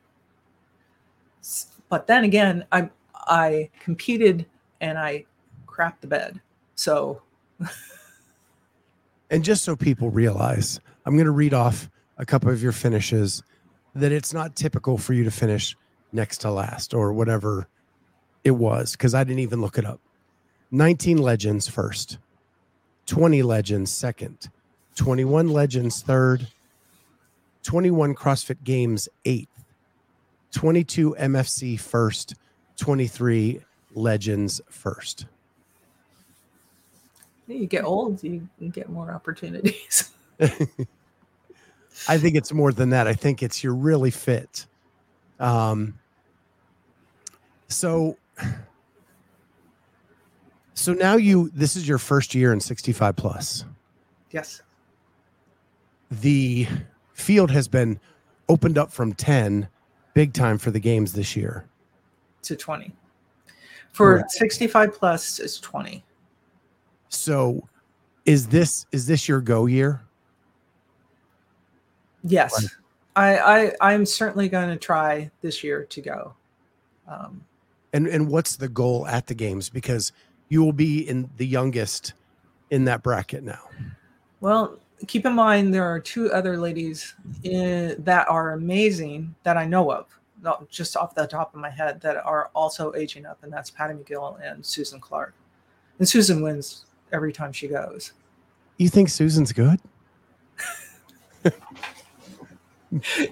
But 1.90 2.06
then 2.06 2.24
again, 2.24 2.64
I 2.72 2.88
I 3.14 3.68
competed 3.80 4.46
and 4.80 4.96
I 4.96 5.26
crapped 5.66 6.00
the 6.00 6.06
bed. 6.06 6.40
So, 6.74 7.20
and 9.30 9.44
just 9.44 9.62
so 9.64 9.76
people 9.76 10.10
realize, 10.10 10.80
I'm 11.06 11.14
going 11.14 11.26
to 11.26 11.30
read 11.30 11.54
off 11.54 11.88
a 12.18 12.26
couple 12.26 12.50
of 12.50 12.62
your 12.62 12.72
finishes 12.72 13.42
that 13.94 14.12
it's 14.12 14.34
not 14.34 14.56
typical 14.56 14.98
for 14.98 15.14
you 15.14 15.24
to 15.24 15.30
finish 15.30 15.76
next 16.12 16.38
to 16.38 16.50
last 16.50 16.92
or 16.92 17.12
whatever 17.12 17.68
it 18.44 18.50
was 18.52 18.92
because 18.92 19.14
I 19.14 19.24
didn't 19.24 19.40
even 19.40 19.60
look 19.60 19.78
it 19.78 19.84
up. 19.84 20.00
19 20.72 21.18
legends 21.18 21.68
first, 21.68 22.18
20 23.06 23.42
legends 23.42 23.92
second, 23.92 24.50
21 24.96 25.48
legends 25.48 26.02
third, 26.02 26.48
21 27.62 28.14
CrossFit 28.14 28.62
Games 28.64 29.08
eighth, 29.24 29.64
22 30.52 31.16
MFC 31.18 31.78
first, 31.78 32.34
23 32.76 33.60
legends 33.94 34.60
first. 34.68 35.26
You 37.50 37.66
get 37.66 37.84
old, 37.84 38.22
you 38.22 38.48
get 38.70 38.88
more 38.88 39.10
opportunities. 39.12 40.10
I 40.40 42.16
think 42.18 42.36
it's 42.36 42.52
more 42.52 42.72
than 42.72 42.90
that. 42.90 43.06
I 43.06 43.14
think 43.14 43.42
it's 43.42 43.64
you're 43.64 43.74
really 43.74 44.10
fit. 44.10 44.66
Um, 45.38 45.98
so, 47.68 48.16
so 50.74 50.92
now 50.92 51.16
you 51.16 51.50
this 51.54 51.76
is 51.76 51.88
your 51.88 51.98
first 51.98 52.34
year 52.34 52.52
in 52.52 52.60
65 52.60 53.16
plus. 53.16 53.64
Yes. 54.30 54.62
The 56.10 56.66
field 57.12 57.50
has 57.50 57.68
been 57.68 58.00
opened 58.48 58.78
up 58.78 58.92
from 58.92 59.12
10 59.12 59.68
big 60.14 60.32
time 60.32 60.58
for 60.58 60.70
the 60.70 60.80
games 60.80 61.12
this 61.12 61.36
year 61.36 61.64
to 62.42 62.56
20. 62.56 62.92
For 63.92 64.24
65 64.28 64.94
plus 64.94 65.38
is 65.40 65.58
20. 65.60 66.04
So 67.10 67.68
is 68.24 68.46
this 68.46 68.86
is 68.92 69.06
this 69.06 69.28
your 69.28 69.40
go 69.40 69.66
year? 69.66 70.00
Yes, 72.22 72.74
I, 73.16 73.38
I 73.38 73.72
I'm 73.80 74.06
certainly 74.06 74.48
going 74.48 74.68
to 74.68 74.76
try 74.76 75.30
this 75.42 75.62
year 75.62 75.84
to 75.84 76.00
go. 76.00 76.34
Um, 77.06 77.44
and 77.92 78.06
and 78.06 78.28
what's 78.28 78.56
the 78.56 78.68
goal 78.68 79.06
at 79.06 79.26
the 79.26 79.34
games? 79.34 79.68
Because 79.68 80.12
you 80.48 80.62
will 80.62 80.72
be 80.72 81.08
in 81.08 81.28
the 81.36 81.46
youngest 81.46 82.14
in 82.70 82.84
that 82.84 83.02
bracket 83.02 83.42
now. 83.42 83.68
Well, 84.40 84.78
keep 85.06 85.26
in 85.26 85.32
mind 85.32 85.74
there 85.74 85.84
are 85.84 85.98
two 85.98 86.32
other 86.32 86.56
ladies 86.56 87.14
in, 87.42 87.96
that 88.04 88.28
are 88.28 88.52
amazing 88.52 89.34
that 89.42 89.56
I 89.56 89.66
know 89.66 89.90
of, 89.90 90.06
not 90.42 90.68
just 90.70 90.96
off 90.96 91.14
the 91.14 91.26
top 91.26 91.54
of 91.54 91.60
my 91.60 91.70
head, 91.70 92.00
that 92.02 92.16
are 92.24 92.50
also 92.54 92.94
aging 92.94 93.26
up, 93.26 93.42
and 93.42 93.52
that's 93.52 93.70
Patty 93.70 93.94
McGill 93.94 94.38
and 94.42 94.64
Susan 94.64 95.00
Clark. 95.00 95.34
And 95.98 96.08
Susan 96.08 96.42
wins 96.42 96.86
every 97.12 97.32
time 97.32 97.52
she 97.52 97.68
goes. 97.68 98.12
You 98.78 98.88
think 98.88 99.08
Susan's 99.08 99.52
good? 99.52 99.80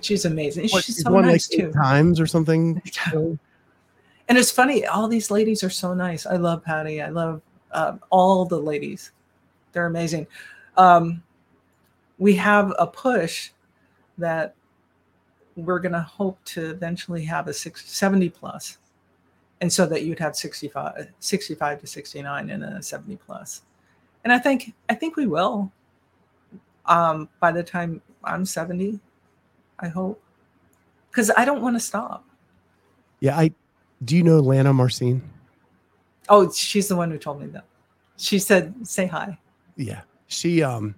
she's 0.01 0.25
amazing. 0.25 0.69
What, 0.71 0.85
she's 0.85 1.03
so 1.03 1.11
won 1.11 1.27
nice 1.27 1.51
like 1.51 1.61
too. 1.61 1.73
Times 1.73 2.21
or 2.21 2.27
something. 2.27 2.83
and 3.15 4.39
it's 4.39 4.51
funny. 4.51 4.87
All 4.87 5.09
these 5.09 5.31
ladies 5.31 5.63
are 5.65 5.71
so 5.71 5.95
nice. 5.95 6.27
I 6.27 6.37
love 6.37 6.63
Patty. 6.65 7.01
I 7.03 7.09
love 7.09 7.41
um, 7.73 8.01
all 8.11 8.45
the 8.45 8.59
ladies. 8.59 9.13
They're 9.73 9.87
amazing. 9.87 10.27
Um, 10.77 11.23
we 12.19 12.35
have 12.37 12.73
a 12.79 12.87
push 12.87 13.51
that 14.19 14.55
we're 15.57 15.81
going 15.81 15.93
to 15.93 16.01
hope 16.01 16.39
to 16.45 16.71
eventually 16.71 17.25
have 17.25 17.49
a 17.49 17.53
six, 17.53 17.91
70 17.91 18.29
plus 18.31 18.79
and 19.61 19.73
so 19.73 19.87
that 19.87 20.05
you'd 20.05 20.19
have 20.19 20.37
65 20.37 21.09
65 21.19 21.81
to 21.81 21.87
69 21.87 22.51
and 22.51 22.65
a 22.65 22.83
70 22.83 23.17
plus 23.17 23.63
and 24.29 24.37
i 24.37 24.39
think 24.39 24.75
i 24.89 24.95
think 24.95 25.17
we 25.17 25.27
will 25.27 25.73
um, 26.87 27.29
by 27.41 27.51
the 27.51 27.63
time 27.63 28.03
i'm 28.25 28.45
70 28.45 29.01
I 29.81 29.89
hope, 29.89 30.21
because 31.11 31.31
I 31.37 31.45
don't 31.45 31.63
want 31.63 31.77
to 31.77 31.81
stop. 31.81 32.25
Yeah, 33.21 33.37
I 33.39 33.53
do. 34.05 34.17
You 34.17 34.23
know 34.23 34.41
Lana 34.41 34.73
Marcin? 34.73 35.23
Oh, 36.29 36.51
she's 36.51 36.89
the 36.89 36.97
one 36.97 37.11
who 37.11 37.19
told 37.19 37.41
me 37.41 37.47
that. 37.49 37.65
She 38.17 38.39
said, 38.39 38.75
"Say 38.87 39.07
hi." 39.07 39.39
Yeah, 39.77 40.03
she 40.27 40.63
um, 40.63 40.95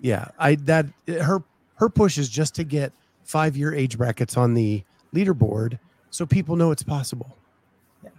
yeah, 0.00 0.28
I 0.38 0.54
that 0.56 0.86
her 1.06 1.42
her 1.76 1.88
push 1.88 2.18
is 2.18 2.28
just 2.28 2.54
to 2.56 2.64
get 2.64 2.92
five 3.24 3.56
year 3.56 3.74
age 3.74 3.98
brackets 3.98 4.36
on 4.36 4.54
the 4.54 4.82
leaderboard 5.14 5.78
so 6.10 6.26
people 6.26 6.56
know 6.56 6.70
it's 6.70 6.82
possible. 6.82 7.36
Yeah, 8.02 8.10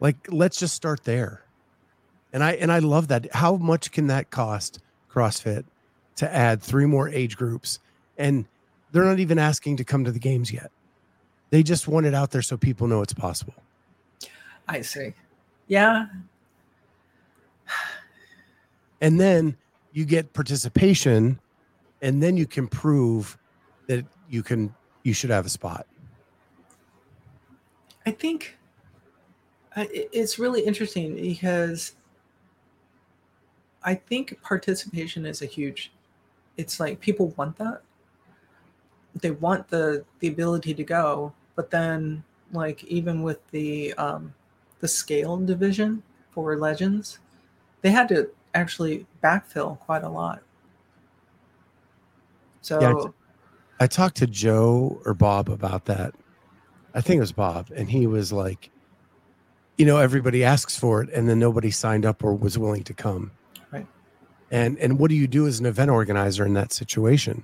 like 0.00 0.16
let's 0.28 0.58
just 0.58 0.74
start 0.74 1.04
there. 1.04 1.43
And 2.34 2.42
I 2.42 2.52
and 2.54 2.72
I 2.72 2.80
love 2.80 3.08
that. 3.08 3.32
How 3.32 3.54
much 3.54 3.92
can 3.92 4.08
that 4.08 4.30
cost 4.30 4.80
CrossFit 5.08 5.64
to 6.16 6.34
add 6.34 6.60
three 6.60 6.84
more 6.84 7.08
age 7.08 7.36
groups? 7.36 7.78
And 8.18 8.46
they're 8.90 9.04
not 9.04 9.20
even 9.20 9.38
asking 9.38 9.76
to 9.76 9.84
come 9.84 10.04
to 10.04 10.10
the 10.10 10.18
games 10.18 10.52
yet. 10.52 10.72
They 11.50 11.62
just 11.62 11.86
want 11.86 12.06
it 12.06 12.14
out 12.14 12.32
there 12.32 12.42
so 12.42 12.56
people 12.56 12.88
know 12.88 13.02
it's 13.02 13.14
possible. 13.14 13.54
I 14.66 14.80
see. 14.80 15.14
Yeah. 15.68 16.06
And 19.00 19.20
then 19.20 19.56
you 19.92 20.04
get 20.04 20.32
participation 20.32 21.38
and 22.02 22.22
then 22.22 22.36
you 22.36 22.46
can 22.46 22.66
prove 22.66 23.38
that 23.86 24.04
you 24.28 24.42
can 24.42 24.74
you 25.04 25.12
should 25.12 25.30
have 25.30 25.46
a 25.46 25.50
spot. 25.50 25.86
I 28.06 28.10
think 28.10 28.56
uh, 29.76 29.84
it's 29.90 30.38
really 30.38 30.62
interesting 30.62 31.14
because 31.14 31.94
I 33.84 33.94
think 33.94 34.40
participation 34.42 35.26
is 35.26 35.42
a 35.42 35.46
huge. 35.46 35.92
It's 36.56 36.80
like 36.80 37.00
people 37.00 37.28
want 37.36 37.56
that. 37.58 37.82
They 39.20 39.30
want 39.30 39.68
the 39.68 40.04
the 40.20 40.28
ability 40.28 40.74
to 40.74 40.84
go, 40.84 41.32
but 41.54 41.70
then 41.70 42.24
like 42.52 42.82
even 42.84 43.22
with 43.22 43.46
the 43.50 43.92
um, 43.94 44.34
the 44.80 44.88
scale 44.88 45.36
division 45.36 46.02
for 46.30 46.56
legends, 46.56 47.18
they 47.82 47.90
had 47.90 48.08
to 48.08 48.30
actually 48.54 49.06
backfill 49.22 49.78
quite 49.80 50.02
a 50.02 50.08
lot. 50.08 50.42
So 52.62 52.80
Yeah, 52.80 52.90
it's- 52.90 53.12
I 53.80 53.86
talked 53.88 54.16
to 54.18 54.26
Joe 54.26 55.00
or 55.04 55.14
Bob 55.14 55.48
about 55.48 55.84
that. 55.86 56.14
I 56.94 57.00
think 57.00 57.18
it 57.18 57.20
was 57.20 57.32
Bob, 57.32 57.70
and 57.74 57.90
he 57.90 58.06
was 58.06 58.32
like, 58.32 58.70
you 59.76 59.84
know, 59.84 59.98
everybody 59.98 60.44
asks 60.44 60.78
for 60.78 61.02
it, 61.02 61.10
and 61.10 61.28
then 61.28 61.40
nobody 61.40 61.72
signed 61.72 62.06
up 62.06 62.22
or 62.22 62.34
was 62.34 62.56
willing 62.56 62.84
to 62.84 62.94
come. 62.94 63.32
And 64.54 64.78
and 64.78 65.00
what 65.00 65.08
do 65.08 65.16
you 65.16 65.26
do 65.26 65.48
as 65.48 65.58
an 65.58 65.66
event 65.66 65.90
organizer 65.90 66.46
in 66.46 66.54
that 66.54 66.72
situation? 66.72 67.42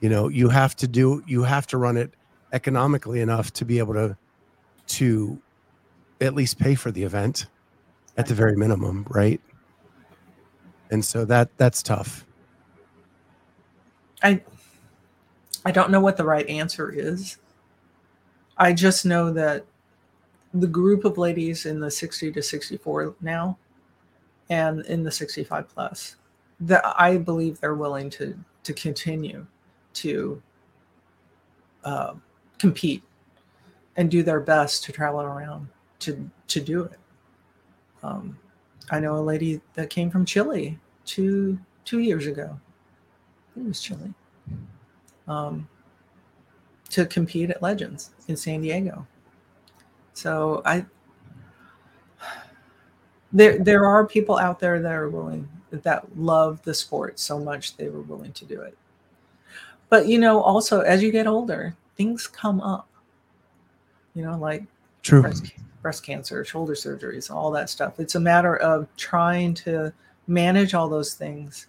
You 0.00 0.08
know, 0.08 0.28
you 0.28 0.48
have 0.50 0.76
to 0.76 0.86
do 0.86 1.24
you 1.26 1.42
have 1.42 1.66
to 1.66 1.78
run 1.78 1.96
it 1.96 2.14
economically 2.52 3.20
enough 3.20 3.52
to 3.54 3.64
be 3.64 3.80
able 3.80 3.94
to 3.94 4.16
to 4.86 5.42
at 6.20 6.34
least 6.34 6.60
pay 6.60 6.76
for 6.76 6.92
the 6.92 7.02
event 7.02 7.46
at 8.16 8.28
the 8.28 8.34
very 8.34 8.56
minimum, 8.56 9.04
right? 9.10 9.40
And 10.92 11.04
so 11.04 11.24
that 11.24 11.50
that's 11.56 11.82
tough. 11.82 12.24
I 14.22 14.40
I 15.64 15.72
don't 15.72 15.90
know 15.90 16.00
what 16.00 16.16
the 16.16 16.24
right 16.24 16.48
answer 16.48 16.88
is. 16.88 17.36
I 18.56 18.72
just 18.74 19.04
know 19.04 19.32
that 19.32 19.66
the 20.54 20.68
group 20.68 21.04
of 21.04 21.18
ladies 21.18 21.66
in 21.66 21.80
the 21.80 21.90
60 21.90 22.30
to 22.30 22.42
64 22.44 23.16
now 23.20 23.58
and 24.50 24.84
in 24.86 25.02
the 25.02 25.10
65 25.10 25.68
plus 25.68 26.16
that 26.60 26.82
I 26.84 27.18
believe 27.18 27.60
they're 27.60 27.74
willing 27.74 28.10
to 28.10 28.36
to 28.64 28.72
continue 28.72 29.46
to 29.94 30.42
uh, 31.84 32.14
compete 32.58 33.02
and 33.96 34.10
do 34.10 34.22
their 34.22 34.40
best 34.40 34.84
to 34.84 34.92
travel 34.92 35.20
around 35.20 35.68
to 36.00 36.30
to 36.48 36.60
do 36.60 36.84
it. 36.84 36.98
Um, 38.02 38.38
I 38.90 39.00
know 39.00 39.16
a 39.16 39.20
lady 39.20 39.60
that 39.74 39.90
came 39.90 40.10
from 40.10 40.24
Chile 40.24 40.78
two 41.04 41.58
two 41.84 42.00
years 42.00 42.26
ago. 42.26 42.58
It 43.56 43.64
was 43.64 43.80
Chile. 43.80 44.12
Um, 45.26 45.68
to 46.90 47.04
compete 47.04 47.50
at 47.50 47.62
Legends 47.62 48.10
in 48.28 48.36
San 48.36 48.62
Diego. 48.62 49.06
So 50.14 50.62
I 50.64 50.86
there 53.32 53.58
there 53.58 53.84
are 53.84 54.06
people 54.06 54.38
out 54.38 54.58
there 54.58 54.80
that 54.80 54.92
are 54.92 55.08
willing 55.08 55.48
that 55.70 56.04
love 56.16 56.62
the 56.62 56.72
sport 56.72 57.18
so 57.18 57.38
much 57.38 57.76
they 57.76 57.88
were 57.88 58.00
willing 58.02 58.32
to 58.32 58.44
do 58.44 58.60
it. 58.62 58.76
But 59.90 60.06
you 60.06 60.18
know, 60.18 60.40
also 60.40 60.80
as 60.80 61.02
you 61.02 61.10
get 61.12 61.26
older, 61.26 61.74
things 61.96 62.26
come 62.26 62.60
up. 62.60 62.88
You 64.14 64.22
know, 64.24 64.36
like 64.36 64.64
True. 65.02 65.22
breast, 65.22 65.46
breast 65.82 66.04
cancer, 66.04 66.44
shoulder 66.44 66.74
surgeries, 66.74 67.30
all 67.30 67.50
that 67.52 67.70
stuff. 67.70 68.00
It's 68.00 68.14
a 68.14 68.20
matter 68.20 68.56
of 68.56 68.88
trying 68.96 69.54
to 69.54 69.92
manage 70.26 70.74
all 70.74 70.88
those 70.88 71.14
things. 71.14 71.68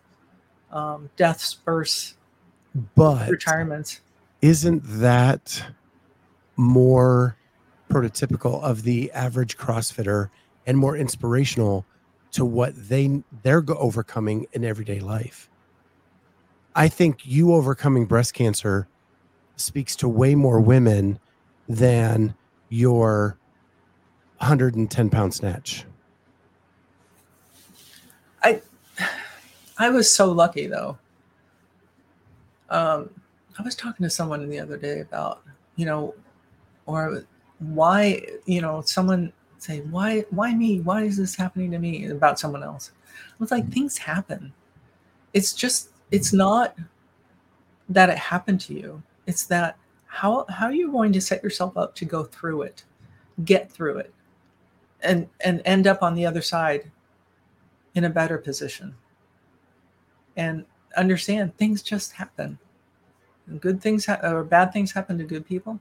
Um, 0.71 1.09
deaths, 1.15 1.53
births, 1.53 2.15
But 2.95 3.29
retirements. 3.29 4.01
isn't 4.41 4.81
that 4.99 5.63
more 6.57 7.35
prototypical 7.89 8.61
of 8.61 8.83
the 8.83 9.11
average 9.13 9.57
crossfitter 9.57 10.29
and 10.69 10.77
more 10.77 10.95
inspirational 10.95 11.85
to 12.31 12.45
what 12.45 12.73
they 12.75 13.23
they're 13.41 13.63
overcoming 13.69 14.45
in 14.53 14.63
everyday 14.63 14.99
life 14.99 15.49
i 16.75 16.87
think 16.87 17.25
you 17.25 17.53
overcoming 17.53 18.05
breast 18.05 18.33
cancer 18.33 18.87
speaks 19.55 19.95
to 19.95 20.07
way 20.07 20.35
more 20.35 20.61
women 20.61 21.19
than 21.67 22.33
your 22.69 23.37
110 24.37 25.09
pound 25.09 25.33
snatch 25.33 25.85
I 29.79 29.89
was 29.89 30.13
so 30.13 30.31
lucky 30.31 30.67
though. 30.67 30.97
Um, 32.69 33.09
I 33.57 33.63
was 33.63 33.75
talking 33.75 34.03
to 34.03 34.09
someone 34.09 34.47
the 34.47 34.59
other 34.59 34.77
day 34.77 34.99
about, 34.99 35.41
you 35.77 35.85
know, 35.85 36.13
or 36.85 37.23
why, 37.59 38.21
you 38.45 38.61
know, 38.61 38.81
someone 38.81 39.31
say, 39.61 39.81
why, 39.81 40.25
why 40.29 40.53
me? 40.53 40.81
Why 40.81 41.03
is 41.03 41.17
this 41.17 41.35
happening 41.35 41.71
to 41.71 41.79
me 41.79 42.07
about 42.07 42.39
someone 42.39 42.63
else? 42.63 42.91
I 43.15 43.35
was 43.39 43.51
like, 43.51 43.63
mm-hmm. 43.63 43.71
things 43.73 43.97
happen. 43.97 44.53
It's 45.33 45.53
just, 45.53 45.89
it's 46.11 46.33
not 46.33 46.77
that 47.89 48.09
it 48.09 48.17
happened 48.17 48.61
to 48.61 48.73
you. 48.73 49.03
It's 49.25 49.45
that 49.47 49.77
how 50.05 50.45
how 50.49 50.65
are 50.65 50.73
you 50.73 50.91
going 50.91 51.13
to 51.13 51.21
set 51.21 51.43
yourself 51.43 51.77
up 51.77 51.95
to 51.95 52.05
go 52.05 52.23
through 52.23 52.63
it, 52.63 52.83
get 53.45 53.71
through 53.71 53.99
it, 53.99 54.13
and 55.01 55.29
and 55.41 55.61
end 55.65 55.87
up 55.87 56.01
on 56.01 56.15
the 56.15 56.25
other 56.25 56.41
side 56.41 56.91
in 57.95 58.03
a 58.05 58.09
better 58.09 58.37
position 58.37 58.95
and 60.35 60.65
understand 60.97 61.55
things 61.57 61.81
just 61.81 62.11
happen. 62.11 62.57
And 63.47 63.61
good 63.61 63.81
things 63.81 64.05
ha- 64.05 64.19
or 64.23 64.43
bad 64.43 64.73
things 64.73 64.91
happen 64.91 65.17
to 65.19 65.23
good 65.23 65.45
people, 65.45 65.79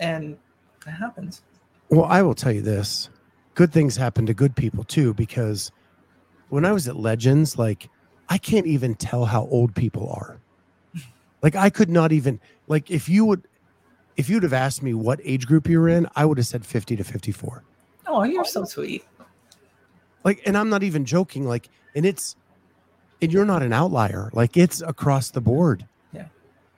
and 0.00 0.36
it 0.86 0.92
happens. 0.92 1.42
Well, 1.88 2.04
I 2.04 2.22
will 2.22 2.34
tell 2.34 2.52
you 2.52 2.62
this. 2.62 3.10
Good 3.54 3.72
things 3.72 3.96
happen 3.96 4.26
to 4.26 4.34
good 4.34 4.56
people 4.56 4.84
too, 4.84 5.14
because 5.14 5.70
when 6.48 6.64
I 6.64 6.72
was 6.72 6.88
at 6.88 6.96
Legends, 6.96 7.58
like 7.58 7.88
I 8.28 8.38
can't 8.38 8.66
even 8.66 8.94
tell 8.94 9.26
how 9.26 9.46
old 9.46 9.74
people 9.74 10.10
are. 10.10 10.40
Like 11.42 11.54
I 11.54 11.70
could 11.70 11.90
not 11.90 12.10
even 12.10 12.40
like 12.66 12.90
if 12.90 13.08
you 13.08 13.24
would 13.26 13.46
if 14.16 14.28
you'd 14.28 14.42
have 14.42 14.52
asked 14.52 14.82
me 14.82 14.94
what 14.94 15.20
age 15.24 15.46
group 15.46 15.68
you 15.68 15.80
were 15.80 15.88
in, 15.88 16.08
I 16.14 16.24
would 16.24 16.38
have 16.38 16.46
said 16.46 16.64
50 16.64 16.96
to 16.96 17.04
54. 17.04 17.64
Oh, 18.06 18.22
you're 18.22 18.44
so 18.44 18.64
sweet. 18.64 19.04
Like, 20.22 20.40
and 20.46 20.56
I'm 20.56 20.70
not 20.70 20.82
even 20.82 21.04
joking, 21.04 21.46
like, 21.46 21.68
and 21.94 22.06
it's 22.06 22.36
and 23.20 23.32
you're 23.32 23.44
not 23.44 23.62
an 23.62 23.72
outlier. 23.72 24.30
Like 24.32 24.56
it's 24.56 24.80
across 24.82 25.30
the 25.30 25.40
board. 25.40 25.86
Yeah. 26.12 26.26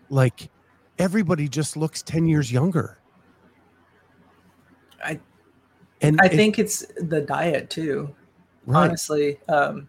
Like 0.09 0.51
everybody 0.99 1.49
just 1.49 1.77
looks 1.77 2.03
10 2.03 2.27
years 2.27 2.53
younger. 2.53 2.99
I 5.07 5.21
and 6.03 6.21
I 6.21 6.27
it- 6.27 6.33
think 6.33 6.59
it's 6.59 6.85
the 6.97 7.21
diet 7.23 7.71
too. 7.71 8.15
right. 8.67 8.85
honestly 8.85 9.39
um, 9.49 9.89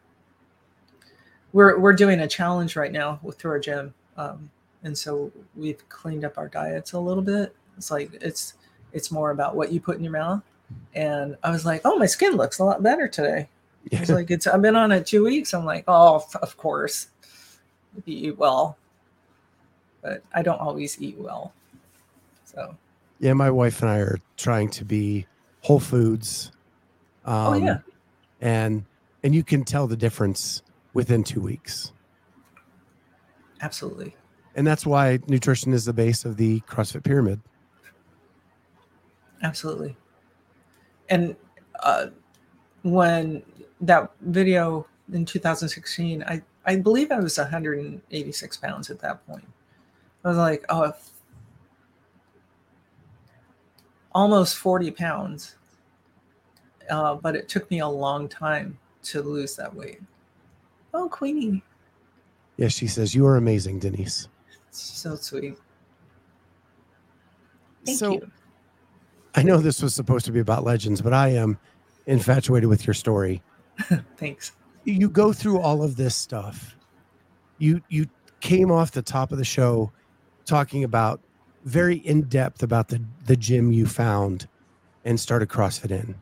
we're 1.54 1.78
we're 1.80 1.94
doing 1.94 2.20
a 2.22 2.28
challenge 2.28 2.76
right 2.76 2.92
now 2.92 3.20
with 3.24 3.38
through 3.38 3.52
our 3.52 3.60
gym 3.60 3.94
um, 4.18 4.50
and 4.84 4.98
so 4.98 5.32
we've 5.56 5.88
cleaned 5.90 6.24
up 6.26 6.38
our 6.38 6.48
diets 6.48 6.94
a 6.94 7.00
little 7.00 7.24
bit 7.24 7.56
it's 7.78 7.92
like 7.92 8.12
it's 8.22 8.54
it's 8.94 9.12
more 9.12 9.32
about 9.32 9.56
what 9.56 9.72
you 9.72 9.80
put 9.80 9.98
in 9.98 10.04
your 10.04 10.14
mouth 10.14 10.42
and 10.96 11.36
i 11.44 11.50
was 11.52 11.66
like 11.66 11.82
oh 11.86 11.98
my 11.98 12.06
skin 12.06 12.34
looks 12.34 12.60
a 12.60 12.64
lot 12.64 12.84
better 12.84 13.08
today 13.08 13.48
Yeah. 13.92 14.02
it's 14.02 14.10
like 14.10 14.30
it's 14.32 14.48
i've 14.48 14.62
been 14.62 14.76
on 14.76 14.92
it 14.92 15.06
two 15.08 15.24
weeks 15.24 15.54
i'm 15.54 15.66
like 15.66 15.84
oh 15.88 16.24
of 16.42 16.58
course 16.58 17.08
you 18.06 18.30
eat 18.30 18.38
well 18.38 18.78
but 20.02 20.22
i 20.34 20.42
don't 20.42 20.60
always 20.62 21.02
eat 21.02 21.18
well 21.18 21.54
so 22.46 22.76
Yeah, 23.20 23.34
my 23.34 23.50
wife 23.50 23.82
and 23.82 23.90
I 23.90 23.98
are 24.00 24.20
trying 24.38 24.70
to 24.72 24.86
be 24.86 25.26
Whole 25.62 25.80
Foods. 25.80 26.52
Um, 27.26 27.34
Oh, 27.36 27.54
yeah. 27.54 27.80
and 28.42 28.86
and 29.24 29.34
you 29.36 29.44
can 29.44 29.64
tell 29.66 29.88
the 29.88 29.98
difference 29.98 30.62
within 30.94 31.24
two 31.24 31.42
weeks, 31.42 31.92
absolutely 33.62 34.16
and 34.56 34.66
that's 34.66 34.86
why 34.86 35.20
nutrition 35.28 35.74
is 35.74 35.86
the 35.86 35.94
base 35.94 36.24
of 36.26 36.38
the 36.38 36.62
CrossFit 36.62 37.04
pyramid. 37.04 37.40
Absolutely. 39.44 39.96
And 41.10 41.36
uh, 41.84 42.08
when 42.82 43.44
that 43.82 44.12
video 44.22 44.88
in 45.14 45.26
2016, 45.26 46.24
I, 46.24 46.42
I 46.66 46.76
believe 46.78 47.12
I 47.12 47.20
was 47.20 47.38
186 47.38 48.58
pounds 48.58 48.90
at 48.90 49.00
that 49.02 49.26
point. 49.28 49.48
I 50.26 50.30
was 50.30 50.38
like, 50.38 50.66
oh, 50.70 50.84
if- 50.86 51.12
almost 54.18 54.56
40 54.58 54.90
pounds. 54.92 55.56
Uh, 56.90 57.16
but 57.16 57.36
it 57.36 57.48
took 57.48 57.70
me 57.70 57.82
a 57.82 57.88
long 57.88 58.28
time 58.28 58.78
to 59.04 59.22
lose 59.22 59.56
that 59.56 59.74
weight. 59.74 60.02
Oh, 60.94 61.08
Queenie. 61.08 61.64
Yes, 62.58 62.74
she 62.74 62.88
says 62.88 63.14
you 63.14 63.28
are 63.28 63.38
amazing, 63.38 63.78
Denise. 63.78 64.28
So 64.72 65.16
sweet. 65.16 65.58
Thank 67.86 68.00
so 68.00 68.14
you. 68.14 68.32
I 69.36 69.44
know 69.44 69.58
this 69.58 69.84
was 69.84 69.94
supposed 69.94 70.26
to 70.26 70.32
be 70.32 70.40
about 70.40 70.64
legends, 70.64 71.00
but 71.00 71.14
I 71.14 71.30
am 71.30 71.60
infatuated 72.08 72.68
with 72.68 72.88
your 72.88 72.96
story. 72.96 73.44
Thanks. 74.18 74.54
You 74.84 75.10
go 75.10 75.32
through 75.32 75.60
all 75.60 75.84
of 75.84 75.96
this 75.96 76.16
stuff. 76.16 76.76
You 77.60 77.82
you 77.90 78.08
came 78.40 78.72
off 78.72 78.92
the 78.92 79.02
top 79.02 79.32
of 79.32 79.38
the 79.38 79.46
show 79.46 79.92
talking 80.46 80.84
about 80.84 81.22
very 81.66 81.98
in 81.98 82.24
depth 82.24 82.64
about 82.64 82.88
the 82.90 83.02
the 83.26 83.36
gym 83.36 83.72
you 83.72 83.86
found 83.86 84.48
and 85.06 85.20
started 85.20 85.50
CrossFit 85.50 85.92
in. 85.92 86.16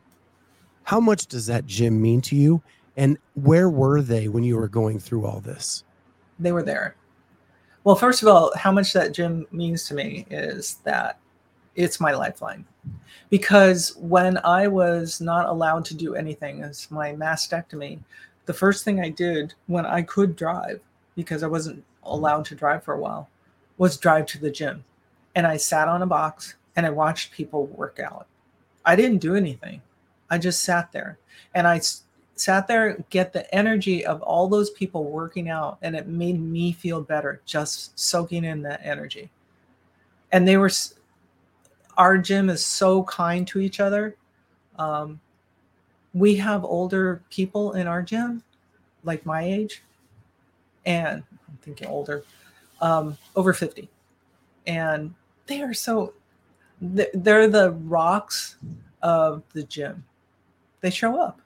How 0.84 1.00
much 1.00 1.28
does 1.28 1.48
that 1.48 1.66
gym 1.66 2.02
mean 2.02 2.22
to 2.22 2.36
you? 2.36 2.62
And 2.98 3.18
where 3.34 3.70
were 3.70 4.02
they 4.02 4.28
when 4.28 4.44
you 4.44 4.56
were 4.56 4.68
going 4.68 5.00
through 5.00 5.26
all 5.26 5.40
this? 5.40 5.84
They 6.40 6.52
were 6.52 6.64
there. 6.64 6.96
Well, 7.84 7.96
first 7.96 8.22
of 8.22 8.28
all, 8.28 8.56
how 8.56 8.72
much 8.72 8.94
that 8.94 9.14
gym 9.14 9.48
means 9.52 9.88
to 9.88 9.94
me 9.94 10.26
is 10.30 10.76
that 10.84 11.20
it's 11.76 12.00
my 12.00 12.14
lifeline. 12.14 12.66
Because 13.30 13.96
when 13.98 14.38
I 14.44 14.68
was 14.68 15.20
not 15.20 15.48
allowed 15.48 15.86
to 15.86 15.96
do 15.96 16.16
anything 16.16 16.64
as 16.64 16.90
my 16.90 17.14
mastectomy, 17.14 18.00
the 18.46 18.54
first 18.54 18.84
thing 18.84 19.00
I 19.00 19.10
did 19.10 19.54
when 19.68 19.86
I 19.86 20.02
could 20.04 20.36
drive, 20.36 20.80
because 21.16 21.44
I 21.44 21.48
wasn't 21.48 21.84
allowed 22.04 22.46
to 22.46 22.56
drive 22.56 22.84
for 22.84 22.94
a 22.94 23.00
while, 23.00 23.30
was 23.78 23.98
drive 23.98 24.26
to 24.28 24.40
the 24.40 24.52
gym. 24.52 24.86
And 25.36 25.46
I 25.46 25.58
sat 25.58 25.88
on 25.88 26.02
a 26.02 26.06
box 26.08 26.56
and 26.76 26.86
I 26.86 26.90
watched 26.90 27.32
people 27.32 27.68
work 27.68 28.00
out. 28.00 28.28
I 28.86 28.96
didn't 28.96 29.20
do 29.20 29.36
anything. 29.36 29.82
I 30.30 30.38
just 30.38 30.64
sat 30.64 30.92
there 30.92 31.18
and 31.54 31.68
I 31.68 31.78
s- 31.78 32.04
sat 32.36 32.68
there, 32.68 33.04
get 33.10 33.34
the 33.34 33.54
energy 33.54 34.06
of 34.06 34.22
all 34.22 34.48
those 34.48 34.70
people 34.72 35.06
working 35.06 35.50
out, 35.50 35.78
and 35.82 35.96
it 35.96 36.08
made 36.08 36.40
me 36.40 36.72
feel 36.74 37.02
better 37.02 37.42
just 37.46 37.98
soaking 37.98 38.44
in 38.44 38.62
that 38.64 38.82
energy. 38.84 39.30
And 40.32 40.48
they 40.48 40.58
were, 40.58 40.68
s- 40.68 40.96
our 41.98 42.18
gym 42.18 42.50
is 42.50 42.64
so 42.66 43.04
kind 43.04 43.48
to 43.48 43.60
each 43.60 43.80
other. 43.80 44.16
Um, 44.78 45.20
we 46.14 46.36
have 46.36 46.64
older 46.64 47.22
people 47.30 47.74
in 47.74 47.88
our 47.88 48.02
gym, 48.02 48.44
like 49.04 49.26
my 49.26 49.44
age, 49.44 49.82
and 50.86 51.24
I'm 51.48 51.58
thinking 51.62 51.88
older, 51.88 52.24
um, 52.82 53.18
over 53.36 53.54
50. 53.54 53.90
And 54.68 55.14
they 55.48 55.62
are 55.62 55.74
so, 55.74 56.14
they're 56.82 57.48
the 57.48 57.72
rocks 57.72 58.58
of 59.02 59.43
the 59.54 59.64
gym. 59.64 60.04
They 60.82 60.89
show 60.89 61.22
up. 61.22 61.39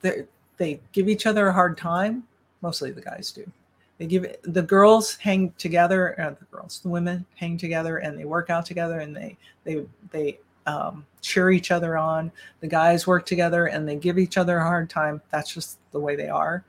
They 0.00 0.24
they 0.56 0.80
give 0.92 1.08
each 1.08 1.26
other 1.26 1.48
a 1.48 1.52
hard 1.52 1.78
time. 1.78 2.24
Mostly 2.60 2.90
the 2.90 3.00
guys 3.00 3.32
do. 3.32 3.50
They 3.98 4.06
give 4.06 4.26
the 4.42 4.62
girls 4.62 5.16
hang 5.16 5.52
together. 5.58 6.20
Uh, 6.20 6.30
the 6.38 6.44
girls, 6.46 6.80
the 6.80 6.88
women 6.88 7.24
hang 7.34 7.56
together, 7.56 7.98
and 7.98 8.18
they 8.18 8.24
work 8.24 8.50
out 8.50 8.66
together, 8.66 9.00
and 9.00 9.14
they 9.14 9.36
they 9.64 9.84
they 10.10 10.38
um, 10.66 11.06
cheer 11.20 11.50
each 11.50 11.70
other 11.70 11.96
on. 11.96 12.32
The 12.60 12.66
guys 12.66 13.06
work 13.06 13.26
together, 13.26 13.66
and 13.66 13.88
they 13.88 13.96
give 13.96 14.18
each 14.18 14.38
other 14.38 14.58
a 14.58 14.62
hard 14.62 14.90
time. 14.90 15.20
That's 15.30 15.52
just 15.52 15.78
the 15.92 16.00
way 16.00 16.16
they 16.16 16.28
are. 16.28 16.64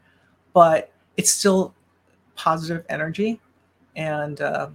But 0.54 0.92
it's 1.18 1.32
still 1.32 1.74
positive 2.36 2.86
energy, 2.90 3.40
and 3.96 4.42
uh, 4.42 4.70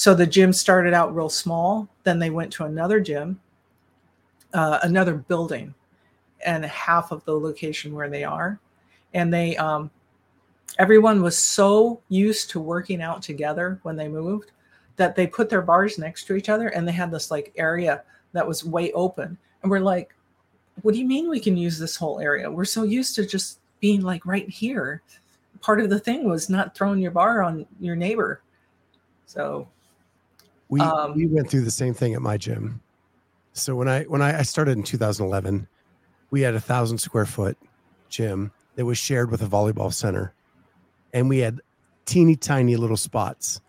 so 0.00 0.14
the 0.14 0.26
gym 0.26 0.50
started 0.50 0.94
out 0.94 1.14
real 1.14 1.28
small. 1.28 1.86
Then 2.04 2.18
they 2.18 2.30
went 2.30 2.50
to 2.54 2.64
another 2.64 3.00
gym, 3.00 3.38
uh, 4.54 4.78
another 4.82 5.12
building, 5.12 5.74
and 6.46 6.64
half 6.64 7.12
of 7.12 7.22
the 7.26 7.38
location 7.38 7.94
where 7.94 8.08
they 8.08 8.24
are, 8.24 8.58
and 9.12 9.30
they 9.30 9.58
um, 9.58 9.90
everyone 10.78 11.20
was 11.20 11.36
so 11.36 12.00
used 12.08 12.48
to 12.48 12.60
working 12.60 13.02
out 13.02 13.20
together 13.20 13.78
when 13.82 13.94
they 13.94 14.08
moved 14.08 14.52
that 14.96 15.16
they 15.16 15.26
put 15.26 15.50
their 15.50 15.60
bars 15.60 15.98
next 15.98 16.24
to 16.24 16.34
each 16.34 16.48
other 16.48 16.68
and 16.68 16.88
they 16.88 16.92
had 16.92 17.10
this 17.10 17.30
like 17.30 17.52
area 17.56 18.02
that 18.32 18.48
was 18.48 18.64
way 18.64 18.90
open. 18.92 19.36
And 19.60 19.70
we're 19.70 19.80
like 19.80 20.14
what 20.80 20.94
do 20.94 20.98
you 20.98 21.06
mean 21.06 21.28
we 21.28 21.40
can 21.40 21.58
use 21.58 21.78
this 21.78 21.96
whole 21.96 22.20
area? 22.20 22.50
We're 22.50 22.64
so 22.64 22.84
used 22.84 23.16
to 23.16 23.26
just 23.26 23.58
being 23.80 24.00
like 24.00 24.24
right 24.24 24.48
here. 24.48 25.02
Part 25.60 25.78
of 25.78 25.90
the 25.90 26.00
thing 26.00 26.26
was 26.26 26.48
not 26.48 26.74
throwing 26.74 27.00
your 27.00 27.10
bar 27.10 27.42
on 27.42 27.66
your 27.80 27.96
neighbor. 27.96 28.40
So 29.26 29.68
We 30.70 30.80
Um, 30.80 31.14
we 31.14 31.26
went 31.26 31.50
through 31.50 31.62
the 31.62 31.70
same 31.70 31.92
thing 31.92 32.14
at 32.14 32.22
my 32.22 32.36
gym. 32.38 32.80
So 33.52 33.74
when 33.74 33.88
I 33.88 34.04
when 34.04 34.22
I, 34.22 34.38
I 34.38 34.42
started 34.42 34.76
in 34.78 34.84
2011, 34.84 35.66
we 36.30 36.40
had 36.40 36.54
a 36.54 36.60
thousand 36.60 36.98
square 36.98 37.26
foot 37.26 37.58
gym 38.08 38.52
that 38.76 38.86
was 38.86 38.96
shared 38.96 39.30
with 39.30 39.42
a 39.42 39.46
volleyball 39.46 39.92
center, 39.92 40.32
and 41.12 41.28
we 41.28 41.38
had 41.38 41.60
teeny 42.06 42.36
tiny 42.36 42.76
little 42.76 42.96
spots. 42.96 43.60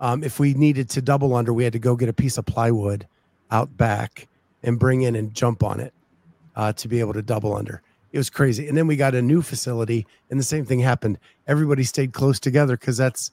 Um, 0.00 0.24
if 0.24 0.40
we 0.40 0.54
needed 0.54 0.90
to 0.90 1.02
double 1.02 1.34
under, 1.34 1.52
we 1.52 1.62
had 1.64 1.72
to 1.74 1.78
go 1.78 1.94
get 1.94 2.08
a 2.08 2.12
piece 2.12 2.36
of 2.36 2.46
plywood 2.46 3.06
out 3.50 3.76
back 3.76 4.28
and 4.62 4.78
bring 4.78 5.02
in 5.02 5.14
and 5.14 5.32
jump 5.34 5.62
on 5.62 5.78
it 5.78 5.94
uh, 6.56 6.72
to 6.72 6.88
be 6.88 7.00
able 7.00 7.12
to 7.12 7.22
double 7.22 7.54
under. 7.54 7.82
It 8.12 8.18
was 8.18 8.30
crazy. 8.30 8.66
And 8.66 8.76
then 8.76 8.86
we 8.86 8.96
got 8.96 9.14
a 9.14 9.22
new 9.22 9.40
facility, 9.40 10.06
and 10.30 10.40
the 10.40 10.44
same 10.44 10.64
thing 10.64 10.80
happened. 10.80 11.18
Everybody 11.46 11.84
stayed 11.84 12.12
close 12.12 12.40
together 12.40 12.76
because 12.76 12.96
that's 12.96 13.30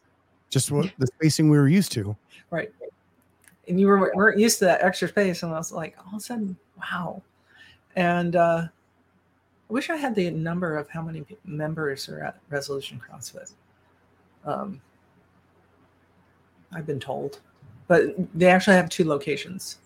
just 0.49 0.72
what 0.72 0.91
the 0.97 1.07
spacing 1.07 1.49
we 1.49 1.57
were 1.57 1.68
used 1.68 1.91
to. 1.93 2.15
Right. 2.51 2.70
And 3.68 3.80
you 3.80 3.88
were, 3.88 4.11
weren't 4.15 4.39
used 4.39 4.59
to 4.59 4.65
that 4.65 4.82
extra 4.82 5.07
space. 5.07 5.43
And 5.43 5.53
I 5.53 5.57
was 5.57 5.72
like, 5.72 5.97
all 5.99 6.15
of 6.15 6.18
a 6.18 6.20
sudden, 6.20 6.57
wow. 6.78 7.22
And 7.95 8.36
uh, 8.36 8.68
I 9.70 9.74
wish 9.74 9.89
I 9.89 9.97
had 9.97 10.15
the 10.15 10.30
number 10.32 10.78
of 10.78 10.89
how 10.89 11.01
many 11.01 11.26
members 11.43 12.07
are 12.07 12.22
at 12.24 12.39
Resolution 12.49 12.99
CrossFit. 12.99 13.53
Um, 14.45 14.80
I've 16.74 16.86
been 16.86 16.99
told, 16.99 17.39
but 17.88 18.15
they 18.38 18.47
actually 18.47 18.76
have 18.78 18.89
two 18.89 19.03
locations. 19.05 19.80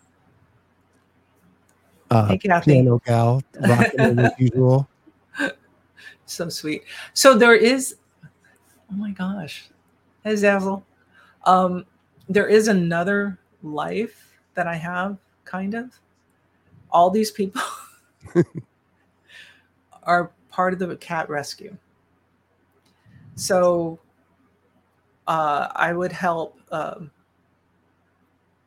Uh, 2.11 2.27
Hey, 2.27 2.37
Kathy. 2.37 2.73
piano 2.73 3.01
gal, 3.05 3.41
rocking 3.61 4.19
as 4.19 4.31
usual. 4.37 4.87
So 6.25 6.49
sweet. 6.49 6.83
So 7.13 7.37
there 7.37 7.55
is, 7.55 7.95
oh 8.91 8.95
my 8.95 9.11
gosh, 9.11 9.65
hey 10.23 10.33
Zazzle. 10.33 10.83
Um, 11.45 11.85
there 12.29 12.47
is 12.47 12.67
another 12.67 13.37
life 13.63 14.37
that 14.55 14.67
I 14.67 14.75
have, 14.75 15.17
kind 15.45 15.73
of. 15.73 15.91
All 16.91 17.09
these 17.09 17.31
people 17.31 17.61
are 20.03 20.31
part 20.49 20.73
of 20.73 20.79
the 20.79 20.95
cat 20.97 21.29
rescue. 21.29 21.75
So 23.35 23.99
uh, 25.27 25.69
I 25.75 25.93
would 25.93 26.11
help 26.11 26.59
um, 26.71 27.09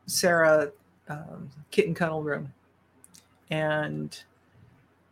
Sarah 0.07 0.71
um, 1.07 1.49
kitten 1.71 1.93
cuddle 1.93 2.23
room, 2.23 2.51
and 3.51 4.19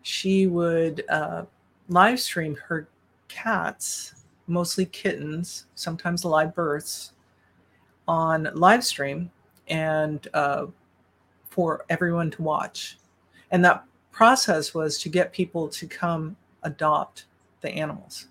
she 0.02 0.48
would 0.48 1.04
uh, 1.10 1.46
live 1.88 2.20
stream 2.20 2.58
her 2.68 2.88
cats, 3.28 4.26
mostly 4.48 4.86
kittens, 4.86 5.68
sometimes 5.76 6.26
live 6.26 6.56
births, 6.56 7.14
on 8.08 8.50
live 8.54 8.84
stream 8.84 9.32
and 9.74 10.28
uh, 10.36 10.68
for 11.50 11.84
everyone 11.90 12.30
to 12.30 12.42
watch. 12.44 13.00
And 13.50 13.66
that 13.66 13.84
process 14.12 14.74
was 14.74 15.00
to 15.00 15.10
get 15.10 15.34
people 15.34 15.68
to 15.68 15.88
come 15.88 16.38
adopt 16.62 17.26
the 17.62 17.70
animals. 17.72 18.28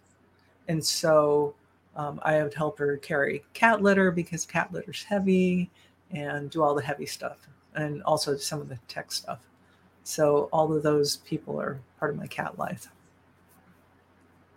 And 0.68 0.82
so 0.82 1.55
um, 1.97 2.20
I 2.22 2.43
would 2.43 2.55
help 2.55 2.78
her 2.78 2.97
carry 2.97 3.43
cat 3.55 3.82
litter 3.82 4.12
because 4.12 4.47
cat 4.47 4.72
litter's 4.72 5.03
heavy 5.03 5.68
and 6.12 6.49
do 6.49 6.62
all 6.62 6.76
the 6.76 6.82
heavy 6.82 7.07
stuff 7.07 7.49
and 7.74 8.03
also 8.05 8.36
some 8.36 8.61
of 8.61 8.68
the 8.68 8.78
tech 8.86 9.11
stuff. 9.11 9.40
So 10.05 10.49
all 10.53 10.72
of 10.72 10.84
those 10.84 11.16
people 11.18 11.61
are 11.61 11.80
part 11.99 12.12
of 12.12 12.18
my 12.18 12.28
cat 12.28 12.57
life. 12.57 12.88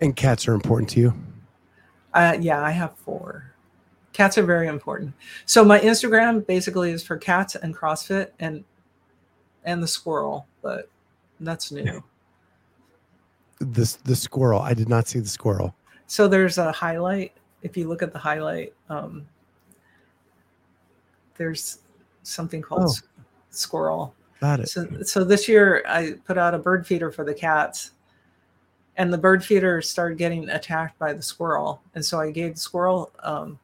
And 0.01 0.15
cats 0.15 0.47
are 0.47 0.53
important 0.53 0.91
to 0.91 0.99
you. 0.99 1.13
Uh, 2.13 2.37
yeah, 2.39 2.61
I 2.61 2.71
have 2.71 2.95
four. 2.97 3.54
Cats 4.15 4.37
are 4.37 4.45
very 4.45 4.67
important. 4.67 5.13
So 5.45 5.65
my 5.65 5.77
Instagram 5.77 6.47
basically 6.47 6.91
is 6.91 7.03
for 7.03 7.17
cats 7.17 7.55
and 7.55 7.75
CrossFit 7.75 8.29
and 8.39 8.63
and 9.65 9.83
the 9.83 9.87
squirrel, 9.89 10.47
but 10.61 10.89
that's 11.41 11.69
new. 11.69 12.01
The 13.59 13.97
the 14.05 14.15
squirrel. 14.15 14.61
I 14.61 14.73
did 14.73 14.87
not 14.87 15.09
see 15.09 15.19
the 15.19 15.27
squirrel. 15.27 15.75
So 16.07 16.29
there's 16.29 16.57
a 16.57 16.71
highlight. 16.71 17.33
If 17.61 17.75
you 17.75 17.89
look 17.89 18.01
at 18.01 18.13
the 18.13 18.19
highlight, 18.19 18.73
um, 18.87 19.27
there's 21.35 21.79
something 22.23 22.61
called 22.61 22.83
Oh. 22.85 22.93
squirrel. 23.49 24.15
Got 24.39 24.61
it. 24.61 24.69
So, 24.69 24.87
so 25.03 25.25
this 25.25 25.49
year 25.49 25.83
I 25.89 26.13
put 26.25 26.37
out 26.37 26.53
a 26.53 26.57
bird 26.57 26.87
feeder 26.87 27.11
for 27.11 27.25
the 27.25 27.33
cats, 27.33 27.91
and 28.95 29.11
the 29.11 29.17
bird 29.17 29.43
feeder 29.43 29.81
started 29.81 30.17
getting 30.17 30.47
attacked 30.49 30.97
by 30.99 31.11
the 31.11 31.21
squirrel, 31.21 31.81
and 31.95 32.05
so 32.05 32.17
I 32.17 32.31
gave 32.31 32.53
the 32.53 32.59
squirrel 32.61 33.11
um, 33.21 33.59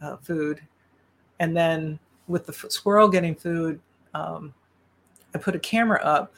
uh, 0.00 0.16
food, 0.16 0.60
and 1.38 1.56
then 1.56 1.98
with 2.28 2.46
the 2.46 2.52
f- 2.52 2.70
squirrel 2.70 3.08
getting 3.08 3.34
food, 3.34 3.80
um, 4.14 4.54
I 5.34 5.38
put 5.38 5.54
a 5.54 5.58
camera 5.58 6.00
up 6.02 6.34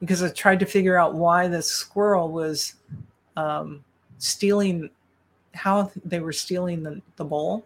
because 0.00 0.22
I 0.22 0.30
tried 0.30 0.60
to 0.60 0.66
figure 0.66 0.96
out 0.96 1.14
why 1.14 1.48
the 1.48 1.62
squirrel 1.62 2.30
was 2.30 2.74
um, 3.36 3.84
stealing, 4.18 4.90
how 5.54 5.90
they 6.04 6.20
were 6.20 6.32
stealing 6.32 6.82
the, 6.82 7.00
the 7.16 7.24
bowl, 7.24 7.64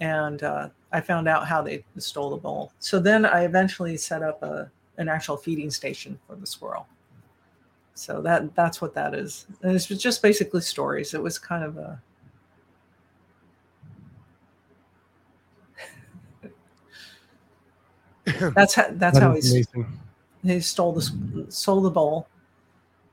and 0.00 0.42
uh, 0.42 0.68
I 0.92 1.00
found 1.00 1.28
out 1.28 1.46
how 1.46 1.62
they 1.62 1.84
stole 1.98 2.30
the 2.30 2.36
bowl. 2.36 2.72
So 2.78 2.98
then 3.00 3.24
I 3.24 3.44
eventually 3.44 3.96
set 3.96 4.22
up 4.22 4.42
a 4.42 4.70
an 4.96 5.08
actual 5.08 5.36
feeding 5.36 5.70
station 5.70 6.18
for 6.26 6.36
the 6.36 6.46
squirrel. 6.46 6.86
So 7.94 8.20
that 8.22 8.54
that's 8.54 8.80
what 8.80 8.94
that 8.94 9.14
is. 9.14 9.46
And 9.62 9.74
it's 9.74 9.86
just 9.86 10.22
basically 10.22 10.60
stories. 10.60 11.14
It 11.14 11.22
was 11.22 11.38
kind 11.38 11.64
of 11.64 11.78
a 11.78 12.00
that's 18.54 18.74
how 18.74 18.86
that's 18.92 19.18
That 19.18 19.22
how 19.22 19.32
is 19.36 19.44
he 19.50 19.58
amazing. 19.74 19.98
he 20.42 20.60
stole 20.60 20.92
the 20.92 21.46
stole 21.50 21.80
the 21.80 21.90
bowl. 21.90 22.28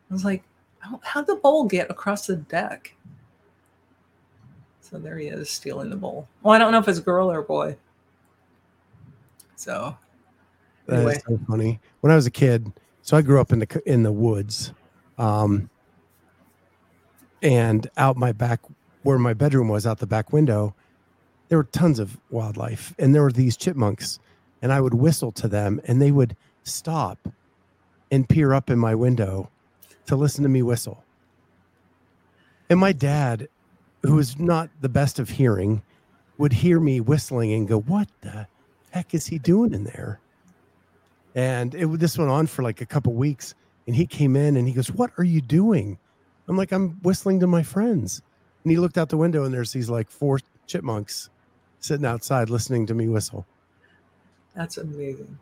I 0.10 0.14
was 0.14 0.26
like, 0.26 0.44
how, 0.80 1.00
how'd 1.04 1.28
the 1.28 1.36
bowl 1.36 1.66
get 1.66 1.90
across 1.90 2.28
the 2.28 2.36
deck? 2.36 2.96
So 4.82 4.98
there 5.00 5.18
he 5.18 5.28
is 5.28 5.50
stealing 5.50 5.90
the 5.90 5.96
bowl. 5.96 6.28
Well, 6.42 6.54
I 6.54 6.58
don't 6.58 6.72
know 6.74 6.80
if 6.80 6.88
it's 6.88 7.00
a 7.00 7.04
girl 7.04 7.32
or 7.32 7.40
a 7.40 7.44
boy. 7.44 7.78
So 9.56 9.96
That 10.88 10.94
is 10.96 11.00
Anyway. 11.00 11.22
so 11.28 11.40
funny. 11.48 11.80
When 12.02 12.12
I 12.12 12.16
was 12.16 12.26
a 12.26 12.32
kid, 12.32 12.72
so 13.04 13.16
I 13.16 13.22
grew 13.22 13.40
up 13.40 13.52
in 13.54 13.60
the 13.60 13.82
in 13.86 14.04
the 14.04 14.12
woods, 14.12 14.74
um, 15.18 15.70
and 17.42 17.90
out 17.98 18.18
my 18.18 18.32
back 18.32 18.60
where 19.04 19.18
my 19.18 19.34
bedroom 19.34 19.68
was, 19.70 19.88
out 19.88 20.00
the 20.00 20.06
back 20.08 20.32
window, 20.34 20.76
there 21.50 21.58
were 21.58 21.64
tons 21.66 21.98
of 22.00 22.18
wildlife, 22.30 22.94
and 23.00 23.16
there 23.16 23.22
were 23.24 23.32
these 23.32 23.56
chipmunks, 23.58 24.20
and 24.62 24.72
I 24.72 24.82
would 24.82 24.94
whistle 24.94 25.32
to 25.34 25.48
them, 25.48 25.82
and 25.86 26.02
they 26.02 26.12
would 26.12 26.36
stop 26.64 27.30
and 28.12 28.28
peer 28.28 28.54
up 28.54 28.70
in 28.70 28.78
my 28.78 28.96
window 28.96 29.50
to 30.06 30.16
listen 30.16 30.44
to 30.44 30.50
me 30.50 30.62
whistle. 30.62 31.04
And 32.70 32.80
my 32.80 32.94
dad, 32.94 33.48
who 34.04 34.16
was 34.16 34.40
not 34.40 34.70
the 34.82 34.90
best 34.90 35.20
of 35.20 35.30
hearing, 35.30 35.82
would 36.38 36.54
hear 36.54 36.80
me 36.80 37.00
whistling 37.00 37.54
and 37.54 37.68
go, 37.68 37.80
"What 37.80 38.08
the 38.22 38.48
heck 38.92 39.14
is 39.14 39.28
he 39.28 39.38
doing 39.38 39.74
in 39.74 39.84
there?" 39.84 40.20
And 41.36 41.74
it 41.76 41.86
this 42.00 42.18
went 42.18 42.32
on 42.32 42.48
for 42.48 42.64
like 42.64 42.82
a 42.82 42.86
couple 42.86 43.14
weeks. 43.14 43.56
And 43.88 43.96
he 43.96 44.06
came 44.06 44.36
in 44.36 44.58
and 44.58 44.68
he 44.68 44.74
goes, 44.74 44.92
What 44.92 45.12
are 45.18 45.24
you 45.24 45.42
doing? 45.42 45.98
I'm 46.48 46.58
like, 46.58 46.72
I'm 46.72 47.00
whistling 47.02 47.40
to 47.40 47.48
my 47.48 47.64
friends. 47.64 48.22
And 48.64 48.72
he 48.72 48.78
looked 48.78 48.98
out 48.98 49.10
the 49.10 49.18
window 49.18 49.44
and 49.44 49.54
there's 49.54 49.72
these 49.72 49.90
like 49.90 50.10
four 50.10 50.40
chipmunks 50.68 51.30
sitting 51.80 52.06
outside 52.06 52.50
listening 52.50 52.86
to 52.88 52.94
me 52.94 53.08
whistle. 53.08 53.46
That's 54.56 54.78
amazing. 54.78 55.38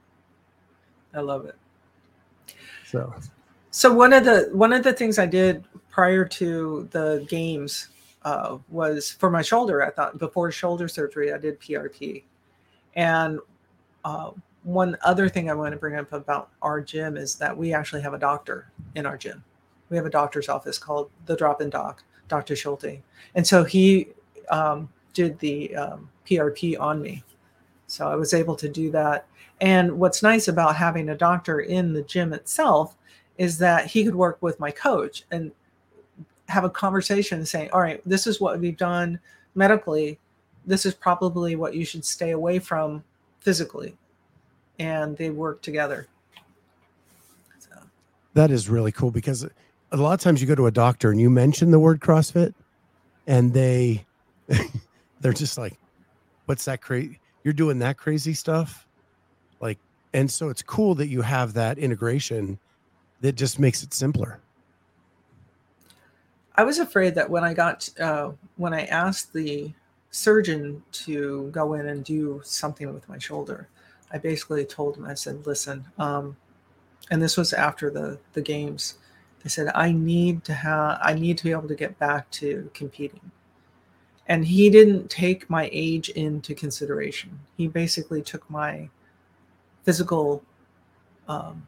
I 1.13 1.21
love 1.21 1.45
it. 1.45 1.55
So 2.85 3.13
So 3.71 3.93
one 3.93 4.13
of 4.13 4.25
the 4.25 4.49
one 4.51 4.73
of 4.73 4.83
the 4.83 4.93
things 4.93 5.19
I 5.19 5.25
did 5.25 5.63
prior 5.89 6.25
to 6.25 6.87
the 6.91 7.25
games 7.29 7.89
uh, 8.23 8.57
was 8.69 9.11
for 9.11 9.29
my 9.29 9.41
shoulder. 9.41 9.83
I 9.83 9.91
thought 9.91 10.17
before 10.17 10.51
shoulder 10.51 10.87
surgery, 10.87 11.31
I 11.33 11.37
did 11.37 11.59
PRP, 11.59 12.23
and 12.95 13.39
uh, 14.03 14.31
one 14.63 14.97
other 15.03 15.29
thing 15.29 15.49
I 15.49 15.53
want 15.53 15.71
to 15.73 15.77
bring 15.77 15.95
up 15.95 16.11
about 16.13 16.49
our 16.61 16.81
gym 16.81 17.15
is 17.15 17.35
that 17.35 17.55
we 17.55 17.73
actually 17.73 18.01
have 18.01 18.13
a 18.13 18.19
doctor 18.19 18.71
in 18.95 19.05
our 19.05 19.17
gym. 19.17 19.43
We 19.89 19.97
have 19.97 20.05
a 20.05 20.11
doctor's 20.11 20.49
office 20.49 20.77
called 20.77 21.09
the 21.25 21.35
Drop 21.35 21.61
In 21.61 21.69
Doc, 21.69 22.03
Dr. 22.27 22.55
Schulte, 22.55 23.01
and 23.35 23.45
so 23.45 23.63
he 23.63 24.09
um, 24.49 24.89
did 25.13 25.37
the 25.39 25.75
um, 25.75 26.09
PRP 26.25 26.79
on 26.79 27.01
me. 27.01 27.23
So 27.91 28.07
I 28.07 28.15
was 28.15 28.33
able 28.33 28.55
to 28.55 28.69
do 28.69 28.91
that. 28.91 29.25
And 29.61 29.99
what's 29.99 30.23
nice 30.23 30.47
about 30.47 30.75
having 30.75 31.09
a 31.09 31.17
doctor 31.17 31.59
in 31.59 31.93
the 31.93 32.03
gym 32.03 32.33
itself 32.33 32.95
is 33.37 33.57
that 33.57 33.87
he 33.87 34.03
could 34.03 34.15
work 34.15 34.37
with 34.41 34.59
my 34.59 34.71
coach 34.71 35.23
and 35.31 35.51
have 36.47 36.63
a 36.63 36.69
conversation 36.69 37.45
saying, 37.45 37.69
all 37.71 37.81
right, 37.81 38.01
this 38.05 38.27
is 38.27 38.39
what 38.39 38.59
we've 38.59 38.77
done 38.77 39.19
medically. 39.55 40.19
This 40.65 40.85
is 40.85 40.93
probably 40.93 41.55
what 41.55 41.73
you 41.73 41.85
should 41.85 42.05
stay 42.05 42.31
away 42.31 42.59
from 42.59 43.03
physically. 43.39 43.95
And 44.77 45.17
they 45.17 45.29
work 45.29 45.61
together. 45.61 46.07
So, 47.59 47.71
that 48.33 48.51
is 48.51 48.69
really 48.69 48.91
cool 48.91 49.11
because 49.11 49.45
a 49.91 49.97
lot 49.97 50.13
of 50.13 50.21
times 50.21 50.41
you 50.41 50.47
go 50.47 50.55
to 50.55 50.67
a 50.67 50.71
doctor 50.71 51.11
and 51.11 51.19
you 51.19 51.29
mention 51.29 51.71
the 51.71 51.79
word 51.79 51.99
CrossFit 51.99 52.53
and 53.27 53.53
they 53.53 54.05
they're 55.21 55.33
just 55.33 55.57
like, 55.57 55.77
What's 56.49 56.65
that 56.65 56.81
crazy? 56.81 57.19
You're 57.43 57.53
doing 57.53 57.79
that 57.79 57.97
crazy 57.97 58.33
stuff? 58.33 58.85
Like, 59.59 59.77
and 60.13 60.29
so 60.29 60.49
it's 60.49 60.61
cool 60.61 60.95
that 60.95 61.07
you 61.07 61.21
have 61.21 61.53
that 61.53 61.77
integration 61.77 62.59
that 63.21 63.33
just 63.33 63.59
makes 63.59 63.83
it 63.83 63.93
simpler. 63.93 64.39
I 66.55 66.63
was 66.63 66.79
afraid 66.79 67.15
that 67.15 67.29
when 67.29 67.43
I 67.43 67.53
got, 67.53 67.89
uh, 67.99 68.31
when 68.57 68.73
I 68.73 68.85
asked 68.85 69.33
the 69.33 69.73
surgeon 70.11 70.83
to 70.91 71.49
go 71.51 71.73
in 71.73 71.87
and 71.87 72.03
do 72.03 72.41
something 72.43 72.93
with 72.93 73.07
my 73.07 73.17
shoulder, 73.17 73.69
I 74.11 74.17
basically 74.17 74.65
told 74.65 74.97
him, 74.97 75.05
I 75.05 75.13
said, 75.13 75.45
listen, 75.45 75.85
um, 75.97 76.35
and 77.11 77.21
this 77.21 77.37
was 77.37 77.53
after 77.53 77.89
the, 77.89 78.19
the 78.33 78.41
games. 78.41 78.97
I 79.45 79.47
said, 79.47 79.71
I 79.73 79.91
need 79.91 80.43
to 80.45 80.53
have, 80.53 80.99
I 81.01 81.13
need 81.13 81.37
to 81.37 81.43
be 81.45 81.51
able 81.51 81.67
to 81.69 81.75
get 81.75 81.97
back 81.97 82.29
to 82.31 82.69
competing. 82.73 83.31
And 84.29 84.45
he 84.45 84.69
didn't 84.69 85.09
take 85.09 85.49
my 85.49 85.69
age 85.73 86.09
into 86.09 86.53
consideration. 86.53 87.37
He 87.57 87.67
basically 87.67 88.21
took 88.21 88.47
my 88.49 88.87
physical 89.83 90.43
um, 91.27 91.67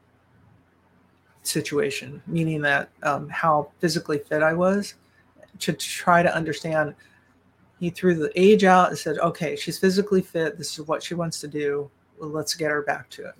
situation, 1.41 2.21
meaning 2.27 2.61
that 2.61 2.89
um, 3.01 3.27
how 3.29 3.71
physically 3.79 4.19
fit 4.19 4.43
I 4.43 4.53
was, 4.53 4.93
to 5.59 5.73
try 5.73 6.21
to 6.21 6.33
understand. 6.33 6.93
He 7.79 7.89
threw 7.89 8.13
the 8.13 8.31
age 8.39 8.63
out 8.63 8.89
and 8.89 8.97
said, 8.97 9.17
"Okay, 9.17 9.55
she's 9.55 9.79
physically 9.79 10.21
fit. 10.21 10.59
This 10.59 10.77
is 10.77 10.87
what 10.87 11.01
she 11.01 11.15
wants 11.15 11.41
to 11.41 11.47
do. 11.47 11.89
Well, 12.19 12.29
let's 12.29 12.53
get 12.53 12.69
her 12.69 12.83
back 12.83 13.09
to 13.11 13.25
it." 13.25 13.35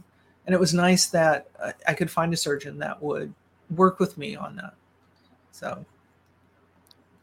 And 0.48 0.56
it 0.56 0.60
was 0.60 0.74
nice 0.74 1.06
that 1.08 1.48
uh, 1.60 1.74
I 1.88 1.94
could 1.94 2.10
find 2.10 2.34
a 2.34 2.38
surgeon 2.38 2.80
that 2.80 3.02
would 3.02 3.32
work 3.76 4.00
with 4.00 4.18
me 4.18 4.36
on 4.36 4.56
that. 4.56 4.74
So, 5.52 5.86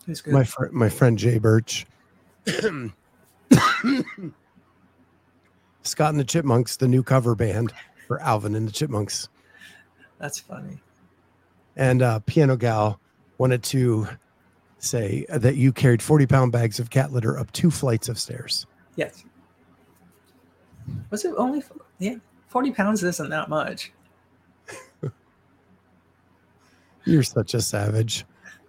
was 0.08 0.20
good. 0.20 0.32
My 0.34 0.44
fr- 0.44 0.70
my 0.72 0.88
friend 0.88 1.18
Jay 1.18 1.38
Birch, 1.38 1.86
Scott 5.82 6.10
and 6.10 6.20
the 6.20 6.24
Chipmunks, 6.24 6.76
the 6.76 6.88
new 6.88 7.02
cover 7.02 7.34
band 7.34 7.72
for 8.06 8.20
Alvin 8.20 8.54
and 8.54 8.66
the 8.68 8.72
Chipmunks, 8.72 9.28
That's 10.18 10.38
funny. 10.38 10.78
and 11.76 12.02
uh, 12.02 12.20
Piano 12.26 12.56
Gal 12.56 12.98
wanted 13.38 13.62
to 13.64 14.08
say 14.78 15.26
that 15.28 15.56
you 15.56 15.72
carried 15.72 16.02
forty 16.02 16.26
pound 16.26 16.52
bags 16.52 16.78
of 16.80 16.90
cat 16.90 17.12
litter 17.12 17.38
up 17.38 17.50
two 17.52 17.70
flights 17.70 18.08
of 18.08 18.18
stairs. 18.18 18.66
Yes. 18.96 19.24
Was 21.10 21.24
it 21.24 21.34
only? 21.36 21.62
Yeah, 21.98 22.16
forty 22.48 22.70
pounds 22.70 23.02
isn't 23.02 23.30
that 23.30 23.48
much. 23.48 23.92
You're 27.04 27.22
such 27.22 27.54
a 27.54 27.60
savage. 27.60 28.24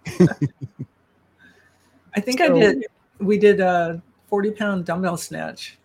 I 2.14 2.20
think 2.20 2.38
So- 2.40 2.56
I 2.56 2.58
did. 2.58 2.84
We 3.18 3.38
did 3.38 3.60
a 3.60 4.00
forty 4.28 4.50
pound 4.50 4.86
dumbbell 4.86 5.16
snatch 5.18 5.78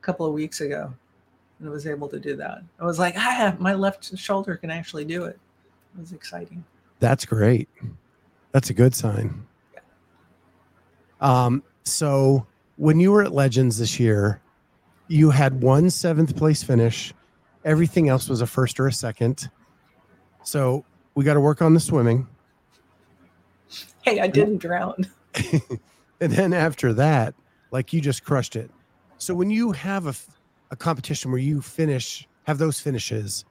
a 0.00 0.04
couple 0.04 0.26
of 0.26 0.34
weeks 0.34 0.60
ago, 0.60 0.92
and 1.58 1.68
I 1.68 1.72
was 1.72 1.86
able 1.86 2.08
to 2.08 2.20
do 2.20 2.36
that. 2.36 2.62
I 2.78 2.84
was 2.84 2.98
like, 2.98 3.14
ah, 3.16 3.56
my 3.58 3.72
left 3.72 4.16
shoulder 4.18 4.56
can 4.56 4.70
actually 4.70 5.06
do 5.06 5.24
it. 5.24 5.38
It 5.96 6.00
was 6.00 6.12
exciting. 6.12 6.64
That's 7.00 7.24
great. 7.24 7.68
That's 8.52 8.68
a 8.68 8.74
good 8.74 8.94
sign. 8.94 9.46
Yeah. 9.72 9.80
Um, 11.20 11.62
so 11.84 12.46
when 12.76 13.00
you 13.00 13.10
were 13.10 13.22
at 13.22 13.32
Legends 13.32 13.78
this 13.78 13.98
year, 13.98 14.40
you 15.08 15.30
had 15.30 15.62
one 15.62 15.88
seventh 15.88 16.36
place 16.36 16.62
finish. 16.62 17.14
Everything 17.64 18.08
else 18.08 18.28
was 18.28 18.42
a 18.42 18.46
first 18.46 18.78
or 18.78 18.86
a 18.86 18.92
second. 18.92 19.48
So 20.44 20.84
we 21.14 21.24
got 21.24 21.34
to 21.34 21.40
work 21.40 21.62
on 21.62 21.72
the 21.74 21.80
swimming. 21.80 22.26
Hey, 24.02 24.20
I 24.20 24.26
didn't 24.26 24.58
drown. 24.58 25.06
And 26.22 26.30
then 26.30 26.52
after 26.52 26.92
that, 26.92 27.34
like 27.72 27.92
you 27.92 28.00
just 28.00 28.22
crushed 28.22 28.54
it. 28.54 28.70
So 29.18 29.34
when 29.34 29.50
you 29.50 29.72
have 29.72 30.06
a, 30.06 30.14
a 30.70 30.76
competition 30.76 31.32
where 31.32 31.40
you 31.40 31.60
finish, 31.60 32.28
have 32.44 32.58
those 32.58 32.78
finishes, 32.78 33.44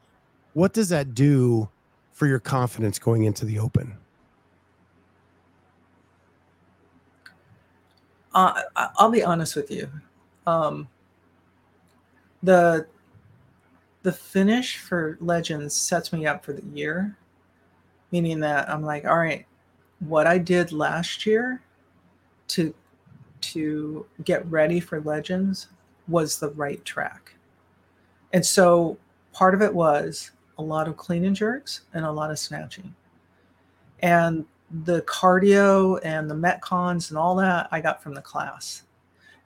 what 0.53 0.71
does 0.71 0.87
that 0.87 1.13
do 1.13 1.67
for 2.13 2.27
your 2.27 2.39
confidence 2.39 2.97
going 2.97 3.25
into 3.25 3.43
the 3.43 3.59
open? 3.59 3.97
Uh, 8.33 8.61
I'll 8.77 9.11
be 9.11 9.21
honest 9.21 9.57
with 9.57 9.69
you. 9.69 9.91
Um, 10.47 10.87
the 12.41 12.87
the 14.03 14.13
finish 14.13 14.77
for 14.77 15.17
Legends 15.19 15.75
sets 15.75 16.13
me 16.13 16.25
up 16.25 16.45
for 16.45 16.53
the 16.53 16.63
year, 16.73 17.17
meaning 18.11 18.39
that 18.39 18.69
I'm 18.69 18.81
like, 18.81 19.03
all 19.03 19.17
right, 19.17 19.45
what 19.99 20.25
I 20.25 20.37
did 20.37 20.71
last 20.71 21.25
year 21.25 21.61
to 22.51 22.73
to 23.41 24.05
get 24.23 24.49
ready 24.51 24.79
for 24.79 25.01
Legends 25.01 25.67
was 26.07 26.39
the 26.39 26.49
right 26.51 26.83
track, 26.85 27.35
and 28.33 28.45
so 28.45 28.97
part 29.33 29.53
of 29.53 29.61
it 29.61 29.73
was 29.73 30.31
a 30.57 30.61
lot 30.61 30.87
of 30.87 30.97
clean 30.97 31.25
and 31.25 31.35
jerks 31.35 31.81
and 31.93 32.05
a 32.05 32.11
lot 32.11 32.31
of 32.31 32.39
snatching, 32.39 32.93
and 34.01 34.45
the 34.85 35.01
cardio 35.01 35.99
and 36.03 36.29
the 36.29 36.35
metcons 36.35 37.09
and 37.09 37.17
all 37.17 37.35
that 37.35 37.67
I 37.71 37.81
got 37.81 38.01
from 38.01 38.13
the 38.13 38.21
class. 38.21 38.83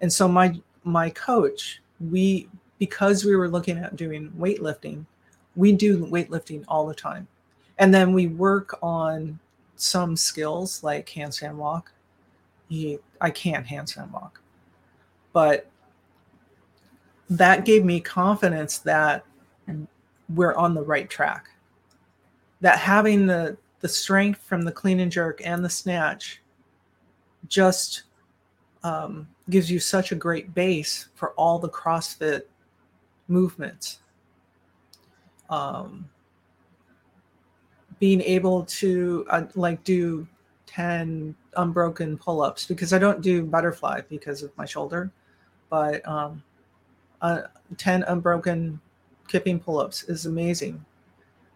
And 0.01 0.11
so 0.11 0.27
my 0.27 0.59
my 0.83 1.09
coach 1.09 1.81
we 1.99 2.47
because 2.79 3.23
we 3.25 3.35
were 3.35 3.49
looking 3.49 3.77
at 3.77 3.95
doing 3.95 4.31
weightlifting, 4.37 5.05
we 5.55 5.71
do 5.71 6.05
weightlifting 6.07 6.63
all 6.67 6.85
the 6.85 6.95
time. 6.95 7.27
And 7.77 7.93
then 7.93 8.13
we 8.13 8.27
work 8.27 8.77
on 8.81 9.39
some 9.75 10.15
skills 10.15 10.83
like 10.83 11.07
handstand 11.07 11.55
walk. 11.55 11.91
He, 12.69 12.99
I 13.21 13.29
can't 13.29 13.65
handstand 13.65 14.11
walk, 14.11 14.41
but 15.33 15.69
that 17.29 17.65
gave 17.65 17.83
me 17.83 17.99
confidence 17.99 18.79
that 18.79 19.25
we're 20.33 20.55
on 20.55 20.73
the 20.73 20.81
right 20.81 21.09
track. 21.09 21.49
That 22.61 22.79
having 22.79 23.27
the 23.27 23.57
the 23.81 23.89
strength 23.89 24.41
from 24.41 24.63
the 24.63 24.71
clean 24.71 24.99
and 24.99 25.11
jerk 25.11 25.41
and 25.43 25.63
the 25.63 25.69
snatch 25.69 26.41
just 27.47 28.03
um, 28.83 29.27
gives 29.49 29.69
you 29.69 29.79
such 29.79 30.11
a 30.11 30.15
great 30.15 30.55
base 30.55 31.09
for 31.15 31.31
all 31.33 31.59
the 31.59 31.69
CrossFit 31.69 32.43
movements. 33.27 33.99
Um, 35.49 36.09
being 37.99 38.21
able 38.21 38.65
to 38.65 39.25
uh, 39.29 39.43
like 39.55 39.83
do 39.83 40.27
10 40.65 41.35
unbroken 41.57 42.17
pull-ups 42.17 42.65
because 42.65 42.93
I 42.93 42.99
don't 42.99 43.21
do 43.21 43.43
butterfly 43.43 44.01
because 44.09 44.43
of 44.43 44.55
my 44.57 44.65
shoulder, 44.65 45.11
but 45.69 46.07
um, 46.07 46.43
uh, 47.21 47.43
10 47.77 48.03
unbroken 48.03 48.79
kipping 49.27 49.59
pull-ups 49.59 50.03
is 50.03 50.25
amazing. 50.25 50.83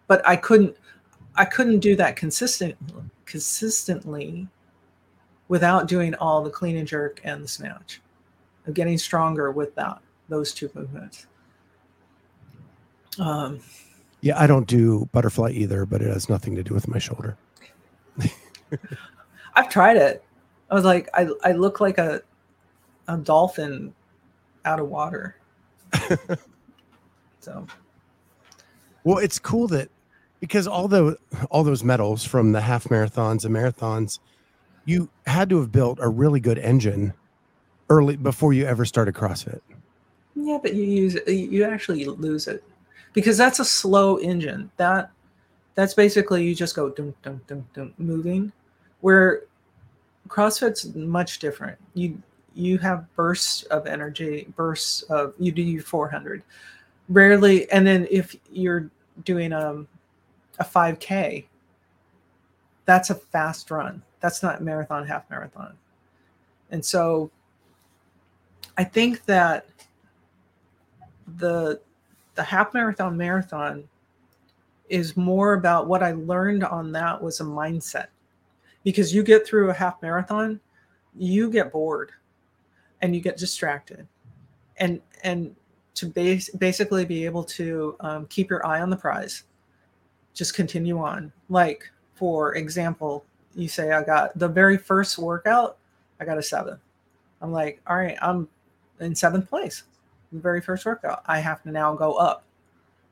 But 0.08 0.28
I 0.28 0.36
couldn't 0.36 0.76
I 1.36 1.45
couldn't 1.45 1.80
do 1.80 1.95
that 1.95 2.16
consistent 2.16 2.76
consistently 3.26 4.47
without 5.47 5.88
doing 5.88 6.16
all 6.16 6.43
the 6.43 6.50
clean 6.50 6.78
and 6.78 6.88
jerk 6.88 7.22
and 7.24 7.43
the 7.43 7.47
snatch. 7.47 8.02
Of 8.68 8.74
getting 8.74 8.97
stronger 8.97 9.52
with 9.52 9.74
that 9.76 10.00
those 10.28 10.54
two 10.54 10.70
movements. 10.74 11.28
Um, 13.20 13.60
yeah, 14.22 14.39
I 14.39 14.47
don't 14.47 14.68
do 14.68 15.10
butterfly 15.12 15.52
either, 15.52 15.86
but 15.86 16.02
it 16.02 16.08
has 16.08 16.30
nothing 16.30 16.56
to 16.56 16.64
do 16.64 16.74
with 16.74 16.88
my 16.88 17.00
shoulder. 17.00 17.38
I've 19.60 19.70
tried 19.70 19.97
it. 19.97 20.24
I 20.72 20.74
was 20.74 20.86
like, 20.86 21.10
I, 21.14 21.28
I 21.43 21.51
look 21.51 21.82
like 21.82 21.97
a 21.97 22.22
a 23.10 23.18
dolphin 23.18 23.93
out 24.64 24.80
of 24.80 24.88
water. 24.88 25.36
so 27.41 27.68
well, 29.03 29.18
it's 29.18 29.38
cool 29.38 29.68
that 29.68 29.89
because 30.39 30.66
all 30.66 30.88
the 30.88 31.18
all 31.51 31.66
those 31.66 31.84
medals 31.84 32.24
from 32.24 32.53
the 32.53 32.62
half 32.62 32.86
marathons 32.86 33.43
and 33.43 33.53
marathons, 33.53 34.20
you 34.86 35.10
had 35.28 35.49
to 35.49 35.60
have 35.60 35.74
built 35.74 35.99
a 36.01 36.07
really 36.07 36.39
good 36.39 36.57
engine 36.57 37.14
early 37.89 38.16
before 38.16 38.53
you 38.53 38.66
ever 38.66 38.86
started 38.86 39.14
CrossFit. 39.14 39.60
Yeah, 40.36 40.57
but 40.62 40.74
you 40.74 40.84
use 40.84 41.18
you 41.28 41.66
actually 41.66 42.05
lose 42.05 42.47
it 42.47 42.64
because 43.12 43.38
that's 43.38 43.60
a 43.60 43.66
slow 43.66 44.20
engine. 44.20 44.72
That 44.78 45.12
that's 45.76 45.93
basically 45.93 46.45
you 46.45 46.55
just 46.55 46.78
go 46.78 46.89
dum 46.89 47.14
dum 47.24 47.41
dum 47.45 47.68
dum 47.74 47.93
moving. 47.97 48.53
Where 49.01 49.43
CrossFit's 50.30 50.94
much 50.96 51.40
different. 51.40 51.78
You 51.94 52.22
you 52.56 52.78
have 52.80 53.14
bursts 53.16 53.64
of 53.64 53.88
energy, 53.88 54.48
bursts 54.56 55.04
of 55.04 55.34
you 55.40 55.52
do 55.52 55.62
your 55.62 55.84
400. 55.84 56.44
Rarely, 57.10 57.70
and 57.72 57.86
then 57.86 58.08
if 58.10 58.36
you're 58.52 58.90
doing 59.24 59.52
um, 59.54 59.88
a 60.60 60.64
a 60.64 60.66
5K, 60.66 61.46
that's 62.86 63.10
a 63.10 63.16
fast 63.16 63.72
run. 63.72 64.02
That's 64.20 64.44
not 64.44 64.62
marathon, 64.62 65.06
half 65.06 65.30
marathon. 65.30 65.76
And 66.72 66.84
so 66.84 67.32
I 68.78 68.84
think 68.84 69.26
that 69.26 69.68
the 71.38 71.80
the 72.36 72.44
half 72.44 72.74
marathon 72.74 73.18
marathon 73.18 73.84
is 74.90 75.16
more 75.18 75.54
about 75.54 75.88
what 75.88 76.02
I 76.02 76.14
learned 76.14 76.64
on 76.64 76.92
that 76.94 77.22
was 77.22 77.40
a 77.40 77.44
mindset. 77.44 78.08
Because 78.90 79.14
you 79.14 79.22
get 79.22 79.46
through 79.46 79.70
a 79.70 79.74
half 79.74 80.02
marathon, 80.02 80.60
you 81.16 81.52
get 81.52 81.72
bored 81.72 82.12
and 83.04 83.14
you 83.14 83.22
get 83.22 83.38
distracted. 83.38 84.08
And 84.78 85.00
and 85.24 85.56
to 85.94 86.08
base, 86.08 86.50
basically 86.50 87.06
be 87.06 87.24
able 87.26 87.44
to 87.44 87.96
um, 88.00 88.26
keep 88.28 88.50
your 88.50 88.66
eye 88.66 88.82
on 88.82 88.90
the 88.90 88.98
prize, 88.98 89.44
just 90.34 90.56
continue 90.56 90.98
on. 90.98 91.32
Like 91.50 91.92
for 92.16 92.56
example, 92.56 93.24
you 93.54 93.68
say 93.68 93.92
I 93.92 94.04
got 94.04 94.36
the 94.40 94.48
very 94.48 94.78
first 94.78 95.20
workout, 95.20 95.78
I 96.20 96.26
got 96.26 96.40
a 96.40 96.44
seven. 96.44 96.80
I'm 97.44 97.52
like, 97.52 97.82
all 97.86 97.98
right, 97.98 98.18
I'm 98.24 98.48
in 99.00 99.14
seventh 99.14 99.48
place 99.50 99.84
the 100.32 100.40
very 100.40 100.62
first 100.62 100.84
workout. 100.84 101.22
I 101.28 101.40
have 101.40 101.62
to 101.64 101.72
now 101.72 101.94
go 101.94 102.14
up. 102.14 102.44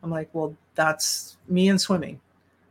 I'm 0.04 0.10
like, 0.10 0.30
well, 0.34 0.56
that's 0.76 1.38
me 1.48 1.70
in 1.70 1.80
swimming. 1.80 2.20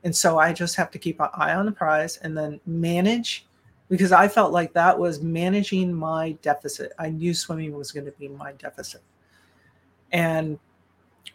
And 0.06 0.14
so 0.14 0.38
I 0.38 0.52
just 0.52 0.76
have 0.76 0.92
to 0.92 1.00
keep 1.00 1.18
an 1.18 1.30
eye 1.34 1.54
on 1.54 1.66
the 1.66 1.72
prize 1.72 2.18
and 2.18 2.38
then 2.38 2.60
manage 2.64 3.44
because 3.88 4.12
I 4.12 4.28
felt 4.28 4.52
like 4.52 4.72
that 4.72 4.96
was 4.96 5.20
managing 5.20 5.92
my 5.92 6.38
deficit. 6.42 6.92
I 6.96 7.10
knew 7.10 7.34
swimming 7.34 7.76
was 7.76 7.90
going 7.90 8.06
to 8.06 8.12
be 8.12 8.28
my 8.28 8.52
deficit. 8.52 9.02
And 10.12 10.60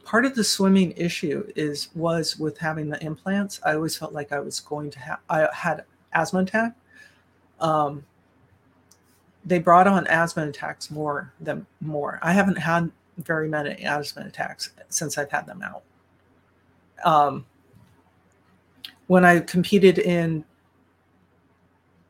part 0.06 0.24
of 0.24 0.36
the 0.36 0.46
swimming 0.46 0.94
issue 0.96 1.52
is 1.54 1.90
was 1.96 2.40
with 2.40 2.58
having 2.60 2.88
the 2.88 3.04
implants. 3.04 3.60
I 3.66 3.74
always 3.74 3.98
felt 3.98 4.14
like 4.14 4.32
I 4.32 4.40
was 4.40 4.62
going 4.62 4.90
to 4.92 5.00
have 5.00 5.20
I 5.30 5.50
had 5.54 5.84
asthma 6.14 6.40
attack. 6.40 6.74
Um, 7.60 8.06
they 9.44 9.60
brought 9.60 9.88
on 9.88 10.08
asthma 10.08 10.48
attacks 10.48 10.90
more 10.90 11.34
than 11.42 11.66
more. 11.82 12.20
I 12.22 12.32
haven't 12.32 12.58
had 12.58 12.90
very 13.18 13.50
many 13.50 13.84
asthma 13.84 14.28
attacks 14.28 14.72
since 14.88 15.18
I've 15.18 15.30
had 15.30 15.46
them 15.46 15.62
out. 15.62 15.84
Um, 17.04 17.46
when 19.12 19.26
I 19.26 19.42
competed 19.42 20.00
in 20.00 20.46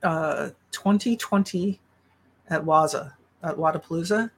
uh, 0.03 0.51
2020 0.69 1.79
at 2.51 2.63
Waza, 2.63 3.13
at 3.41 3.55
Wodapalooza, 3.55 4.29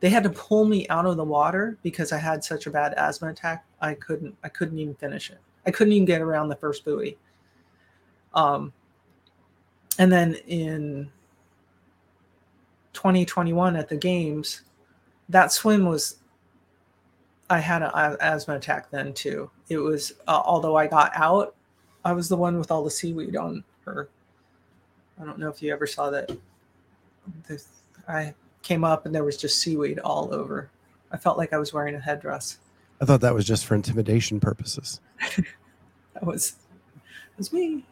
they 0.00 0.08
had 0.08 0.22
to 0.22 0.30
pull 0.30 0.64
me 0.64 0.88
out 0.88 1.04
of 1.04 1.18
the 1.18 1.24
water 1.24 1.76
because 1.82 2.10
I 2.10 2.16
had 2.16 2.42
such 2.42 2.66
a 2.66 2.70
bad 2.70 2.94
asthma 2.94 3.28
attack. 3.28 3.66
I 3.82 3.92
couldn't, 3.92 4.34
I 4.42 4.48
couldn't 4.48 4.78
even 4.78 4.94
finish 4.94 5.28
it. 5.28 5.36
I 5.66 5.70
couldn't 5.70 5.92
even 5.92 6.06
get 6.06 6.22
around 6.22 6.48
the 6.48 6.56
first 6.56 6.82
buoy. 6.82 7.18
Um, 8.32 8.72
and 9.98 10.10
then 10.10 10.36
in 10.46 11.12
2021 12.94 13.76
at 13.76 13.86
the 13.86 13.96
games, 13.98 14.62
that 15.28 15.52
swim 15.52 15.84
was 15.84 16.20
I 17.50 17.58
had 17.58 17.82
an 17.82 18.16
asthma 18.20 18.56
attack 18.56 18.90
then 18.90 19.12
too. 19.12 19.50
It 19.68 19.76
was 19.76 20.14
uh, 20.26 20.40
although 20.42 20.76
I 20.76 20.86
got 20.86 21.12
out, 21.14 21.54
I 22.04 22.12
was 22.12 22.28
the 22.28 22.36
one 22.36 22.58
with 22.58 22.70
all 22.70 22.84
the 22.84 22.90
seaweed 22.90 23.36
on 23.36 23.64
her. 23.84 24.08
I 25.20 25.24
don't 25.24 25.38
know 25.38 25.48
if 25.48 25.62
you 25.62 25.72
ever 25.72 25.86
saw 25.86 26.10
that. 26.10 26.30
This, 27.46 27.68
I 28.08 28.34
came 28.62 28.84
up 28.84 29.06
and 29.06 29.14
there 29.14 29.24
was 29.24 29.36
just 29.36 29.58
seaweed 29.58 29.98
all 29.98 30.32
over. 30.32 30.70
I 31.10 31.16
felt 31.16 31.38
like 31.38 31.52
I 31.52 31.58
was 31.58 31.72
wearing 31.72 31.94
a 31.94 32.00
headdress. 32.00 32.58
I 33.00 33.04
thought 33.04 33.20
that 33.20 33.34
was 33.34 33.44
just 33.44 33.66
for 33.66 33.74
intimidation 33.74 34.40
purposes. 34.40 35.00
that 36.14 36.24
was 36.24 36.52
that 36.52 37.38
was 37.38 37.52
me. 37.52 37.84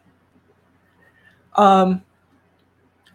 Um, 1.54 2.02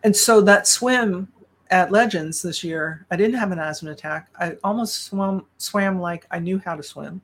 and 0.04 0.16
so 0.16 0.42
that 0.42 0.68
swim 0.68 1.32
at 1.70 1.92
Legends 1.92 2.42
this 2.42 2.64
year, 2.64 3.06
I 3.12 3.16
didn't 3.16 3.36
have 3.36 3.52
an 3.52 3.60
asthma 3.60 3.92
attack. 3.92 4.30
I 4.40 4.58
almost 4.64 5.06
swam 5.06 5.46
swam 5.58 6.00
like 6.00 6.26
I 6.32 6.40
knew 6.40 6.60
how 6.60 6.76
to 6.76 6.84
swim. 6.84 7.22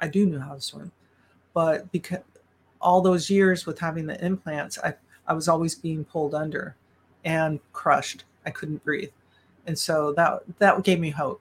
I 0.00 0.08
do 0.08 0.26
know 0.26 0.40
how 0.40 0.54
to 0.54 0.60
swim, 0.60 0.92
but 1.52 1.90
because 1.92 2.20
all 2.80 3.00
those 3.00 3.30
years 3.30 3.66
with 3.66 3.78
having 3.78 4.06
the 4.06 4.22
implants, 4.24 4.78
I 4.78 4.94
I 5.26 5.34
was 5.34 5.48
always 5.48 5.74
being 5.74 6.04
pulled 6.04 6.34
under 6.34 6.74
and 7.24 7.60
crushed. 7.72 8.24
I 8.46 8.50
couldn't 8.50 8.84
breathe, 8.84 9.10
and 9.66 9.78
so 9.78 10.12
that 10.14 10.42
that 10.58 10.82
gave 10.82 11.00
me 11.00 11.10
hope. 11.10 11.40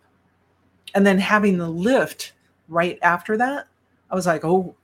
And 0.95 1.05
then 1.05 1.19
having 1.19 1.57
the 1.57 1.69
lift 1.69 2.33
right 2.67 2.99
after 3.01 3.37
that, 3.37 3.67
I 4.09 4.15
was 4.15 4.25
like, 4.25 4.43
oh, 4.43 4.75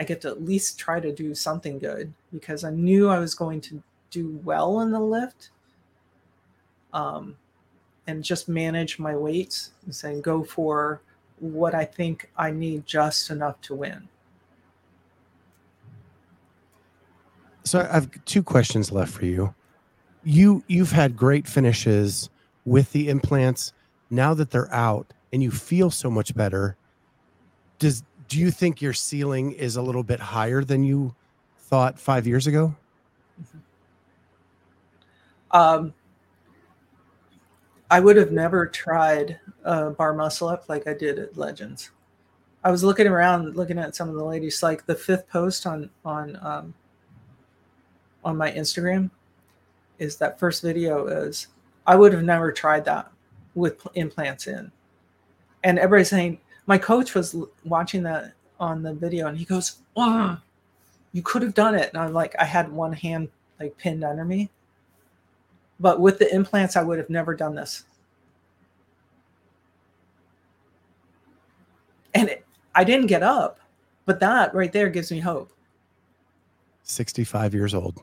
I 0.00 0.04
get 0.04 0.20
to 0.22 0.28
at 0.28 0.44
least 0.44 0.78
try 0.78 1.00
to 1.00 1.12
do 1.12 1.34
something 1.34 1.78
good 1.78 2.12
because 2.32 2.64
I 2.64 2.70
knew 2.70 3.08
I 3.08 3.18
was 3.18 3.34
going 3.34 3.60
to 3.62 3.82
do 4.10 4.40
well 4.44 4.80
in 4.80 4.90
the 4.90 5.00
lift 5.00 5.50
um, 6.92 7.36
and 8.06 8.24
just 8.24 8.48
manage 8.48 8.98
my 8.98 9.14
weights 9.14 9.70
and 9.84 9.94
saying 9.94 10.22
go 10.22 10.42
for 10.42 11.00
what 11.38 11.74
I 11.74 11.84
think 11.84 12.30
I 12.36 12.50
need 12.50 12.86
just 12.86 13.30
enough 13.30 13.60
to 13.62 13.74
win. 13.74 14.08
So 17.72 17.88
I've 17.90 18.22
two 18.26 18.42
questions 18.42 18.92
left 18.92 19.14
for 19.14 19.24
you. 19.24 19.54
You 20.24 20.62
you've 20.66 20.92
had 20.92 21.16
great 21.16 21.48
finishes 21.48 22.28
with 22.66 22.92
the 22.92 23.08
implants. 23.08 23.72
Now 24.10 24.34
that 24.34 24.50
they're 24.50 24.70
out 24.74 25.14
and 25.32 25.42
you 25.42 25.50
feel 25.50 25.90
so 25.90 26.10
much 26.10 26.34
better, 26.34 26.76
does 27.78 28.02
do 28.28 28.38
you 28.38 28.50
think 28.50 28.82
your 28.82 28.92
ceiling 28.92 29.52
is 29.52 29.76
a 29.76 29.80
little 29.80 30.02
bit 30.02 30.20
higher 30.20 30.62
than 30.62 30.84
you 30.84 31.14
thought 31.60 31.98
five 31.98 32.26
years 32.26 32.46
ago? 32.46 32.76
Um, 35.50 35.94
I 37.90 38.00
would 38.00 38.16
have 38.16 38.32
never 38.32 38.66
tried 38.66 39.40
a 39.64 39.88
bar 39.88 40.12
muscle 40.12 40.48
up 40.48 40.68
like 40.68 40.86
I 40.86 40.92
did 40.92 41.18
at 41.18 41.38
Legends. 41.38 41.90
I 42.64 42.70
was 42.70 42.84
looking 42.84 43.06
around, 43.06 43.56
looking 43.56 43.78
at 43.78 43.96
some 43.96 44.10
of 44.10 44.14
the 44.16 44.24
ladies. 44.24 44.62
Like 44.62 44.84
the 44.84 44.94
fifth 44.94 45.26
post 45.26 45.66
on 45.66 45.88
on 46.04 46.38
um, 46.42 46.74
on 48.24 48.36
my 48.36 48.50
Instagram 48.52 49.10
is 49.98 50.16
that 50.16 50.38
first 50.38 50.62
video 50.62 51.06
is 51.06 51.48
I 51.86 51.96
would 51.96 52.12
have 52.12 52.22
never 52.22 52.52
tried 52.52 52.84
that 52.86 53.10
with 53.54 53.86
implants 53.94 54.46
in, 54.46 54.70
and 55.64 55.78
everybody's 55.78 56.10
saying 56.10 56.40
my 56.66 56.78
coach 56.78 57.14
was 57.14 57.36
watching 57.64 58.02
that 58.04 58.32
on 58.60 58.82
the 58.82 58.94
video 58.94 59.26
and 59.26 59.36
he 59.36 59.44
goes, 59.44 59.78
"Oh, 59.96 60.38
you 61.12 61.22
could 61.22 61.42
have 61.42 61.54
done 61.54 61.74
it." 61.74 61.90
And 61.92 62.02
I'm 62.02 62.12
like, 62.12 62.34
I 62.38 62.44
had 62.44 62.70
one 62.70 62.92
hand 62.92 63.28
like 63.60 63.76
pinned 63.78 64.04
under 64.04 64.24
me, 64.24 64.50
but 65.80 66.00
with 66.00 66.18
the 66.18 66.32
implants, 66.32 66.76
I 66.76 66.82
would 66.82 66.98
have 66.98 67.10
never 67.10 67.34
done 67.34 67.54
this. 67.54 67.84
And 72.14 72.28
it, 72.28 72.46
I 72.74 72.84
didn't 72.84 73.06
get 73.06 73.22
up, 73.22 73.58
but 74.04 74.20
that 74.20 74.54
right 74.54 74.72
there 74.72 74.88
gives 74.88 75.10
me 75.10 75.20
hope. 75.20 75.52
65 76.84 77.54
years 77.54 77.74
old. 77.74 78.02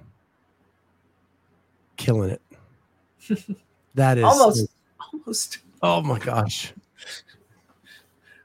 Killing 1.99 2.29
it. 2.29 2.41
that 3.95 4.17
is 4.17 4.23
almost, 4.23 4.69
almost. 5.11 5.57
Oh 5.81 6.01
my 6.01 6.17
gosh. 6.17 6.71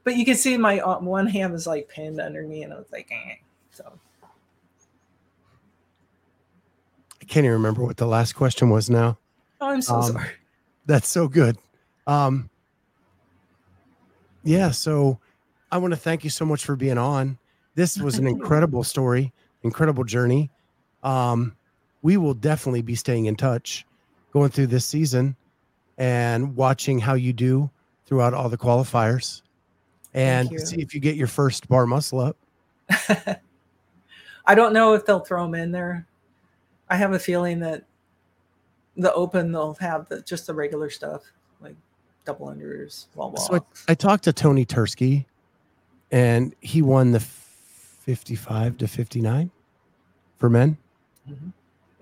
But 0.03 0.17
you 0.17 0.25
can 0.25 0.35
see 0.35 0.59
my 0.59 0.81
uh, 0.81 0.99
one 0.99 1.29
hand 1.29 1.53
was 1.53 1.65
like 1.65 1.89
pinned 1.89 2.21
under 2.21 2.43
me, 2.43 2.65
and 2.65 2.73
I 2.73 2.77
was 2.77 2.91
like, 2.91 3.09
eh. 3.13 3.37
so. 3.71 3.93
I 7.23 7.25
can't 7.27 7.45
even 7.45 7.53
remember 7.53 7.85
what 7.85 7.97
the 7.97 8.09
last 8.09 8.33
question 8.33 8.71
was 8.71 8.91
now. 8.91 9.19
Oh, 9.61 9.69
I'm 9.69 9.81
so 9.81 9.95
Um, 9.95 10.03
sorry. 10.03 10.31
That's 10.87 11.09
so 11.09 11.29
good. 11.29 11.57
Um, 12.09 12.51
yeah, 14.43 14.73
so 14.73 15.21
I 15.71 15.79
want 15.79 15.93
to 15.93 15.97
thank 15.97 16.25
you 16.25 16.31
so 16.31 16.45
much 16.45 16.65
for 16.65 16.75
being 16.75 16.99
on. 16.99 17.39
This 17.77 17.99
was 17.99 18.19
an 18.19 18.27
incredible 18.27 18.83
story, 18.83 19.33
incredible 19.63 20.03
journey. 20.03 20.51
Um, 21.05 21.55
we 22.05 22.19
will 22.19 22.35
definitely 22.35 22.83
be 22.83 22.95
staying 22.95 23.25
in 23.25 23.35
touch 23.35 23.87
going 24.31 24.51
through 24.51 24.67
this 24.67 24.85
season 24.85 25.35
and 25.97 26.55
watching 26.55 26.99
how 26.99 27.15
you 27.15 27.33
do 27.33 27.71
throughout 28.05 28.35
all 28.35 28.51
the 28.51 28.59
qualifiers 28.59 29.41
and 30.13 30.51
see 30.61 30.83
if 30.83 30.95
you 30.95 31.01
get 31.01 31.17
your 31.17 31.27
first 31.27 31.67
bar 31.67 31.87
muscle 31.87 32.21
up. 32.21 32.37
I 34.47 34.55
don't 34.55 34.75
know 34.75 34.93
if 34.93 35.07
they'll 35.07 35.21
throw 35.21 35.45
them 35.45 35.55
in 35.55 35.73
there. 35.73 36.07
I 36.91 36.97
have 36.97 37.15
a 37.15 37.19
feeling 37.19 37.61
that 37.61 37.85
the 38.99 39.13
open 39.15 39.51
they'll 39.51 39.75
have 39.81 40.07
the, 40.11 40.21
just 40.21 40.47
the 40.47 40.53
regular 40.53 40.91
stuff 40.91 41.23
like 41.63 41.75
double 42.27 42.49
unders, 42.49 43.07
wall 43.15 43.31
walks. 43.31 43.47
So 43.47 43.55
I, 43.89 43.93
I 43.93 43.95
talked 43.95 44.25
to 44.25 44.33
Tony 44.35 44.67
Tursky 44.67 45.25
and 46.13 46.55
he 46.61 46.83
won 46.83 47.13
the 47.13 47.21
55 47.21 48.77
to 48.77 48.89
59 48.89 49.51
for 50.37 50.51
men. 50.51 50.77
Mhm. 51.27 51.53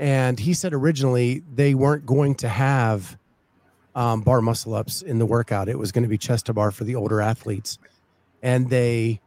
And 0.02 0.40
he 0.40 0.52
said 0.52 0.74
originally 0.74 1.44
they 1.54 1.74
weren't 1.74 2.04
going 2.04 2.34
to 2.36 2.48
have 2.48 3.16
um, 3.94 4.22
bar 4.22 4.40
muscle 4.40 4.74
ups 4.74 5.00
in 5.00 5.20
the 5.20 5.26
workout. 5.26 5.68
It 5.68 5.78
was 5.78 5.92
going 5.92 6.02
to 6.02 6.08
be 6.08 6.18
chest 6.18 6.46
to 6.46 6.52
bar 6.52 6.72
for 6.72 6.82
the 6.82 6.96
older 6.96 7.20
athletes. 7.20 7.78
And 8.42 8.68
they 8.68 9.20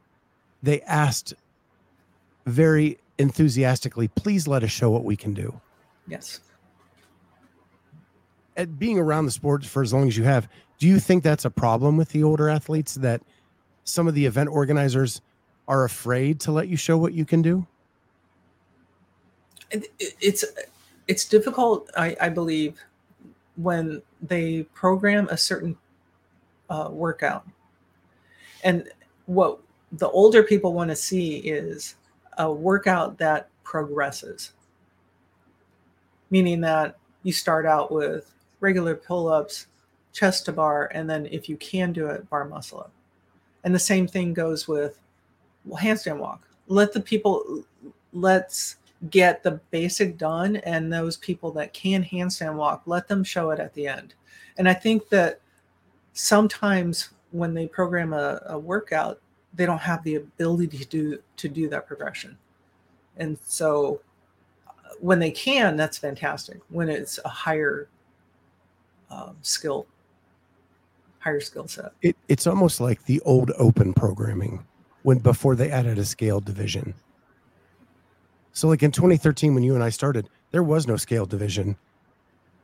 they 0.62 0.82
asked 0.82 1.34
very 2.46 2.98
enthusiastically, 3.18 4.10
please 4.10 4.50
let 4.50 4.64
us 4.64 4.70
show 4.70 4.90
what 4.90 5.06
we 5.06 5.16
can 5.16 5.34
do. 5.34 5.62
yes. 6.08 6.42
At 8.58 8.78
being 8.78 9.00
around 9.00 9.26
the 9.26 9.32
sport 9.32 9.66
for 9.66 9.82
as 9.82 9.94
long 9.94 10.10
as 10.10 10.18
you 10.18 10.26
have, 10.26 10.50
do 10.78 10.88
you 10.88 11.00
think 11.00 11.24
that's 11.24 11.46
a 11.46 11.50
problem 11.50 11.96
with 11.96 12.10
the 12.10 12.24
older 12.24 12.50
athletes 12.50 12.96
that 12.96 13.22
some 13.86 14.10
of 14.10 14.14
the 14.14 14.26
event 14.26 14.50
organizers 14.50 15.22
are 15.70 15.86
afraid 15.86 16.42
to 16.42 16.52
let 16.52 16.68
you 16.68 16.76
show 16.76 16.98
what 16.98 17.14
you 17.14 17.24
can 17.24 17.42
do? 17.42 17.66
It, 19.72 19.86
it- 20.00 20.16
it's 20.22 20.46
it's 21.08 21.26
difficult 21.26 21.90
I, 21.98 22.16
I 22.20 22.30
believe 22.30 22.80
when 23.58 24.02
they 24.22 24.64
program 24.74 25.28
a 25.30 25.38
certain 25.38 25.78
uh, 26.70 26.90
workout. 26.92 27.46
And 28.64 28.90
what 29.28 29.60
the 29.92 30.10
older 30.10 30.42
people 30.44 30.74
want 30.74 30.90
to 30.90 30.96
see 30.96 31.38
is 31.38 31.96
a 32.38 32.52
workout 32.52 33.18
that 33.20 33.50
progresses. 33.64 34.54
Meaning 36.32 36.60
that 36.62 36.98
you 37.24 37.32
start 37.32 37.66
out 37.66 37.92
with 37.92 38.34
regular 38.60 38.96
pull-ups 38.96 39.68
chest 40.12 40.46
to 40.46 40.52
bar 40.52 40.90
and 40.94 41.10
then 41.10 41.28
if 41.28 41.48
you 41.48 41.58
can 41.58 41.94
do 41.94 42.08
it 42.08 42.28
bar 42.30 42.46
muscle 42.46 42.80
up. 42.80 42.92
And 43.64 43.76
the 43.76 43.80
same 43.80 44.08
thing 44.08 44.34
goes 44.34 44.68
with 44.68 45.00
handstand 45.70 46.18
walk. 46.18 46.48
Let 46.68 46.94
the 46.94 47.00
people 47.02 47.64
let's 48.14 48.78
get 49.10 49.44
the 49.44 49.60
basic 49.72 50.18
done 50.18 50.56
and 50.58 50.92
those 50.92 51.18
people 51.18 51.52
that 51.52 51.74
can 51.74 52.04
handstand 52.04 52.56
walk 52.56 52.84
let 52.86 53.08
them 53.08 53.24
show 53.24 53.52
it 53.52 53.60
at 53.60 53.74
the 53.74 53.88
end. 53.88 54.14
And 54.58 54.68
i 54.70 54.74
think 54.74 55.10
that 55.10 55.42
sometimes 56.14 57.10
when 57.32 57.54
they 57.54 57.68
program 57.68 58.14
a, 58.14 58.42
a 58.48 58.58
workout 58.58 59.20
they 59.56 59.66
don't 59.66 59.80
have 59.80 60.04
the 60.04 60.16
ability 60.16 60.78
to 60.78 60.86
do 60.86 61.20
to 61.38 61.48
do 61.48 61.70
that 61.70 61.88
progression. 61.88 62.38
And 63.18 63.38
so 63.46 64.02
uh, 64.68 64.72
when 65.00 65.20
they 65.20 65.32
can 65.32 65.78
that's 65.78 65.98
fantastic. 65.98 66.60
When 66.70 66.90
it's 66.90 67.20
a 67.24 67.30
higher 67.30 67.90
um, 69.10 69.38
skill 69.42 69.88
higher 71.20 71.40
skill 71.40 71.68
set. 71.68 71.92
It, 72.02 72.16
it's 72.28 72.48
almost 72.48 72.80
like 72.80 73.04
the 73.06 73.20
old 73.22 73.52
open 73.58 73.94
programming 73.94 74.64
when 75.04 75.20
before 75.20 75.56
they 75.56 75.72
added 75.72 75.98
a 75.98 76.06
scale 76.06 76.40
division. 76.40 76.94
So, 78.56 78.70
like 78.70 78.84
in 78.84 78.92
2013, 78.92 79.54
when 79.54 79.64
you 79.64 79.76
and 79.76 79.84
I 79.84 79.90
started, 79.90 80.30
there 80.52 80.64
was 80.64 80.88
no 80.88 80.96
scale 80.96 81.26
division. 81.26 81.76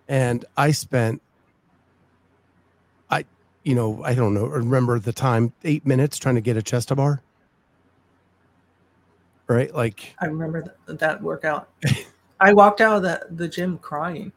And 0.08 0.46
I 0.56 0.72
spent, 0.72 1.22
I, 3.10 3.26
you 3.64 3.76
know, 3.76 4.02
I 4.02 4.16
don't 4.16 4.34
know, 4.34 4.46
remember 4.46 5.00
the 5.00 5.12
time, 5.12 5.52
eight 5.66 5.86
minutes 5.86 6.18
trying 6.18 6.36
to 6.36 6.42
get 6.42 6.56
a 6.56 6.64
chest 6.64 6.96
bar. 6.96 7.22
Right? 9.48 9.76
Like, 9.76 10.16
i 10.22 10.28
remember 10.28 10.62
th- 10.62 10.98
that 10.98 11.22
workout 11.22 11.68
i 12.40 12.54
walked 12.54 12.80
out 12.80 12.96
of 12.96 13.02
the, 13.04 13.28
the 13.32 13.50
gym 13.50 13.78
crying 13.80 14.32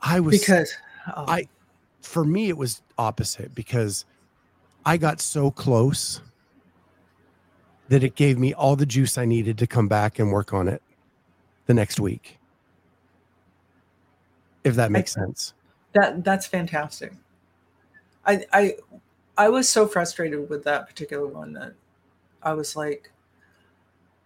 I 0.00 0.20
was 0.20 0.38
because 0.38 0.72
oh, 1.16 1.24
I 1.26 1.48
for 2.00 2.24
me 2.24 2.48
it 2.48 2.56
was 2.56 2.80
opposite 2.96 3.56
because 3.56 4.04
I 4.86 4.96
got 4.98 5.20
so 5.20 5.50
close 5.50 6.20
that 7.90 8.02
it 8.02 8.14
gave 8.14 8.38
me 8.38 8.54
all 8.54 8.76
the 8.76 8.86
juice 8.86 9.18
I 9.18 9.26
needed 9.26 9.58
to 9.58 9.66
come 9.66 9.88
back 9.88 10.18
and 10.18 10.32
work 10.32 10.54
on 10.54 10.68
it 10.68 10.80
the 11.66 11.74
next 11.74 12.00
week. 12.00 12.38
If 14.64 14.76
that 14.76 14.90
makes 14.90 15.12
sense. 15.12 15.54
that 15.94 16.22
that's 16.22 16.46
fantastic 16.46 17.12
i 18.26 18.44
i 18.52 18.74
i 19.36 19.48
was 19.48 19.68
so 19.68 19.86
frustrated 19.86 20.48
with 20.48 20.62
that 20.64 20.86
particular 20.86 21.26
one 21.26 21.52
that 21.52 21.72
i 22.42 22.52
was 22.52 22.76
like 22.76 23.10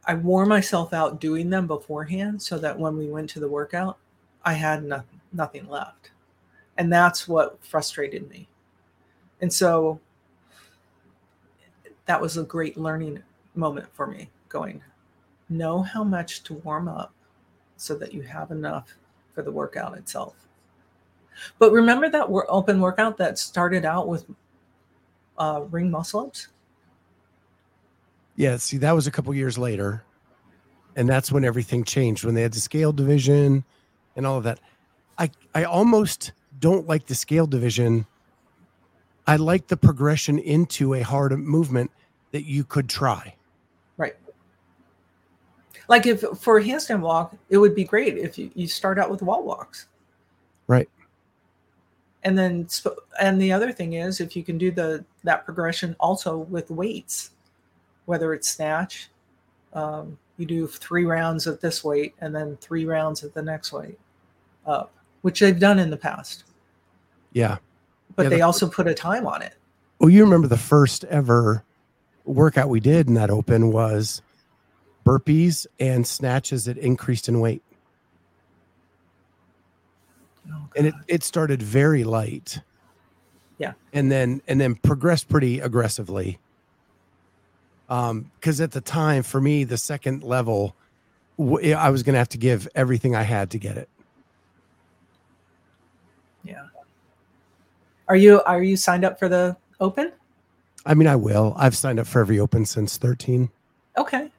i 0.06 0.14
wore 0.14 0.44
myself 0.44 0.92
out 0.92 1.20
doing 1.20 1.48
them 1.48 1.66
beforehand 1.66 2.42
so 2.42 2.58
that 2.58 2.78
when 2.78 2.96
we 2.98 3.06
went 3.06 3.30
to 3.30 3.40
the 3.40 3.48
workout 3.48 3.98
i 4.44 4.52
had 4.52 4.84
nothing 4.84 5.20
nothing 5.32 5.68
left 5.68 6.10
and 6.76 6.92
that's 6.92 7.26
what 7.26 7.58
frustrated 7.64 8.28
me 8.28 8.46
and 9.40 9.52
so 9.52 9.98
that 12.06 12.20
was 12.20 12.36
a 12.36 12.42
great 12.42 12.76
learning 12.76 13.22
moment 13.54 13.86
for 13.92 14.06
me 14.06 14.28
going 14.48 14.82
know 15.48 15.82
how 15.82 16.02
much 16.02 16.42
to 16.42 16.54
warm 16.54 16.88
up 16.88 17.12
so 17.76 17.94
that 17.94 18.12
you 18.12 18.22
have 18.22 18.50
enough 18.50 18.94
for 19.34 19.42
the 19.42 19.50
workout 19.50 19.96
itself 19.96 20.44
but 21.58 21.72
remember 21.72 22.08
that 22.10 22.26
open 22.48 22.80
workout 22.80 23.18
that 23.18 23.38
started 23.38 23.84
out 23.84 24.08
with 24.08 24.26
uh, 25.38 25.62
ring 25.70 25.90
muscle 25.90 26.20
ups? 26.20 26.48
Yeah, 28.36 28.56
see, 28.56 28.78
that 28.78 28.92
was 28.92 29.06
a 29.06 29.10
couple 29.10 29.34
years 29.34 29.58
later. 29.58 30.04
And 30.96 31.08
that's 31.08 31.32
when 31.32 31.44
everything 31.44 31.84
changed 31.84 32.24
when 32.24 32.34
they 32.34 32.42
had 32.42 32.52
the 32.52 32.60
scale 32.60 32.92
division 32.92 33.64
and 34.16 34.26
all 34.26 34.38
of 34.38 34.44
that. 34.44 34.60
I 35.18 35.30
I 35.54 35.64
almost 35.64 36.32
don't 36.60 36.86
like 36.86 37.06
the 37.06 37.14
scale 37.14 37.46
division. 37.46 38.06
I 39.26 39.36
like 39.36 39.66
the 39.66 39.76
progression 39.76 40.38
into 40.38 40.94
a 40.94 41.00
hard 41.00 41.36
movement 41.38 41.90
that 42.30 42.44
you 42.44 42.64
could 42.64 42.88
try. 42.88 43.33
Like 45.88 46.06
if 46.06 46.22
for 46.38 46.58
a 46.58 46.62
handstand 46.64 47.00
walk, 47.00 47.34
it 47.50 47.58
would 47.58 47.74
be 47.74 47.84
great 47.84 48.16
if 48.16 48.38
you, 48.38 48.50
you 48.54 48.66
start 48.66 48.98
out 48.98 49.10
with 49.10 49.22
wall 49.22 49.44
walks. 49.44 49.86
Right. 50.66 50.88
And 52.22 52.38
then, 52.38 52.66
and 53.20 53.40
the 53.40 53.52
other 53.52 53.70
thing 53.70 53.94
is, 53.94 54.20
if 54.20 54.34
you 54.34 54.42
can 54.42 54.56
do 54.56 54.70
the 54.70 55.04
that 55.24 55.44
progression 55.44 55.94
also 56.00 56.38
with 56.38 56.70
weights, 56.70 57.30
whether 58.06 58.32
it's 58.32 58.50
snatch, 58.50 59.10
um, 59.74 60.16
you 60.38 60.46
do 60.46 60.66
three 60.66 61.04
rounds 61.04 61.46
at 61.46 61.60
this 61.60 61.84
weight 61.84 62.14
and 62.20 62.34
then 62.34 62.56
three 62.60 62.86
rounds 62.86 63.24
at 63.24 63.34
the 63.34 63.42
next 63.42 63.72
weight 63.72 63.98
up, 64.66 64.92
which 65.22 65.40
they've 65.40 65.60
done 65.60 65.78
in 65.78 65.90
the 65.90 65.96
past. 65.96 66.44
Yeah. 67.32 67.58
But 68.16 68.24
Yeah, 68.24 68.28
they 68.30 68.36
the- 68.36 68.42
also 68.42 68.68
put 68.68 68.86
a 68.86 68.94
time 68.94 69.26
on 69.26 69.42
it. 69.42 69.54
Well, 69.98 70.10
you 70.10 70.24
remember 70.24 70.48
the 70.48 70.56
first 70.56 71.04
ever 71.04 71.62
workout 72.24 72.68
we 72.68 72.80
did 72.80 73.06
in 73.08 73.14
that 73.14 73.30
open 73.30 73.70
was 73.70 74.22
burpees 75.04 75.66
and 75.78 76.06
snatches 76.06 76.64
that 76.64 76.78
increased 76.78 77.28
in 77.28 77.40
weight. 77.40 77.62
Oh, 80.50 80.68
And 80.76 80.86
it, 80.88 80.94
it 81.08 81.22
started 81.22 81.62
very 81.62 82.04
light. 82.04 82.60
Yeah. 83.58 83.74
And 83.92 84.10
then 84.10 84.42
and 84.48 84.60
then 84.60 84.74
progressed 84.74 85.28
pretty 85.28 85.60
aggressively. 85.60 86.38
Um, 87.88 88.30
because 88.40 88.60
at 88.60 88.72
the 88.72 88.80
time 88.80 89.22
for 89.22 89.40
me, 89.40 89.64
the 89.64 89.76
second 89.76 90.22
level, 90.22 90.74
w- 91.38 91.72
I 91.74 91.90
was 91.90 92.02
gonna 92.02 92.18
have 92.18 92.30
to 92.30 92.38
give 92.38 92.66
everything 92.74 93.14
I 93.14 93.22
had 93.22 93.50
to 93.50 93.58
get 93.58 93.76
it. 93.76 93.88
yeah. 96.44 96.66
Are 98.08 98.16
you 98.16 98.42
are 98.42 98.62
you 98.62 98.76
signed 98.76 99.04
up 99.04 99.18
for 99.18 99.28
the 99.28 99.56
open? 99.80 100.12
I 100.84 100.92
mean, 100.94 101.08
I 101.08 101.16
will. 101.16 101.54
I've 101.56 101.74
signed 101.76 101.98
up 101.98 102.06
for 102.06 102.20
every 102.20 102.38
open 102.38 102.66
since 102.66 102.98
13. 102.98 103.50
Okay. 103.96 104.30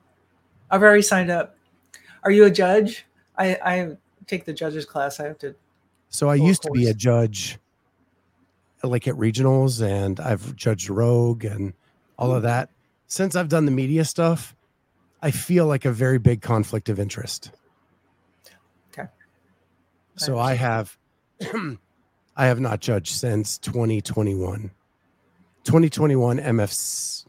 I've 0.70 0.82
already 0.82 1.02
signed 1.02 1.32
up. 1.32 1.56
Are 2.24 2.32
you 2.32 2.46
a 2.46 2.52
judge? 2.52 3.06
I, 3.38 3.58
I 3.64 3.98
take 4.28 4.46
the 4.46 4.54
judges 4.54 4.86
class. 4.86 5.20
I 5.20 5.28
have 5.28 5.38
to. 5.40 5.56
So 6.10 6.30
I 6.30 6.36
used 6.36 6.62
to 6.64 6.72
be 6.72 6.88
a 6.88 6.94
judge 6.94 7.60
like 8.84 9.08
at 9.08 9.16
regionals 9.16 9.86
and 9.86 10.20
I've 10.20 10.56
judged 10.56 10.90
Rogue 10.90 11.44
and 11.44 11.74
all 12.18 12.34
of 12.34 12.44
that. 12.44 12.70
Since 13.08 13.36
I've 13.36 13.50
done 13.50 13.66
the 13.66 13.72
media 13.72 14.06
stuff, 14.06 14.56
I 15.22 15.32
feel 15.32 15.66
like 15.66 15.86
a 15.86 15.92
very 15.92 16.20
big 16.20 16.42
conflict 16.42 16.90
of 16.90 17.00
interest. 17.00 17.52
Okay. 18.92 19.10
So 20.16 20.38
I 20.38 20.54
have 20.54 20.98
I 22.38 22.46
have 22.46 22.60
not 22.60 22.80
judged 22.80 23.16
since 23.16 23.58
2021. 23.60 24.72
2021 25.64 26.38
MFC 26.40 27.26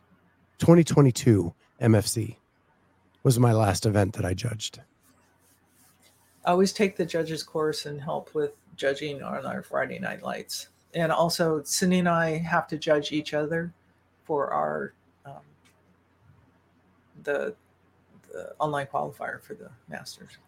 2022 0.59 1.55
MFC 1.81 2.37
was 3.27 3.41
my 3.41 3.53
last 3.53 3.87
event 3.87 4.13
that 4.13 4.25
I 4.25 4.35
judged. 4.35 4.79
I 6.45 6.53
always 6.53 6.73
take 6.73 6.97
the 6.97 7.05
judges 7.05 7.43
course 7.43 7.85
and 7.85 8.01
help 8.01 8.33
with 8.37 8.53
judging 8.77 9.21
on 9.21 9.45
our 9.45 9.65
Friday 9.65 9.99
night 9.99 10.23
lights. 10.23 10.69
And 10.95 11.11
also, 11.11 11.61
Cindy 11.65 11.99
and 11.99 12.09
I 12.09 12.39
have 12.39 12.69
to 12.69 12.79
judge 12.79 13.11
each 13.11 13.35
other 13.35 13.73
for 14.23 14.53
our 14.53 14.93
um, 15.25 15.41
the 17.25 17.57
the 18.33 18.53
online 18.61 18.87
qualifier 18.87 19.43
for 19.43 19.55
the 19.55 19.71
Masters. 19.89 20.39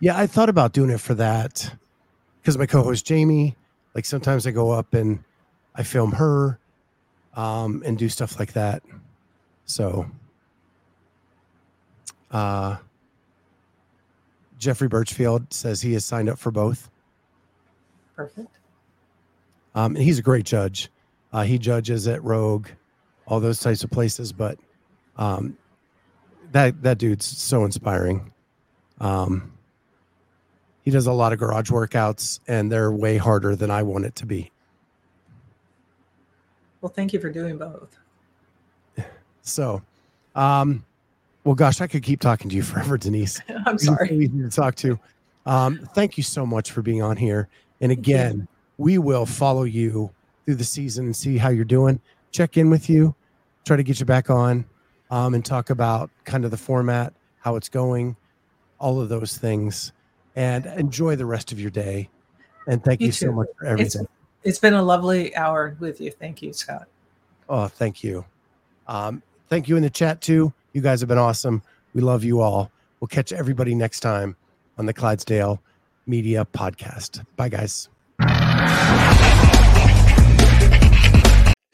Yeah, 0.00 0.16
I 0.16 0.26
thought 0.26 0.48
about 0.48 0.72
doing 0.72 0.88
it 0.88 1.00
for 1.00 1.12
that 1.16 1.70
because 2.40 2.56
my 2.56 2.64
co-host 2.64 3.04
Jamie, 3.04 3.56
like 3.94 4.06
sometimes 4.06 4.46
I 4.46 4.52
go 4.52 4.70
up 4.70 4.94
and 4.94 5.22
I 5.74 5.82
film 5.82 6.12
her 6.12 6.58
um, 7.34 7.82
and 7.84 7.98
do 7.98 8.08
stuff 8.08 8.38
like 8.38 8.54
that. 8.54 8.82
So, 9.66 10.06
uh, 12.32 12.76
Jeffrey 14.58 14.88
Birchfield 14.88 15.52
says 15.52 15.80
he 15.80 15.92
has 15.94 16.04
signed 16.04 16.28
up 16.28 16.38
for 16.38 16.50
both, 16.50 16.90
Perfect. 18.16 18.48
um, 19.74 19.96
and 19.96 20.04
he's 20.04 20.18
a 20.18 20.22
great 20.22 20.44
judge. 20.44 20.90
Uh, 21.32 21.42
he 21.42 21.58
judges 21.58 22.06
at 22.08 22.22
Rogue, 22.22 22.68
all 23.26 23.40
those 23.40 23.60
types 23.60 23.82
of 23.84 23.90
places, 23.90 24.32
but 24.32 24.58
um, 25.16 25.56
that 26.52 26.82
that 26.82 26.98
dude's 26.98 27.26
so 27.26 27.64
inspiring. 27.64 28.32
Um, 29.00 29.52
he 30.84 30.90
does 30.90 31.06
a 31.06 31.12
lot 31.12 31.32
of 31.32 31.38
garage 31.38 31.70
workouts, 31.70 32.40
and 32.48 32.70
they're 32.70 32.92
way 32.92 33.16
harder 33.16 33.56
than 33.56 33.70
I 33.70 33.82
want 33.82 34.04
it 34.04 34.14
to 34.16 34.26
be. 34.26 34.50
Well, 36.80 36.92
thank 36.92 37.12
you 37.12 37.20
for 37.20 37.30
doing 37.30 37.56
both. 37.58 37.96
So, 39.42 39.82
um, 40.34 40.84
well, 41.44 41.54
gosh, 41.54 41.80
I 41.80 41.86
could 41.86 42.02
keep 42.02 42.20
talking 42.20 42.48
to 42.50 42.56
you 42.56 42.62
forever, 42.62 42.96
Denise. 42.96 43.40
I'm 43.66 43.78
so 43.78 43.94
sorry. 43.94 44.10
easy 44.16 44.42
to 44.42 44.48
talk 44.50 44.74
to. 44.76 44.98
Um, 45.46 45.88
thank 45.94 46.16
you 46.16 46.22
so 46.22 46.46
much 46.46 46.70
for 46.70 46.82
being 46.82 47.02
on 47.02 47.16
here. 47.16 47.48
And 47.80 47.90
again, 47.90 48.46
we 48.78 48.98
will 48.98 49.26
follow 49.26 49.64
you 49.64 50.10
through 50.44 50.54
the 50.56 50.64
season 50.64 51.06
and 51.06 51.16
see 51.16 51.36
how 51.38 51.48
you're 51.48 51.64
doing. 51.64 52.00
Check 52.30 52.56
in 52.56 52.70
with 52.70 52.88
you, 52.88 53.14
try 53.64 53.76
to 53.76 53.82
get 53.82 53.98
you 53.98 54.06
back 54.06 54.30
on, 54.30 54.64
um, 55.10 55.34
and 55.34 55.44
talk 55.44 55.70
about 55.70 56.10
kind 56.24 56.44
of 56.44 56.50
the 56.50 56.56
format, 56.56 57.12
how 57.40 57.56
it's 57.56 57.68
going, 57.68 58.16
all 58.78 59.00
of 59.00 59.08
those 59.08 59.36
things. 59.36 59.92
And 60.36 60.64
enjoy 60.66 61.16
the 61.16 61.26
rest 61.26 61.52
of 61.52 61.60
your 61.60 61.70
day. 61.70 62.08
And 62.66 62.82
thank 62.82 63.00
you, 63.00 63.06
You 63.06 63.12
so 63.12 63.32
much 63.32 63.48
for 63.58 63.66
It's, 63.76 63.96
everything. 63.96 64.08
it's 64.44 64.58
been 64.58 64.74
a 64.74 64.82
lovely 64.82 65.34
hour 65.36 65.76
with 65.80 66.00
you. 66.00 66.10
Thank 66.12 66.40
you, 66.40 66.52
Scott. 66.52 66.86
Oh, 67.48 67.66
thank 67.66 68.02
you. 68.02 68.24
Um, 68.86 69.22
thank 69.50 69.68
you 69.68 69.76
in 69.76 69.82
the 69.82 69.90
chat 69.90 70.20
too. 70.22 70.52
You 70.72 70.80
guys 70.80 71.00
have 71.00 71.08
been 71.08 71.18
awesome. 71.18 71.62
We 71.94 72.00
love 72.00 72.24
you 72.24 72.40
all. 72.40 72.72
We'll 73.00 73.08
catch 73.08 73.32
everybody 73.32 73.74
next 73.74 74.00
time 74.00 74.36
on 74.78 74.86
the 74.86 74.94
Clydesdale 74.94 75.60
Media 76.06 76.46
Podcast. 76.50 77.26
Bye, 77.36 77.50
guys. 77.50 77.90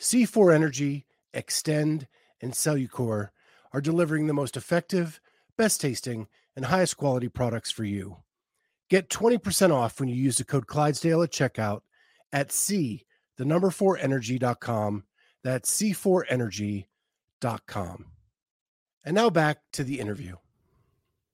C4 0.01 0.55
Energy, 0.55 1.05
Xtend, 1.35 2.07
and 2.41 2.53
Cellucor 2.53 3.29
are 3.73 3.81
delivering 3.81 4.27
the 4.27 4.33
most 4.33 4.57
effective, 4.57 5.21
best 5.57 5.81
tasting, 5.81 6.27
and 6.57 6.65
highest 6.65 6.97
quality 6.97 7.29
products 7.29 7.71
for 7.71 7.85
you. 7.85 8.17
Get 8.91 9.11
20% 9.11 9.73
off 9.73 10.01
when 10.01 10.09
you 10.09 10.17
use 10.17 10.39
the 10.39 10.45
code 10.45 10.67
Clydesdale 10.67 11.23
at 11.23 11.31
checkout 11.31 11.83
at 12.33 12.51
C, 12.51 13.05
the 13.37 13.45
number 13.45 13.71
4 13.71 13.99
energy.com. 13.99 15.05
That's 15.45 15.71
C4energy.com. 15.79 18.07
And 19.09 19.15
now 19.15 19.31
back 19.31 19.61
to 19.73 19.85
the 19.85 20.01
interview. 20.01 20.37